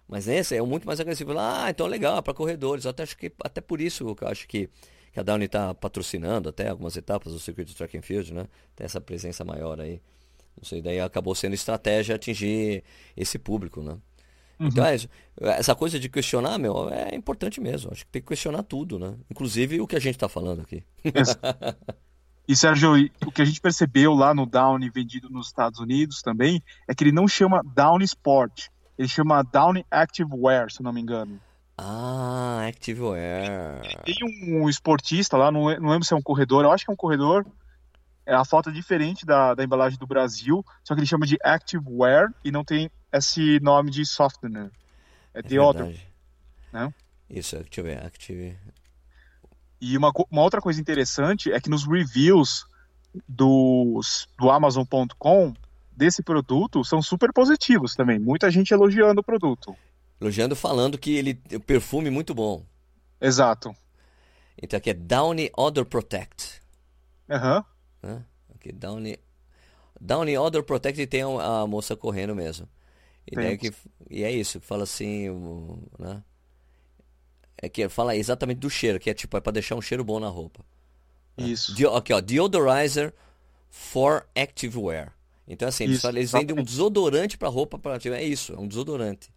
Mas 0.08 0.28
esse 0.28 0.54
é 0.56 0.62
muito 0.62 0.86
mais 0.86 1.00
agressivo. 1.00 1.36
Ah, 1.38 1.66
então 1.68 1.86
legal, 1.86 2.22
para 2.22 2.32
corredores. 2.32 2.86
Até 2.86 3.02
acho 3.02 3.16
que 3.16 3.32
até 3.42 3.60
por 3.60 3.80
isso 3.80 4.14
que 4.14 4.24
eu 4.24 4.28
acho 4.28 4.46
que, 4.46 4.70
que 5.12 5.18
a 5.18 5.22
Downy 5.22 5.46
está 5.46 5.74
patrocinando 5.74 6.48
até 6.48 6.68
algumas 6.68 6.96
etapas 6.96 7.32
do 7.32 7.38
circuito 7.38 7.72
do 7.72 7.76
track 7.76 7.98
and 7.98 8.02
field, 8.02 8.32
né? 8.32 8.46
Tem 8.74 8.84
essa 8.84 9.00
presença 9.00 9.44
maior 9.44 9.80
aí. 9.80 10.00
Não 10.56 10.64
sei, 10.64 10.80
daí 10.80 11.00
acabou 11.00 11.34
sendo 11.34 11.54
estratégia 11.54 12.14
atingir 12.14 12.82
esse 13.16 13.38
público, 13.38 13.82
né? 13.82 13.98
Uhum. 14.58 14.68
Então, 14.68 14.84
é, 14.86 14.96
essa 15.58 15.74
coisa 15.74 15.98
de 15.98 16.08
questionar, 16.08 16.58
meu, 16.58 16.88
é 16.88 17.14
importante 17.14 17.60
mesmo. 17.60 17.90
Acho 17.92 18.06
que 18.06 18.10
tem 18.10 18.22
que 18.22 18.28
questionar 18.28 18.62
tudo, 18.62 18.98
né? 18.98 19.14
Inclusive 19.30 19.80
o 19.80 19.86
que 19.86 19.96
a 19.96 20.00
gente 20.00 20.14
está 20.14 20.28
falando 20.28 20.62
aqui. 20.62 20.82
e, 22.48 22.56
Sérgio, 22.56 22.92
o 23.26 23.32
que 23.32 23.42
a 23.42 23.44
gente 23.44 23.60
percebeu 23.60 24.14
lá 24.14 24.32
no 24.32 24.46
Downy 24.46 24.88
vendido 24.88 25.28
nos 25.28 25.48
Estados 25.48 25.78
Unidos 25.78 26.22
também 26.22 26.62
é 26.88 26.94
que 26.94 27.04
ele 27.04 27.12
não 27.12 27.28
chama 27.28 27.62
Downy 27.74 28.04
Sport. 28.04 28.68
Ele 28.98 29.08
chama 29.08 29.42
Downy 29.42 29.84
Active 29.90 30.30
Wear, 30.32 30.70
se 30.70 30.82
não 30.82 30.92
me 30.92 31.00
engano. 31.00 31.40
Ah, 31.76 32.66
Active 32.66 33.00
Wear. 33.00 33.82
Tem 34.04 34.16
um 34.22 34.68
esportista 34.68 35.36
lá, 35.36 35.50
não, 35.50 35.66
lembro 35.66 36.04
se 36.04 36.14
é 36.14 36.16
um 36.16 36.22
corredor, 36.22 36.64
eu 36.64 36.72
acho 36.72 36.84
que 36.84 36.90
é 36.90 36.94
um 36.94 36.96
corredor 36.96 37.44
é 38.26 38.34
a 38.34 38.44
foto 38.44 38.70
é 38.70 38.72
diferente 38.72 39.24
da, 39.24 39.54
da 39.54 39.62
embalagem 39.62 39.96
do 39.98 40.06
Brasil, 40.06 40.64
só 40.82 40.94
que 40.94 41.00
ele 41.00 41.06
chama 41.06 41.24
de 41.24 41.38
Active 41.42 41.84
Wear 41.88 42.34
e 42.44 42.50
não 42.50 42.64
tem 42.64 42.90
esse 43.12 43.60
nome 43.60 43.90
de 43.90 44.04
softener. 44.04 44.70
É, 45.32 45.38
é 45.38 45.42
deodorant. 45.42 45.96
Né? 46.72 46.92
Isso, 47.30 47.56
Active, 47.56 47.92
Active. 47.92 48.58
E 49.80 49.96
uma, 49.96 50.10
uma 50.28 50.42
outra 50.42 50.60
coisa 50.60 50.80
interessante 50.80 51.52
é 51.52 51.60
que 51.60 51.70
nos 51.70 51.86
reviews 51.86 52.66
dos, 53.28 54.26
do 54.38 54.50
Amazon.com 54.50 55.54
desse 55.96 56.22
produto 56.22 56.84
são 56.84 57.00
super 57.00 57.32
positivos 57.32 57.94
também. 57.94 58.18
Muita 58.18 58.50
gente 58.50 58.72
elogiando 58.72 59.20
o 59.20 59.24
produto. 59.24 59.74
Elogiando, 60.20 60.54
falando 60.54 60.98
que 60.98 61.16
ele 61.16 61.40
o 61.52 61.60
perfume 61.60 62.10
muito 62.10 62.34
bom. 62.34 62.64
Exato. 63.20 63.74
Então 64.60 64.76
aqui 64.76 64.90
é 64.90 64.94
Downy 64.94 65.50
Odor 65.56 65.84
Protect. 65.84 66.62
Aham. 67.28 67.64
Uhum. 68.02 68.22
Aqui, 68.54 68.72
Downy, 68.72 69.18
Downy 70.00 70.36
Odor 70.36 70.62
Protect 70.62 71.06
tem 71.06 71.22
a 71.22 71.66
moça 71.66 71.96
correndo 71.96 72.34
mesmo. 72.34 72.68
E, 73.30 73.34
daí 73.34 73.58
que, 73.58 73.72
e 74.08 74.22
é 74.22 74.30
isso, 74.30 74.60
que 74.60 74.66
fala 74.66 74.84
assim, 74.84 75.28
né? 75.98 76.22
É 77.58 77.68
que 77.68 77.88
fala 77.88 78.14
exatamente 78.14 78.58
do 78.58 78.70
cheiro, 78.70 79.00
que 79.00 79.10
é 79.10 79.14
tipo, 79.14 79.36
é 79.36 79.40
pra 79.40 79.52
deixar 79.52 79.74
um 79.74 79.82
cheiro 79.82 80.04
bom 80.04 80.20
na 80.20 80.28
roupa. 80.28 80.64
Né? 81.36 81.48
Isso. 81.48 81.74
De, 81.74 81.86
aqui, 81.86 82.12
ó, 82.12 82.20
Deodorizer 82.20 83.12
for 83.68 84.26
Active 84.34 84.78
Wear. 84.78 85.15
Então, 85.48 85.68
assim, 85.68 85.84
eles, 85.84 86.02
eles 86.02 86.32
vendem 86.32 86.58
um 86.58 86.62
desodorante 86.62 87.38
pra 87.38 87.48
roupa, 87.48 87.78
pra, 87.78 87.98
é 88.04 88.24
isso, 88.24 88.52
é 88.52 88.58
um 88.58 88.66
desodorante. 88.66 89.30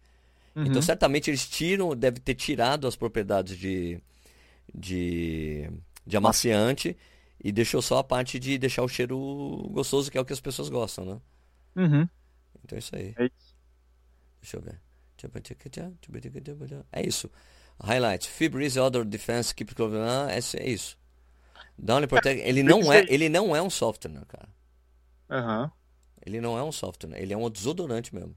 Uhum. 0.54 0.66
Então, 0.66 0.82
certamente 0.82 1.30
eles 1.30 1.48
tiram, 1.48 1.94
deve 1.94 2.18
ter 2.18 2.34
tirado 2.34 2.86
as 2.86 2.96
propriedades 2.96 3.56
de, 3.56 4.00
de, 4.74 5.70
de 6.04 6.16
amaciante 6.16 6.96
e 7.42 7.52
deixou 7.52 7.80
só 7.80 7.98
a 7.98 8.04
parte 8.04 8.38
de 8.38 8.58
deixar 8.58 8.82
o 8.82 8.88
cheiro 8.88 9.16
gostoso, 9.70 10.10
que 10.10 10.18
é 10.18 10.20
o 10.20 10.24
que 10.24 10.32
as 10.32 10.40
pessoas 10.40 10.68
gostam, 10.68 11.04
né? 11.04 11.20
Uhum. 11.76 12.08
Então 12.64 12.76
é 12.76 12.78
isso 12.78 12.96
aí. 12.96 13.14
É 13.16 13.24
isso. 13.26 13.56
Deixa 14.42 14.56
eu 14.56 14.62
ver. 14.62 14.80
É 16.92 17.06
isso. 17.06 17.30
Highlights. 17.82 18.26
Febreze 18.26 18.78
Other 18.78 19.04
Defense 19.04 19.54
Keep 19.54 19.74
é 20.58 20.68
isso. 20.68 20.98
Downy 21.78 22.06
Protect. 22.06 22.42
Ele 22.42 22.62
não 22.62 22.92
é, 22.92 23.06
ele 23.08 23.28
não 23.28 23.54
é 23.54 23.62
um 23.62 23.70
software, 23.70 24.10
né, 24.10 24.22
cara. 24.28 24.48
Uhum. 25.30 25.70
Ele 26.24 26.40
não 26.40 26.58
é 26.58 26.62
um 26.62 26.72
software, 26.72 27.20
ele 27.20 27.32
é 27.32 27.36
um 27.36 27.48
desodorante 27.48 28.14
mesmo. 28.14 28.36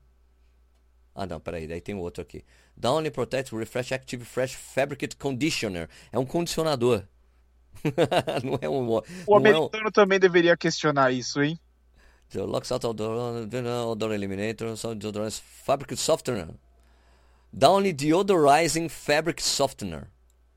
Ah, 1.16 1.26
não, 1.26 1.40
peraí, 1.40 1.68
daí 1.68 1.80
tem 1.80 1.94
outro 1.96 2.22
aqui. 2.22 2.44
Downy 2.76 3.12
Protect 3.12 3.56
Refresh 3.56 3.92
Active 3.92 4.26
Fresh 4.26 4.54
Fabricate 4.54 5.16
Conditioner. 5.16 5.88
É 6.12 6.18
um 6.18 6.26
condicionador. 6.26 7.04
não 8.44 8.58
é 8.62 8.70
um. 8.70 9.02
O 9.28 9.36
americano 9.36 9.86
é 9.86 9.88
um... 9.88 9.92
também 9.92 10.20
deveria 10.20 10.58
questionar 10.58 11.12
isso, 11.12 11.42
hein? 11.42 11.60
The 12.30 12.42
Locks 12.42 12.72
Out 12.72 12.88
Odor, 12.88 13.48
Odor 13.88 14.12
Eliminator, 14.12 14.76
Deodorant 14.96 15.34
Fabric 15.34 15.96
Softener. 15.96 16.50
Downy 17.52 17.94
Deodorizing 17.94 18.90
Fabric 18.90 19.44
Softener. 19.44 20.08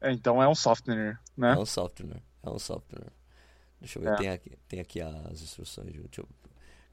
É, 0.00 0.10
então 0.10 0.42
é 0.42 0.48
um 0.48 0.54
softener, 0.54 1.18
né? 1.36 1.52
É 1.52 1.58
um 1.58 1.66
softener. 1.66 2.22
É 2.42 2.48
um 2.48 2.58
softener. 2.58 3.12
Deixa 3.80 3.98
eu 3.98 4.02
ver, 4.02 4.12
é. 4.12 4.16
tem, 4.16 4.28
aqui, 4.30 4.52
tem 4.68 4.80
aqui 4.80 5.00
as 5.00 5.42
instruções. 5.42 5.92
Deixa 5.92 6.22
eu... 6.22 6.28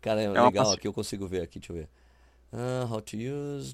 Cara, 0.03 0.21
é, 0.21 0.25
é 0.25 0.29
legal, 0.29 0.69
aqui 0.69 0.85
eu 0.85 0.91
consigo 0.91 1.25
ver 1.25 1.43
aqui, 1.43 1.59
deixa 1.59 1.71
eu 1.71 1.77
ver. 1.77 1.89
Uh, 2.51 2.93
how 2.93 3.01
to 3.01 3.15
use, 3.15 3.73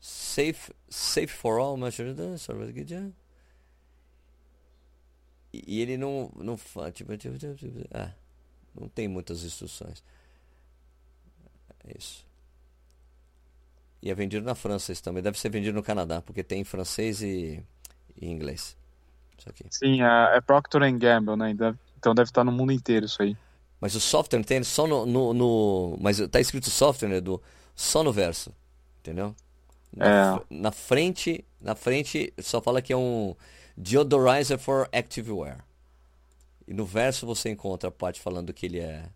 safe, 0.00 0.72
safe 0.88 1.28
for 1.28 1.60
all, 1.60 1.76
e 5.52 5.80
ele 5.80 5.98
não 5.98 6.32
não 6.36 6.56
tipo, 6.56 7.16
tipo, 7.18 7.36
tipo, 7.36 7.54
tipo, 7.54 7.88
ah, 7.92 8.12
não 8.74 8.88
tem 8.88 9.06
muitas 9.06 9.44
instruções. 9.44 10.02
É 11.86 11.98
isso. 11.98 12.26
E 14.00 14.10
é 14.10 14.14
vendido 14.14 14.46
na 14.46 14.54
França 14.54 14.90
isso 14.90 15.02
também. 15.02 15.22
Deve 15.22 15.38
ser 15.38 15.50
vendido 15.50 15.76
no 15.76 15.82
Canadá, 15.82 16.22
porque 16.22 16.42
tem 16.42 16.64
francês 16.64 17.20
e, 17.20 17.62
e 18.16 18.26
inglês. 18.26 18.74
Isso 19.38 19.50
aqui. 19.50 19.64
Sim, 19.70 20.02
é, 20.02 20.38
é 20.38 20.40
Procter 20.40 20.80
Gamble, 20.98 21.36
né? 21.36 21.50
Então 21.98 22.14
deve 22.14 22.30
estar 22.30 22.42
no 22.42 22.52
mundo 22.52 22.72
inteiro 22.72 23.04
isso 23.04 23.22
aí. 23.22 23.36
Mas 23.80 23.94
o 23.94 24.00
software 24.00 24.44
tem 24.44 24.62
só 24.62 24.86
no, 24.86 25.06
no, 25.06 25.32
no 25.32 25.96
mas 26.00 26.20
tá 26.28 26.38
escrito 26.38 26.68
software 26.68 27.08
né, 27.08 27.20
do 27.20 27.40
só 27.74 28.02
no 28.02 28.12
verso, 28.12 28.54
entendeu? 29.00 29.34
Na, 29.96 30.36
é. 30.36 30.40
na 30.50 30.70
frente, 30.70 31.44
na 31.60 31.74
frente 31.74 32.32
só 32.38 32.60
fala 32.60 32.82
que 32.82 32.92
é 32.92 32.96
um 32.96 33.34
Deodorizer 33.76 34.58
for 34.58 34.88
Activewear. 34.92 35.64
E 36.68 36.74
no 36.74 36.84
verso 36.84 37.26
você 37.26 37.50
encontra 37.50 37.88
a 37.88 37.92
parte 37.92 38.20
falando 38.20 38.52
que 38.52 38.66
ele 38.66 38.80
é. 38.80 39.08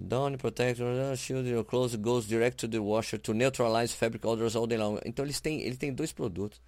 Down 0.00 0.36
protector, 0.36 1.16
shield 1.16 1.48
your 1.48 1.64
clothes 1.64 1.94
goes 1.96 2.26
direct 2.26 2.58
to 2.58 2.68
the 2.68 2.78
washer 2.78 3.18
to 3.18 3.32
neutralize 3.32 3.94
fabric 3.94 4.26
odors 4.26 4.56
all 4.56 4.66
day 4.66 4.76
long. 4.76 4.98
Então 5.04 5.24
eles 5.24 5.40
têm, 5.40 5.60
ele 5.62 5.76
tem 5.76 5.92
dois 5.92 6.12
produtos. 6.12 6.60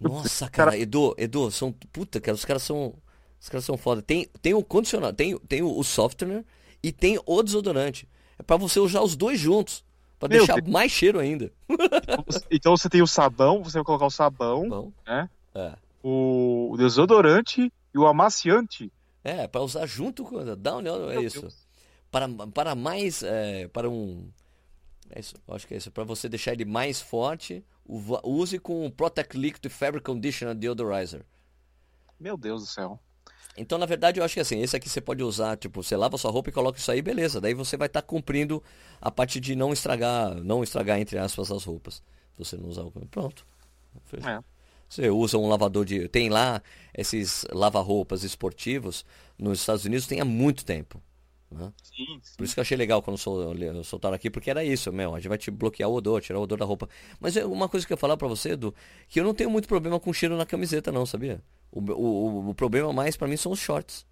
Nossa, 0.00 0.48
cara, 0.48 0.76
Edu, 0.76 1.14
Edu, 1.18 1.50
são 1.50 1.72
puta, 1.92 2.20
cara, 2.20 2.34
os 2.34 2.44
caras 2.44 2.62
são, 2.62 2.94
os 3.40 3.48
caras 3.48 3.64
são 3.64 3.76
foda. 3.76 4.00
Tem, 4.00 4.28
tem 4.40 4.54
o 4.54 4.62
condicionador, 4.62 5.14
tem, 5.14 5.36
tem 5.38 5.62
o, 5.62 5.76
o 5.76 5.82
software 5.82 6.44
e 6.82 6.92
tem 6.92 7.18
o 7.24 7.42
desodorante. 7.42 8.08
É 8.38 8.42
para 8.42 8.56
você 8.56 8.78
usar 8.78 9.02
os 9.02 9.16
dois 9.16 9.38
juntos. 9.38 9.84
Pra 10.18 10.28
Meu, 10.28 10.38
deixar 10.38 10.60
tem... 10.60 10.72
mais 10.72 10.90
cheiro 10.90 11.18
ainda. 11.18 11.52
Então 12.50 12.76
você 12.76 12.88
tem 12.88 13.02
o 13.02 13.06
sabão, 13.06 13.62
você 13.62 13.78
vai 13.78 13.84
colocar 13.84 14.06
o 14.06 14.10
sabão, 14.10 14.68
Bom. 14.68 14.92
né? 15.06 15.28
É. 15.54 15.74
O 16.02 16.74
desodorante 16.76 17.72
e 17.94 17.98
o 17.98 18.06
amaciante. 18.06 18.92
É, 19.22 19.46
para 19.46 19.60
usar 19.60 19.86
junto 19.86 20.24
com. 20.24 20.38
Dá 20.56 20.76
um 20.76 21.10
é 21.10 21.22
isso. 21.22 21.46
Para, 22.10 22.28
para 22.28 22.74
mais. 22.74 23.22
É, 23.22 23.68
para 23.68 23.88
um. 23.88 24.30
É 25.10 25.20
isso, 25.20 25.34
acho 25.48 25.66
que 25.66 25.74
é 25.74 25.76
isso. 25.76 25.90
Para 25.90 26.04
você 26.04 26.28
deixar 26.28 26.52
ele 26.52 26.64
mais 26.64 27.00
forte, 27.00 27.64
use 27.88 28.58
com 28.58 28.86
o 28.86 28.90
Protect 28.90 29.36
Liquid 29.36 29.70
Fabric 29.70 30.04
Conditioner 30.04 30.54
Deodorizer. 30.54 31.24
Meu 32.20 32.36
Deus 32.36 32.62
do 32.62 32.66
céu. 32.66 33.00
Então, 33.56 33.76
na 33.78 33.86
verdade, 33.86 34.20
eu 34.20 34.24
acho 34.24 34.34
que 34.34 34.40
assim, 34.40 34.60
esse 34.60 34.76
aqui 34.76 34.88
você 34.88 35.00
pode 35.00 35.22
usar, 35.22 35.56
tipo, 35.56 35.82
você 35.82 35.96
lava 35.96 36.16
sua 36.16 36.30
roupa 36.30 36.48
e 36.48 36.52
coloca 36.52 36.78
isso 36.78 36.90
aí, 36.90 37.02
beleza. 37.02 37.40
Daí 37.40 37.54
você 37.54 37.76
vai 37.76 37.86
estar 37.86 38.02
tá 38.02 38.06
cumprindo 38.06 38.62
a 39.00 39.10
parte 39.10 39.40
de 39.40 39.56
não 39.56 39.72
estragar, 39.72 40.34
não 40.36 40.62
estragar, 40.62 41.00
entre 41.00 41.18
aspas, 41.18 41.50
as 41.50 41.64
roupas. 41.64 42.02
Você 42.36 42.56
não 42.56 42.68
usar 42.68 42.82
o. 42.82 42.92
Pronto. 43.10 43.44
É. 44.12 44.40
Você 44.88 45.10
usa 45.10 45.36
um 45.36 45.48
lavador 45.48 45.84
de. 45.84 46.08
Tem 46.08 46.28
lá 46.28 46.62
esses 46.94 47.44
lava-roupas 47.52 48.22
esportivos 48.22 49.04
nos 49.38 49.60
Estados 49.60 49.84
Unidos 49.84 50.06
tem 50.06 50.20
há 50.20 50.24
muito 50.24 50.64
tempo. 50.64 51.02
Né? 51.50 51.72
Sim, 51.82 52.20
sim. 52.22 52.36
Por 52.36 52.44
isso 52.44 52.54
que 52.54 52.60
eu 52.60 52.62
achei 52.62 52.76
legal 52.76 53.02
quando 53.02 53.16
sol, 53.16 53.54
soltaram 53.82 54.14
aqui, 54.14 54.28
porque 54.28 54.50
era 54.50 54.62
isso, 54.62 54.92
meu. 54.92 55.14
A 55.14 55.18
gente 55.18 55.28
vai 55.28 55.38
te 55.38 55.50
bloquear 55.50 55.88
o 55.88 55.94
odor, 55.94 56.20
tirar 56.20 56.38
o 56.38 56.42
odor 56.42 56.58
da 56.58 56.64
roupa. 56.64 56.88
Mas 57.18 57.36
é 57.36 57.44
uma 57.44 57.68
coisa 57.68 57.86
que 57.86 57.92
eu 57.92 57.96
ia 57.96 57.98
falar 57.98 58.16
pra 58.16 58.28
você, 58.28 58.50
Edu, 58.50 58.74
que 59.08 59.18
eu 59.18 59.24
não 59.24 59.34
tenho 59.34 59.50
muito 59.50 59.66
problema 59.66 59.98
com 59.98 60.12
cheiro 60.12 60.36
na 60.36 60.44
camiseta, 60.44 60.92
não, 60.92 61.06
sabia? 61.06 61.42
O, 61.72 61.80
o, 61.80 62.50
o 62.50 62.54
problema 62.54 62.92
mais 62.92 63.16
para 63.16 63.28
mim 63.28 63.36
são 63.36 63.52
os 63.52 63.58
shorts. 63.58 64.06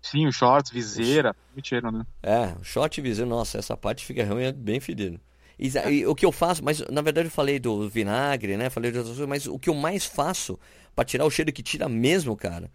Sim, 0.00 0.26
os 0.26 0.36
shorts, 0.36 0.70
viseira, 0.70 1.34
muito 1.52 1.68
cheiro, 1.68 1.90
né? 1.90 2.06
É, 2.22 2.54
short 2.62 2.98
e 2.98 3.02
viseira, 3.02 3.28
nossa, 3.28 3.58
essa 3.58 3.76
parte 3.76 4.06
fica 4.06 4.24
realmente 4.24 4.54
bem 4.54 4.80
fedida. 4.80 5.20
E, 5.58 5.68
e 5.90 6.06
o 6.06 6.14
que 6.14 6.24
eu 6.24 6.30
faço, 6.30 6.64
mas 6.64 6.80
na 6.88 7.02
verdade 7.02 7.26
eu 7.26 7.32
falei 7.32 7.58
do 7.58 7.88
vinagre, 7.88 8.56
né? 8.56 8.70
Falei 8.70 8.92
de 8.92 8.98
outras 8.98 9.16
coisas, 9.16 9.28
mas 9.28 9.46
o 9.46 9.58
que 9.58 9.68
eu 9.68 9.74
mais 9.74 10.06
faço 10.06 10.58
pra 10.94 11.04
tirar 11.04 11.24
o 11.24 11.30
cheiro 11.30 11.52
que 11.52 11.62
tira 11.62 11.88
mesmo, 11.88 12.36
cara, 12.36 12.70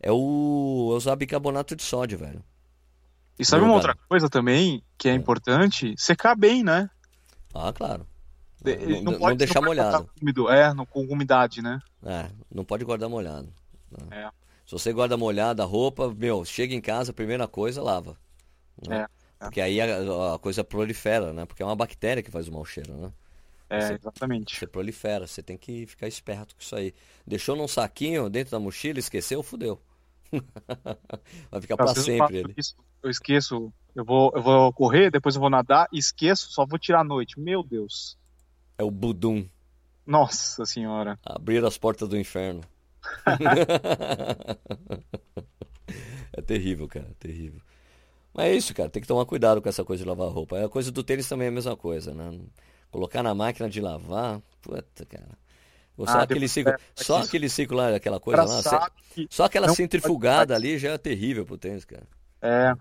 é 0.00 0.10
o 0.10 0.90
é 0.92 0.96
usar 0.96 1.16
bicarbonato 1.16 1.76
de 1.76 1.82
sódio, 1.82 2.18
velho. 2.18 2.42
E 3.38 3.44
sabe 3.44 3.64
uma 3.64 3.74
outra 3.74 3.94
coisa 4.08 4.28
também 4.28 4.82
que 4.96 5.08
é 5.08 5.12
É. 5.12 5.14
importante? 5.14 5.94
Secar 5.98 6.36
bem, 6.36 6.62
né? 6.62 6.88
Ah, 7.52 7.72
claro. 7.72 8.06
De- 8.62 8.76
Não, 8.76 9.02
não 9.02 9.12
não 9.12 9.18
pode- 9.18 9.38
deixar 9.38 9.60
não 9.60 9.68
molhado. 9.68 10.10
úmido, 10.22 10.48
é, 10.48 10.72
no- 10.72 10.86
com 10.86 11.02
umidade, 11.02 11.60
né? 11.60 11.80
É, 12.04 12.30
não 12.52 12.64
pode 12.64 12.84
guardar 12.84 13.08
molhado. 13.08 13.52
né? 13.90 14.24
É. 14.24 14.30
Se 14.66 14.72
você 14.72 14.92
guarda 14.92 15.16
molhada 15.16 15.62
a 15.62 15.66
roupa, 15.66 16.12
meu, 16.12 16.44
chega 16.44 16.74
em 16.74 16.80
casa, 16.80 17.10
a 17.10 17.14
primeira 17.14 17.46
coisa, 17.46 17.82
lava. 17.82 18.16
né? 18.88 19.00
É, 19.00 19.02
é. 19.02 19.08
Porque 19.38 19.60
aí 19.60 19.80
a, 19.80 20.34
a 20.34 20.38
coisa 20.38 20.64
prolifera, 20.64 21.32
né? 21.32 21.44
Porque 21.44 21.62
é 21.62 21.66
uma 21.66 21.76
bactéria 21.76 22.22
que 22.22 22.30
faz 22.30 22.48
o 22.48 22.52
mau 22.52 22.64
cheiro, 22.64 22.92
né? 22.96 23.12
É, 23.70 23.80
Você- 23.80 23.94
exatamente. 23.94 24.56
Você 24.56 24.66
prolifera, 24.66 25.26
você 25.26 25.42
tem 25.42 25.56
que 25.58 25.86
ficar 25.86 26.08
esperto 26.08 26.54
com 26.54 26.60
isso 26.62 26.74
aí. 26.74 26.94
Deixou 27.26 27.54
num 27.56 27.68
saquinho 27.68 28.28
dentro 28.30 28.50
da 28.52 28.58
mochila, 28.60 28.98
esqueceu, 28.98 29.42
fudeu. 29.42 29.80
Vai 31.50 31.60
ficar 31.60 31.76
vezes 31.76 31.96
eu 31.98 32.02
sempre 32.04 32.36
ele. 32.38 32.54
isso, 32.56 32.74
eu 33.04 33.10
esqueço, 33.10 33.72
eu 33.94 34.04
vou, 34.04 34.32
eu 34.34 34.42
vou 34.42 34.72
correr, 34.72 35.10
depois 35.10 35.34
eu 35.34 35.40
vou 35.40 35.50
nadar, 35.50 35.86
esqueço, 35.92 36.50
só 36.50 36.64
vou 36.66 36.78
tirar 36.78 37.00
à 37.00 37.04
noite. 37.04 37.38
Meu 37.38 37.62
Deus. 37.62 38.16
É 38.78 38.82
o 38.82 38.90
Budum. 38.90 39.46
Nossa 40.06 40.64
senhora. 40.66 41.18
Abrir 41.24 41.64
as 41.64 41.78
portas 41.78 42.08
do 42.08 42.18
inferno. 42.18 42.60
É 46.36 46.42
terrível, 46.42 46.88
cara, 46.88 47.08
terrível. 47.18 47.60
Mas 48.32 48.46
é 48.46 48.54
isso, 48.56 48.74
cara, 48.74 48.90
tem 48.90 49.00
que 49.00 49.06
tomar 49.06 49.24
cuidado 49.24 49.62
com 49.62 49.68
essa 49.68 49.84
coisa 49.84 50.02
de 50.02 50.08
lavar 50.08 50.28
roupa. 50.28 50.64
A 50.64 50.68
coisa 50.68 50.90
do 50.90 51.04
tênis 51.04 51.28
também 51.28 51.46
é 51.46 51.48
a 51.48 51.52
mesma 51.52 51.76
coisa, 51.76 52.12
né? 52.12 52.36
Colocar 52.90 53.22
na 53.22 53.32
máquina 53.34 53.68
de 53.70 53.80
lavar, 53.80 54.40
puta, 54.60 55.06
cara. 55.06 55.38
Ou 55.96 56.06
só 56.06 56.18
Ah, 56.18 56.22
aquele 56.22 56.48
ciclo, 56.48 56.72
é, 56.72 56.76
só 56.96 57.20
isso. 57.20 57.28
aquele 57.28 57.48
ciclo 57.48 57.76
lá, 57.76 57.94
aquela 57.94 58.18
coisa 58.18 58.42
lá, 58.42 58.88
só 59.30 59.44
aquela 59.44 59.68
centrifugada 59.68 60.54
pode- 60.54 60.66
ali 60.66 60.76
já 60.78 60.90
é 60.90 60.98
terrível 60.98 61.46
pro 61.46 61.56
tênis, 61.56 61.84
cara. 61.84 62.06
é. 62.42 62.74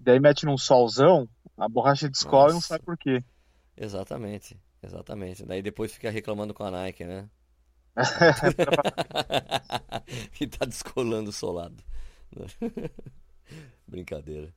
Daí 0.00 0.18
mete 0.20 0.44
num 0.46 0.56
solzão, 0.58 1.28
a 1.56 1.68
borracha 1.68 2.08
descola 2.08 2.50
e 2.50 2.54
não 2.54 2.60
sabe 2.60 2.84
por 2.84 2.96
quê. 2.96 3.22
Exatamente, 3.76 4.58
exatamente. 4.82 5.44
Daí 5.44 5.62
depois 5.62 5.92
fica 5.92 6.10
reclamando 6.10 6.52
com 6.54 6.64
a 6.64 6.70
Nike, 6.70 7.04
né? 7.04 7.28
que 10.32 10.46
tá 10.46 10.64
descolando 10.64 11.30
o 11.30 11.32
solado. 11.32 11.82
Brincadeira. 13.86 14.52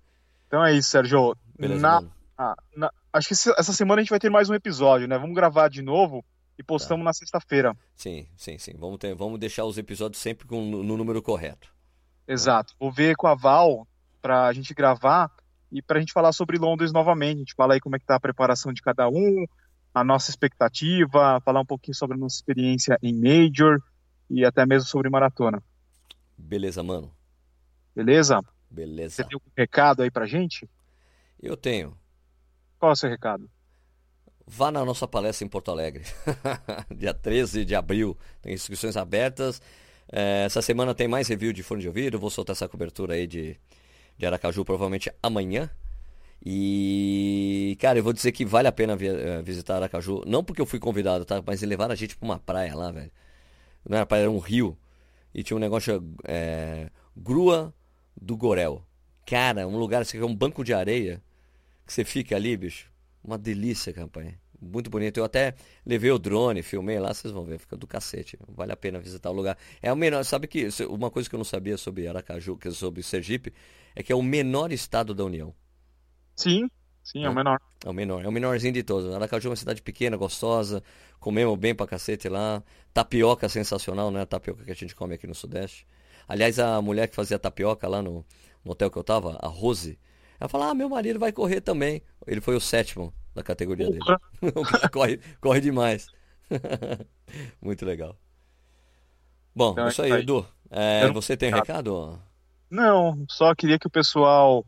Então 0.47 0.63
é 0.63 0.74
isso, 0.74 0.89
Sérgio. 0.89 1.36
Beleza, 1.57 1.82
Na- 1.82 2.03
ah, 2.38 2.55
na- 2.76 2.91
acho 3.13 3.28
que 3.30 3.34
essa 3.34 3.74
semana 3.74 4.01
a 4.01 4.03
gente 4.03 4.09
vai 4.09 4.19
ter 4.19 4.30
mais 4.30 4.49
um 4.49 4.53
episódio, 4.53 5.07
né? 5.07 5.17
Vamos 5.17 5.36
gravar 5.36 5.69
de 5.69 5.82
novo 5.82 6.24
e 6.57 6.63
postamos 6.63 7.03
na 7.05 7.13
sexta-feira. 7.13 7.76
Sim, 7.95 8.28
sim, 8.36 8.57
sim. 8.57 8.74
Vamos 8.78 8.97
ter, 8.99 9.15
vamos 9.15 9.39
deixar 9.39 9.65
os 9.65 9.78
episódios 9.78 10.22
sempre 10.22 10.45
com, 10.47 10.61
no 10.61 10.97
número 10.97 11.22
correto. 11.22 11.74
Exato. 12.28 12.76
Vou 12.80 12.91
ver 12.91 13.15
com 13.15 13.28
a 13.28 13.36
Val 13.36 13.88
pra 14.22 14.51
gente 14.53 14.74
gravar 14.74 15.32
e 15.72 15.82
pra 15.82 15.99
gente 15.99 16.13
falar 16.13 16.34
sobre 16.34 16.57
Londres 16.57 16.91
novamente. 16.91 17.38
A 17.38 17.39
gente 17.39 17.55
fala 17.55 17.74
aí 17.74 17.80
como 17.80 17.95
é 17.95 17.99
que 17.99 18.05
tá 18.05 18.15
a 18.15 18.19
preparação 18.19 18.74
de 18.74 18.82
cada 18.82 19.07
um, 19.09 19.45
a 19.93 20.03
nossa 20.03 20.30
expectativa, 20.30 21.41
falar 21.41 21.61
um 21.61 21.65
pouquinho 21.65 21.95
sobre 21.95 22.15
a 22.15 22.19
nossa 22.19 22.36
experiência 22.36 22.97
em 23.01 23.13
Major 23.13 23.82
e 24.30 24.45
até 24.45 24.65
mesmo 24.65 24.88
sobre 24.88 25.09
maratona. 25.09 25.61
Beleza, 26.38 26.82
mano. 26.82 27.11
Beleza? 27.95 28.39
Você 28.39 28.45
Beleza. 28.69 29.24
tem 29.24 29.34
algum 29.34 29.51
recado 29.55 30.01
aí 30.01 30.09
pra 30.09 30.26
gente? 30.26 30.69
Eu 31.41 31.57
tenho. 31.57 31.97
Qual 32.80 32.91
é 32.91 32.93
o 32.93 32.95
seu 32.95 33.09
recado? 33.09 33.49
Vá 34.47 34.72
na 34.72 34.84
nossa 34.84 35.07
palestra 35.07 35.45
em 35.45 35.49
Porto 35.49 35.72
Alegre. 35.72 36.03
Dia 36.95 37.13
13 37.13 37.63
de 37.63 37.76
abril. 37.76 38.17
Tem 38.41 38.53
inscrições 38.53 38.97
abertas. 38.97 39.61
É, 40.11 40.43
essa 40.45 40.61
semana 40.61 40.93
tem 40.93 41.07
mais 41.07 41.28
review 41.28 41.53
de 41.53 41.63
fone 41.63 41.82
de 41.82 41.88
ouvido. 41.88 42.19
Vou 42.19 42.30
soltar 42.30 42.53
essa 42.53 42.67
cobertura 42.67 43.13
aí 43.13 43.28
de, 43.28 43.57
de 44.22 44.26
Aracaju 44.28 44.63
provavelmente 44.63 45.11
amanhã. 45.22 45.69
E, 46.45 47.76
cara, 47.80 47.99
eu 47.99 48.03
vou 48.03 48.13
dizer 48.13 48.32
que 48.32 48.45
vale 48.45 48.67
a 48.67 48.72
pena 48.72 48.95
eh, 48.99 49.41
visitar 49.41 49.78
Aracaju. 49.78 50.24
Não 50.28 50.43
porque 50.43 50.61
eu 50.61 50.65
fui 50.65 50.80
convidado, 50.80 51.26
tá? 51.26 51.43
Mas 51.45 51.61
levaram 51.63 51.91
a 51.93 51.95
gente 51.95 52.15
pra 52.15 52.26
uma 52.26 52.39
praia 52.39 52.76
lá, 52.76 52.91
velho. 52.91 53.11
Não 53.88 53.97
era 53.97 54.05
praia, 54.05 54.24
era 54.24 54.32
um 54.32 54.39
rio. 54.39 54.78
E 55.34 55.43
tinha 55.43 55.57
um 55.57 55.59
negócio, 55.59 56.03
é, 56.24 56.89
Grua 57.17 57.74
do 58.19 58.38
Gorel. 58.38 58.86
Cara, 59.26 59.67
um 59.67 59.78
lugar, 59.78 60.01
assim, 60.03 60.19
é 60.19 60.26
um 60.26 60.36
banco 60.36 60.63
de 60.63 60.74
areia. 60.74 61.22
Que 61.86 61.93
você 61.93 62.03
fica 62.05 62.36
ali, 62.36 62.55
bicho. 62.55 62.91
Uma 63.24 63.38
delícia, 63.38 63.91
campanha. 63.93 64.39
Muito 64.62 64.89
bonito. 64.89 65.18
Eu 65.18 65.24
até 65.24 65.55
levei 65.86 66.12
o 66.12 66.20
drone, 66.20 66.62
filmei 66.62 66.99
lá, 66.99 67.14
vocês 67.14 67.34
vão 67.34 67.43
ver, 67.43 67.57
fica 67.57 67.76
do 67.76 67.88
cacete. 67.88 68.38
Vale 68.47 68.72
a 68.72 68.78
pena 68.78 68.99
visitar 68.99 69.30
o 69.32 69.34
lugar. 69.34 69.57
É 69.82 69.91
o 69.91 69.95
menor, 69.95 70.24
sabe 70.24 70.47
que 70.47 70.68
uma 70.88 71.09
coisa 71.09 71.28
que 71.28 71.36
eu 71.36 71.39
não 71.39 71.43
sabia 71.45 71.78
sobre 71.78 72.07
Aracaju, 72.07 72.55
que 72.57 72.68
é 72.68 72.72
sobre 72.72 73.01
Sergipe, 73.01 73.53
é 73.95 74.03
que 74.03 74.12
é 74.12 74.16
o 74.16 74.22
menor 74.22 74.72
estado 74.72 75.14
da 75.16 75.26
União. 75.26 75.53
Sim, 76.36 76.70
sim, 77.03 77.24
é 77.24 77.30
o 77.30 77.32
É. 77.32 77.36
menor. 77.36 77.59
É 77.84 77.89
o 77.89 77.93
menor, 77.93 78.24
é 78.24 78.28
o 78.28 78.32
menorzinho 78.32 78.74
de 78.74 78.84
todos. 78.84 79.14
Aracaju 79.14 79.47
é 79.47 79.49
uma 79.49 79.55
cidade 79.55 79.82
pequena, 79.82 80.16
gostosa, 80.16 80.84
comemos 81.20 81.57
bem 81.57 81.74
pra 81.74 81.88
cacete 81.88 82.30
lá. 82.30 82.64
Tapioca 82.93 83.49
sensacional, 83.49 84.12
né? 84.12 84.22
A 84.22 84.26
tapioca 84.26 84.64
que 84.64 84.72
a 84.72 84.76
gente 84.76 84.93
come 84.93 85.16
aqui 85.16 85.26
no 85.26 85.34
Sudeste. 85.34 85.88
Aliás, 86.28 86.59
a 86.59 86.80
mulher 86.82 87.07
que 87.07 87.16
fazia 87.16 87.39
tapioca 87.39 87.88
lá 87.88 88.01
no, 88.01 88.24
no 88.64 88.72
hotel 88.72 88.91
que 88.91 88.97
eu 88.97 89.03
tava, 89.03 89.38
a 89.41 89.47
Rose, 89.47 89.97
ela 90.41 90.49
falou: 90.49 90.67
Ah, 90.67 90.73
meu 90.73 90.89
marido 90.89 91.19
vai 91.19 91.31
correr 91.31 91.61
também. 91.61 92.01
Ele 92.25 92.41
foi 92.41 92.55
o 92.55 92.59
sétimo 92.59 93.13
da 93.35 93.43
categoria 93.43 93.87
dele. 93.87 93.99
Corre, 94.91 95.19
corre 95.39 95.61
demais. 95.61 96.07
Muito 97.61 97.85
legal. 97.85 98.17
Bom, 99.55 99.73
Então 99.73 99.83
é 99.83 99.87
é 99.87 99.91
isso 99.91 100.01
aí, 100.01 100.11
aí. 100.11 100.21
Edu. 100.21 100.45
É, 100.71 101.07
você 101.11 101.37
tem 101.37 101.51
recado? 101.51 102.19
Não, 102.69 103.23
só 103.29 103.53
queria 103.53 103.77
que 103.77 103.87
o 103.87 104.65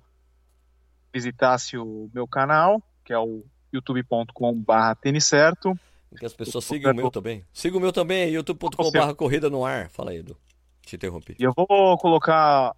visitasse 1.11 1.76
o 1.76 2.09
meu 2.13 2.28
canal, 2.28 2.82
que 3.03 3.11
é 3.11 3.17
o 3.17 3.43
youtube.com.br 3.74 4.74
tênis 5.01 5.26
certo. 5.26 5.78
Que 6.19 6.26
as 6.26 6.34
pessoas 6.34 6.65
sigam 6.65 6.91
o 6.91 6.95
meu 6.95 7.09
também. 7.09 7.43
Siga 7.51 7.78
o 7.78 7.80
meu 7.80 7.91
também, 7.91 8.30
youtube.com.br 8.32 9.13
corrida 9.17 9.49
no 9.49 9.65
ar. 9.65 9.89
Fala 9.89 10.11
aí, 10.11 10.17
Edu. 10.17 10.38
Te 10.86 10.95
interrompi. 10.97 11.36
E 11.39 11.43
eu 11.43 11.53
vou 11.55 11.97
colocar 11.97 12.76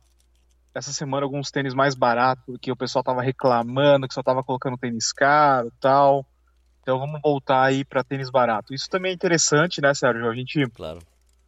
essa 0.75 0.91
semana 0.93 1.25
alguns 1.25 1.49
tênis 1.49 1.73
mais 1.73 1.95
baratos, 1.95 2.43
porque 2.45 2.71
o 2.71 2.75
pessoal 2.75 3.03
tava 3.03 3.21
reclamando 3.21 4.07
que 4.07 4.13
só 4.13 4.21
tava 4.21 4.43
colocando 4.43 4.77
tênis 4.77 5.11
caro 5.13 5.69
e 5.69 5.79
tal. 5.79 6.25
Então 6.81 6.99
vamos 6.99 7.19
voltar 7.23 7.63
aí 7.63 7.83
para 7.83 8.03
tênis 8.03 8.29
barato. 8.29 8.73
Isso 8.73 8.87
também 8.89 9.11
é 9.11 9.15
interessante, 9.15 9.81
né, 9.81 9.93
Sérgio? 9.93 10.29
A 10.29 10.35
gente 10.35 10.67
Claro. 10.71 10.99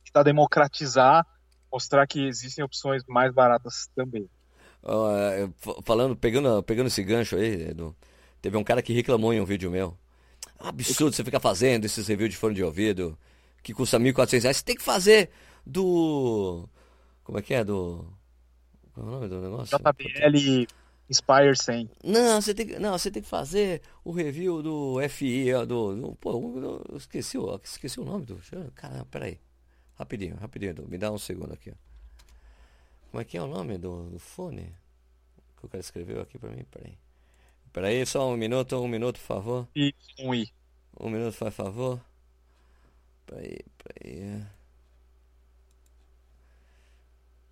está 0.06 0.24
democratizar, 0.24 1.26
mostrar 1.72 2.08
que 2.08 2.26
existem 2.26 2.64
opções 2.64 3.04
mais 3.08 3.32
baratas 3.34 3.88
também. 3.96 4.28
Fa- 5.58 5.76
falando, 5.84 6.16
pegando, 6.16 6.64
pegando 6.64 6.88
esse 6.88 7.04
gancho 7.04 7.36
aí, 7.36 7.70
Edu, 7.70 7.96
teve 8.42 8.56
um 8.58 8.64
cara 8.64 8.82
que 8.82 8.94
reclamou 8.94 9.34
em 9.34 9.42
um 9.42 9.46
vídeo 9.46 9.70
meu. 9.70 9.98
Absurdo 10.60 11.16
você 11.16 11.24
ficar 11.24 11.40
fazendo 11.40 11.86
esses 11.86 12.08
reviews 12.08 12.32
de 12.32 12.38
fone 12.38 12.56
de 12.56 12.64
ouvido 12.64 13.18
que 13.62 13.74
custa 13.74 14.00
1.400 14.00 14.44
reais. 14.44 14.58
Você 14.58 14.64
tem 14.64 14.76
que 14.76 14.82
fazer 14.84 15.30
do. 15.66 16.68
Como 17.24 17.38
é 17.38 17.42
que 17.42 17.54
é? 17.54 17.64
Do. 17.64 18.08
Qual 18.98 19.06
é 19.06 19.10
o 19.10 19.12
nome 19.14 19.28
do 19.28 19.42
negócio? 19.42 19.78
JBL 19.78 20.68
Inspire 21.10 21.56
100. 21.56 21.90
Não, 22.04 22.42
você 22.42 22.54
tem 22.54 22.68
que, 22.68 22.80
não, 22.80 22.98
você 22.98 23.10
tem 23.12 23.22
que 23.22 23.30
fazer 23.30 23.82
o 24.04 24.12
review 24.12 24.62
do 24.62 25.00
FI, 25.08 25.54
do, 25.66 25.96
do- 25.96 26.16
pô, 26.16 26.42
esqueci, 26.98 27.38
o- 27.38 27.60
esqueci 27.64 28.00
o 28.00 28.04
nome 28.04 28.26
do, 28.26 28.38
caramba, 28.76 29.06
peraí, 29.06 29.40
rapidinho, 29.98 30.36
rapidinho, 30.36 30.76
me 30.88 30.98
dá 30.98 31.10
um 31.12 31.18
segundo 31.18 31.54
aqui. 31.54 31.72
Como 33.10 33.22
é 33.22 33.24
que 33.24 33.38
é 33.38 33.42
o 33.42 33.48
nome 33.48 33.78
do, 33.78 34.10
do 34.10 34.20
fone? 34.20 34.76
Que 35.58 35.66
o 35.66 35.70
cara 35.70 35.80
escreveu 35.80 36.20
aqui 36.22 36.38
pra 36.38 36.50
mim, 36.50 36.66
peraí. 36.70 36.98
Peraí, 37.72 38.06
só 38.06 38.28
um 38.30 38.36
minuto, 38.36 38.76
um 38.78 38.88
minuto, 38.88 39.18
por 39.20 39.26
favor, 39.28 39.68
E 39.76 39.94
um 40.20 40.34
i. 40.34 40.52
um 41.00 41.10
minuto, 41.10 41.34
faz 41.36 41.54
favor. 41.54 42.02
Peraí, 43.26 43.60
peraí. 43.78 44.44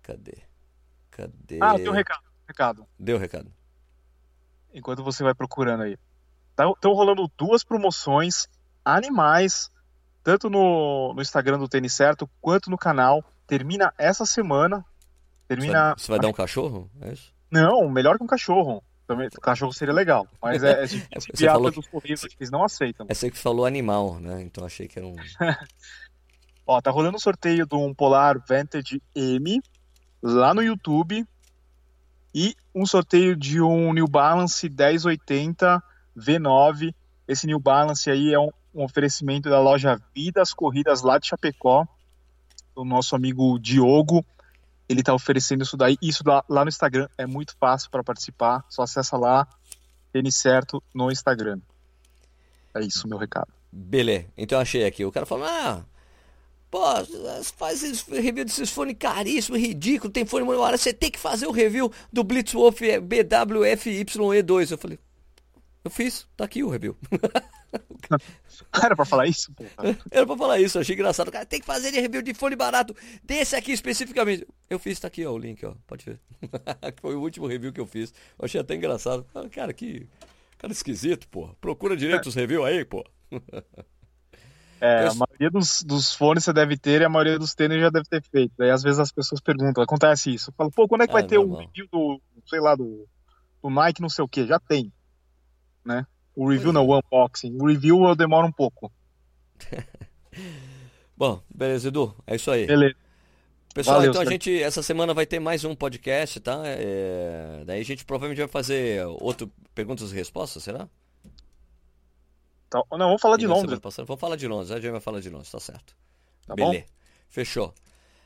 Cadê? 0.02 0.36
Cadê? 1.16 1.58
Ah, 1.62 1.74
tem 1.76 1.88
um 1.88 1.92
recado. 1.92 2.22
recado. 2.46 2.86
Deu 2.98 3.16
o 3.16 3.18
recado. 3.18 3.50
enquanto 4.74 5.02
você 5.02 5.22
vai 5.24 5.34
procurando 5.34 5.84
aí. 5.84 5.96
Estão 6.50 6.92
rolando 6.92 7.30
duas 7.38 7.64
promoções 7.64 8.46
animais, 8.84 9.70
tanto 10.22 10.50
no, 10.50 11.14
no 11.14 11.22
Instagram 11.22 11.58
do 11.58 11.68
Tênis 11.68 11.94
Certo 11.94 12.28
quanto 12.40 12.70
no 12.70 12.76
canal. 12.76 13.24
Termina 13.46 13.94
essa 13.96 14.26
semana. 14.26 14.78
Você 14.78 14.84
vai, 14.84 15.56
Termina. 15.56 15.94
você 15.96 16.12
vai 16.12 16.20
dar 16.20 16.28
um 16.28 16.32
cachorro? 16.32 16.90
É 17.00 17.12
isso? 17.12 17.32
Não, 17.50 17.88
melhor 17.88 18.18
que 18.18 18.24
um 18.24 18.26
cachorro. 18.26 18.82
Também, 19.06 19.30
cachorro 19.40 19.72
seria 19.72 19.94
legal. 19.94 20.26
Mas 20.42 20.62
é, 20.62 20.82
é 20.82 20.86
Você 21.20 21.32
enviar 21.32 21.54
falou 21.54 21.70
pelos 21.70 21.86
correios, 21.86 22.24
eles 22.24 22.50
não 22.50 22.64
aceitam. 22.64 23.06
É 23.08 23.14
você 23.14 23.30
que 23.30 23.38
falou 23.38 23.64
animal, 23.64 24.18
né? 24.20 24.42
Então 24.42 24.66
achei 24.66 24.88
que 24.88 24.98
era 24.98 25.06
um. 25.06 25.14
Ó, 26.66 26.80
tá 26.80 26.90
rolando 26.90 27.16
um 27.16 27.20
sorteio 27.20 27.64
de 27.64 27.74
um 27.76 27.94
Polar 27.94 28.42
Vantage 28.46 29.00
M 29.14 29.62
lá 30.32 30.52
no 30.52 30.62
YouTube 30.62 31.26
e 32.34 32.54
um 32.74 32.84
sorteio 32.84 33.36
de 33.36 33.60
um 33.60 33.92
New 33.92 34.08
Balance 34.08 34.68
1080 34.68 35.82
V9 36.16 36.94
Esse 37.26 37.46
New 37.46 37.58
Balance 37.58 38.10
aí 38.10 38.34
é 38.34 38.38
um, 38.38 38.50
um 38.74 38.84
oferecimento 38.84 39.48
da 39.48 39.60
loja 39.60 40.00
Vidas 40.14 40.52
Corridas 40.52 41.02
lá 41.02 41.18
de 41.18 41.26
Chapecó, 41.28 41.86
do 42.74 42.84
nosso 42.84 43.16
amigo 43.16 43.58
Diogo. 43.58 44.24
Ele 44.88 45.00
está 45.00 45.14
oferecendo 45.14 45.62
isso 45.62 45.76
daí. 45.76 45.96
Isso 46.00 46.22
lá, 46.26 46.44
lá 46.48 46.64
no 46.64 46.68
Instagram 46.68 47.08
é 47.16 47.26
muito 47.26 47.56
fácil 47.58 47.90
para 47.90 48.04
participar. 48.04 48.64
Só 48.68 48.82
acessa 48.82 49.16
lá, 49.16 49.46
tênis 50.12 50.36
certo 50.36 50.82
no 50.94 51.10
Instagram. 51.10 51.60
É 52.74 52.80
isso, 52.80 53.08
meu 53.08 53.18
recado. 53.18 53.48
Beleza. 53.72 54.26
Então 54.36 54.60
achei 54.60 54.84
aqui. 54.84 55.04
O 55.04 55.12
cara 55.12 55.26
falou, 55.26 55.46
ah, 55.46 55.84
pô, 56.76 56.82
faz 57.56 58.02
review 58.02 58.44
desses 58.44 58.68
fones 58.68 58.96
caríssimos, 58.98 59.58
ridículo, 59.58 60.12
tem 60.12 60.26
fone 60.26 60.42
uma 60.42 60.58
hora, 60.58 60.76
você 60.76 60.92
tem 60.92 61.10
que 61.10 61.18
fazer 61.18 61.46
o 61.46 61.50
review 61.50 61.90
do 62.12 62.22
Blitzwolf 62.22 62.78
BWFYE2. 62.78 64.72
Eu 64.72 64.76
falei, 64.76 64.98
eu 65.82 65.90
fiz, 65.90 66.28
tá 66.36 66.44
aqui 66.44 66.62
o 66.62 66.68
review. 66.68 66.94
Era 68.84 68.94
pra 68.94 69.06
falar 69.06 69.26
isso? 69.26 69.50
Era 70.10 70.26
pra 70.26 70.36
falar 70.36 70.60
isso, 70.60 70.78
achei 70.78 70.94
engraçado. 70.94 71.32
Cara 71.32 71.46
tem 71.46 71.60
que 71.60 71.66
fazer 71.66 71.90
review 71.90 72.20
de 72.20 72.34
fone 72.34 72.54
barato, 72.54 72.94
desse 73.24 73.56
aqui 73.56 73.72
especificamente. 73.72 74.46
Eu 74.68 74.78
fiz, 74.78 75.00
tá 75.00 75.08
aqui 75.08 75.24
ó, 75.24 75.32
o 75.32 75.38
link, 75.38 75.64
ó, 75.64 75.74
pode 75.86 76.04
ver. 76.04 76.20
Foi 77.00 77.14
o 77.14 77.22
último 77.22 77.46
review 77.46 77.72
que 77.72 77.80
eu 77.80 77.86
fiz. 77.86 78.12
Eu 78.38 78.44
achei 78.44 78.60
até 78.60 78.74
engraçado. 78.74 79.26
Cara, 79.50 79.72
que 79.72 80.06
cara 80.58 80.72
esquisito, 80.74 81.26
pô. 81.28 81.48
Procura 81.58 81.96
direito 81.96 82.28
os 82.28 82.34
reviews 82.34 82.66
aí, 82.66 82.84
pô. 82.84 83.02
É, 84.80 85.06
a 85.06 85.14
maioria 85.14 85.50
dos, 85.50 85.82
dos 85.82 86.14
fones 86.14 86.44
você 86.44 86.52
deve 86.52 86.76
ter 86.76 87.00
e 87.00 87.04
a 87.04 87.08
maioria 87.08 87.38
dos 87.38 87.54
tênis 87.54 87.80
já 87.80 87.90
deve 87.90 88.04
ter 88.06 88.22
feito. 88.22 88.52
Daí 88.58 88.70
às 88.70 88.82
vezes 88.82 88.98
as 88.98 89.10
pessoas 89.10 89.40
perguntam, 89.40 89.82
acontece 89.82 90.34
isso. 90.34 90.50
Eu 90.50 90.54
falo, 90.54 90.70
pô, 90.70 90.86
quando 90.86 91.02
é 91.02 91.06
que 91.06 91.12
vai 91.12 91.22
é, 91.22 91.26
ter 91.26 91.38
o 91.38 91.54
um 91.54 91.56
review 91.56 91.88
do, 91.90 92.20
sei 92.46 92.60
lá, 92.60 92.74
do, 92.74 93.06
do 93.62 93.70
Nike 93.70 94.02
não 94.02 94.08
sei 94.08 94.24
o 94.24 94.28
que? 94.28 94.46
Já 94.46 94.58
tem. 94.58 94.92
Né? 95.84 96.06
O 96.34 96.48
review 96.48 96.72
não, 96.72 96.86
o 96.86 96.98
unboxing. 96.98 97.56
O 97.58 97.66
review 97.66 98.06
eu 98.06 98.14
demoro 98.14 98.46
um 98.46 98.52
pouco. 98.52 98.92
Bom, 101.16 101.40
beleza, 101.52 101.88
Edu. 101.88 102.14
É 102.26 102.36
isso 102.36 102.50
aí. 102.50 102.66
Beleza. 102.66 102.96
Pessoal, 103.72 103.96
Valeu, 103.96 104.10
então 104.10 104.22
a 104.22 104.24
gente, 104.24 104.62
essa 104.62 104.82
semana 104.82 105.12
vai 105.12 105.26
ter 105.26 105.38
mais 105.38 105.62
um 105.64 105.74
podcast, 105.74 106.40
tá? 106.40 106.62
É, 106.64 107.62
daí 107.66 107.80
a 107.80 107.84
gente 107.84 108.06
provavelmente 108.06 108.38
vai 108.38 108.48
fazer 108.48 109.04
outro 109.20 109.52
perguntas 109.74 110.12
e 110.12 110.14
respostas, 110.14 110.62
será? 110.62 110.88
Tá, 112.84 112.98
não, 112.98 113.06
vamos 113.06 113.22
falar 113.22 113.36
de 113.36 113.46
Londres. 113.46 113.78
Passando, 113.78 114.06
vamos 114.06 114.20
falar 114.20 114.36
de 114.36 114.46
Londres, 114.46 114.70
a 114.70 114.80
gente 114.80 114.90
vai 114.90 115.00
falar 115.00 115.20
de 115.20 115.30
Londres, 115.30 115.50
tá 115.50 115.60
certo. 115.60 115.96
Tá 116.46 116.54
Beleza. 116.54 116.80
bom? 116.80 116.86
Fechou. 117.28 117.74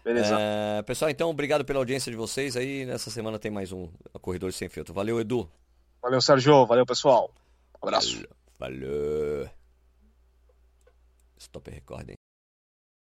Beleza. 0.05 0.37
É, 0.39 0.83
pessoal, 0.83 1.11
então, 1.11 1.31
obrigado 1.31 1.65
pela 1.65 1.79
audiência 1.79 2.11
de 2.11 2.17
vocês 2.17 2.57
aí. 2.57 2.87
Nessa 2.87 3.11
semana 3.11 3.39
tem 3.39 3.51
mais 3.51 3.73
um 3.73 3.89
Corredor 4.21 4.53
Sem 4.53 4.69
Filtro. 4.69 4.95
Valeu, 4.95 5.21
Edu. 5.21 5.51
Valeu, 6.03 6.21
Sérgio. 6.21 6.67
Valeu, 6.67 6.87
pessoal. 6.87 7.31
Um 7.83 7.87
abraço. 7.87 8.25
Valeu. 8.59 8.81
Valeu. 8.89 9.51
Stop 11.39 11.71
recording. 11.71 12.20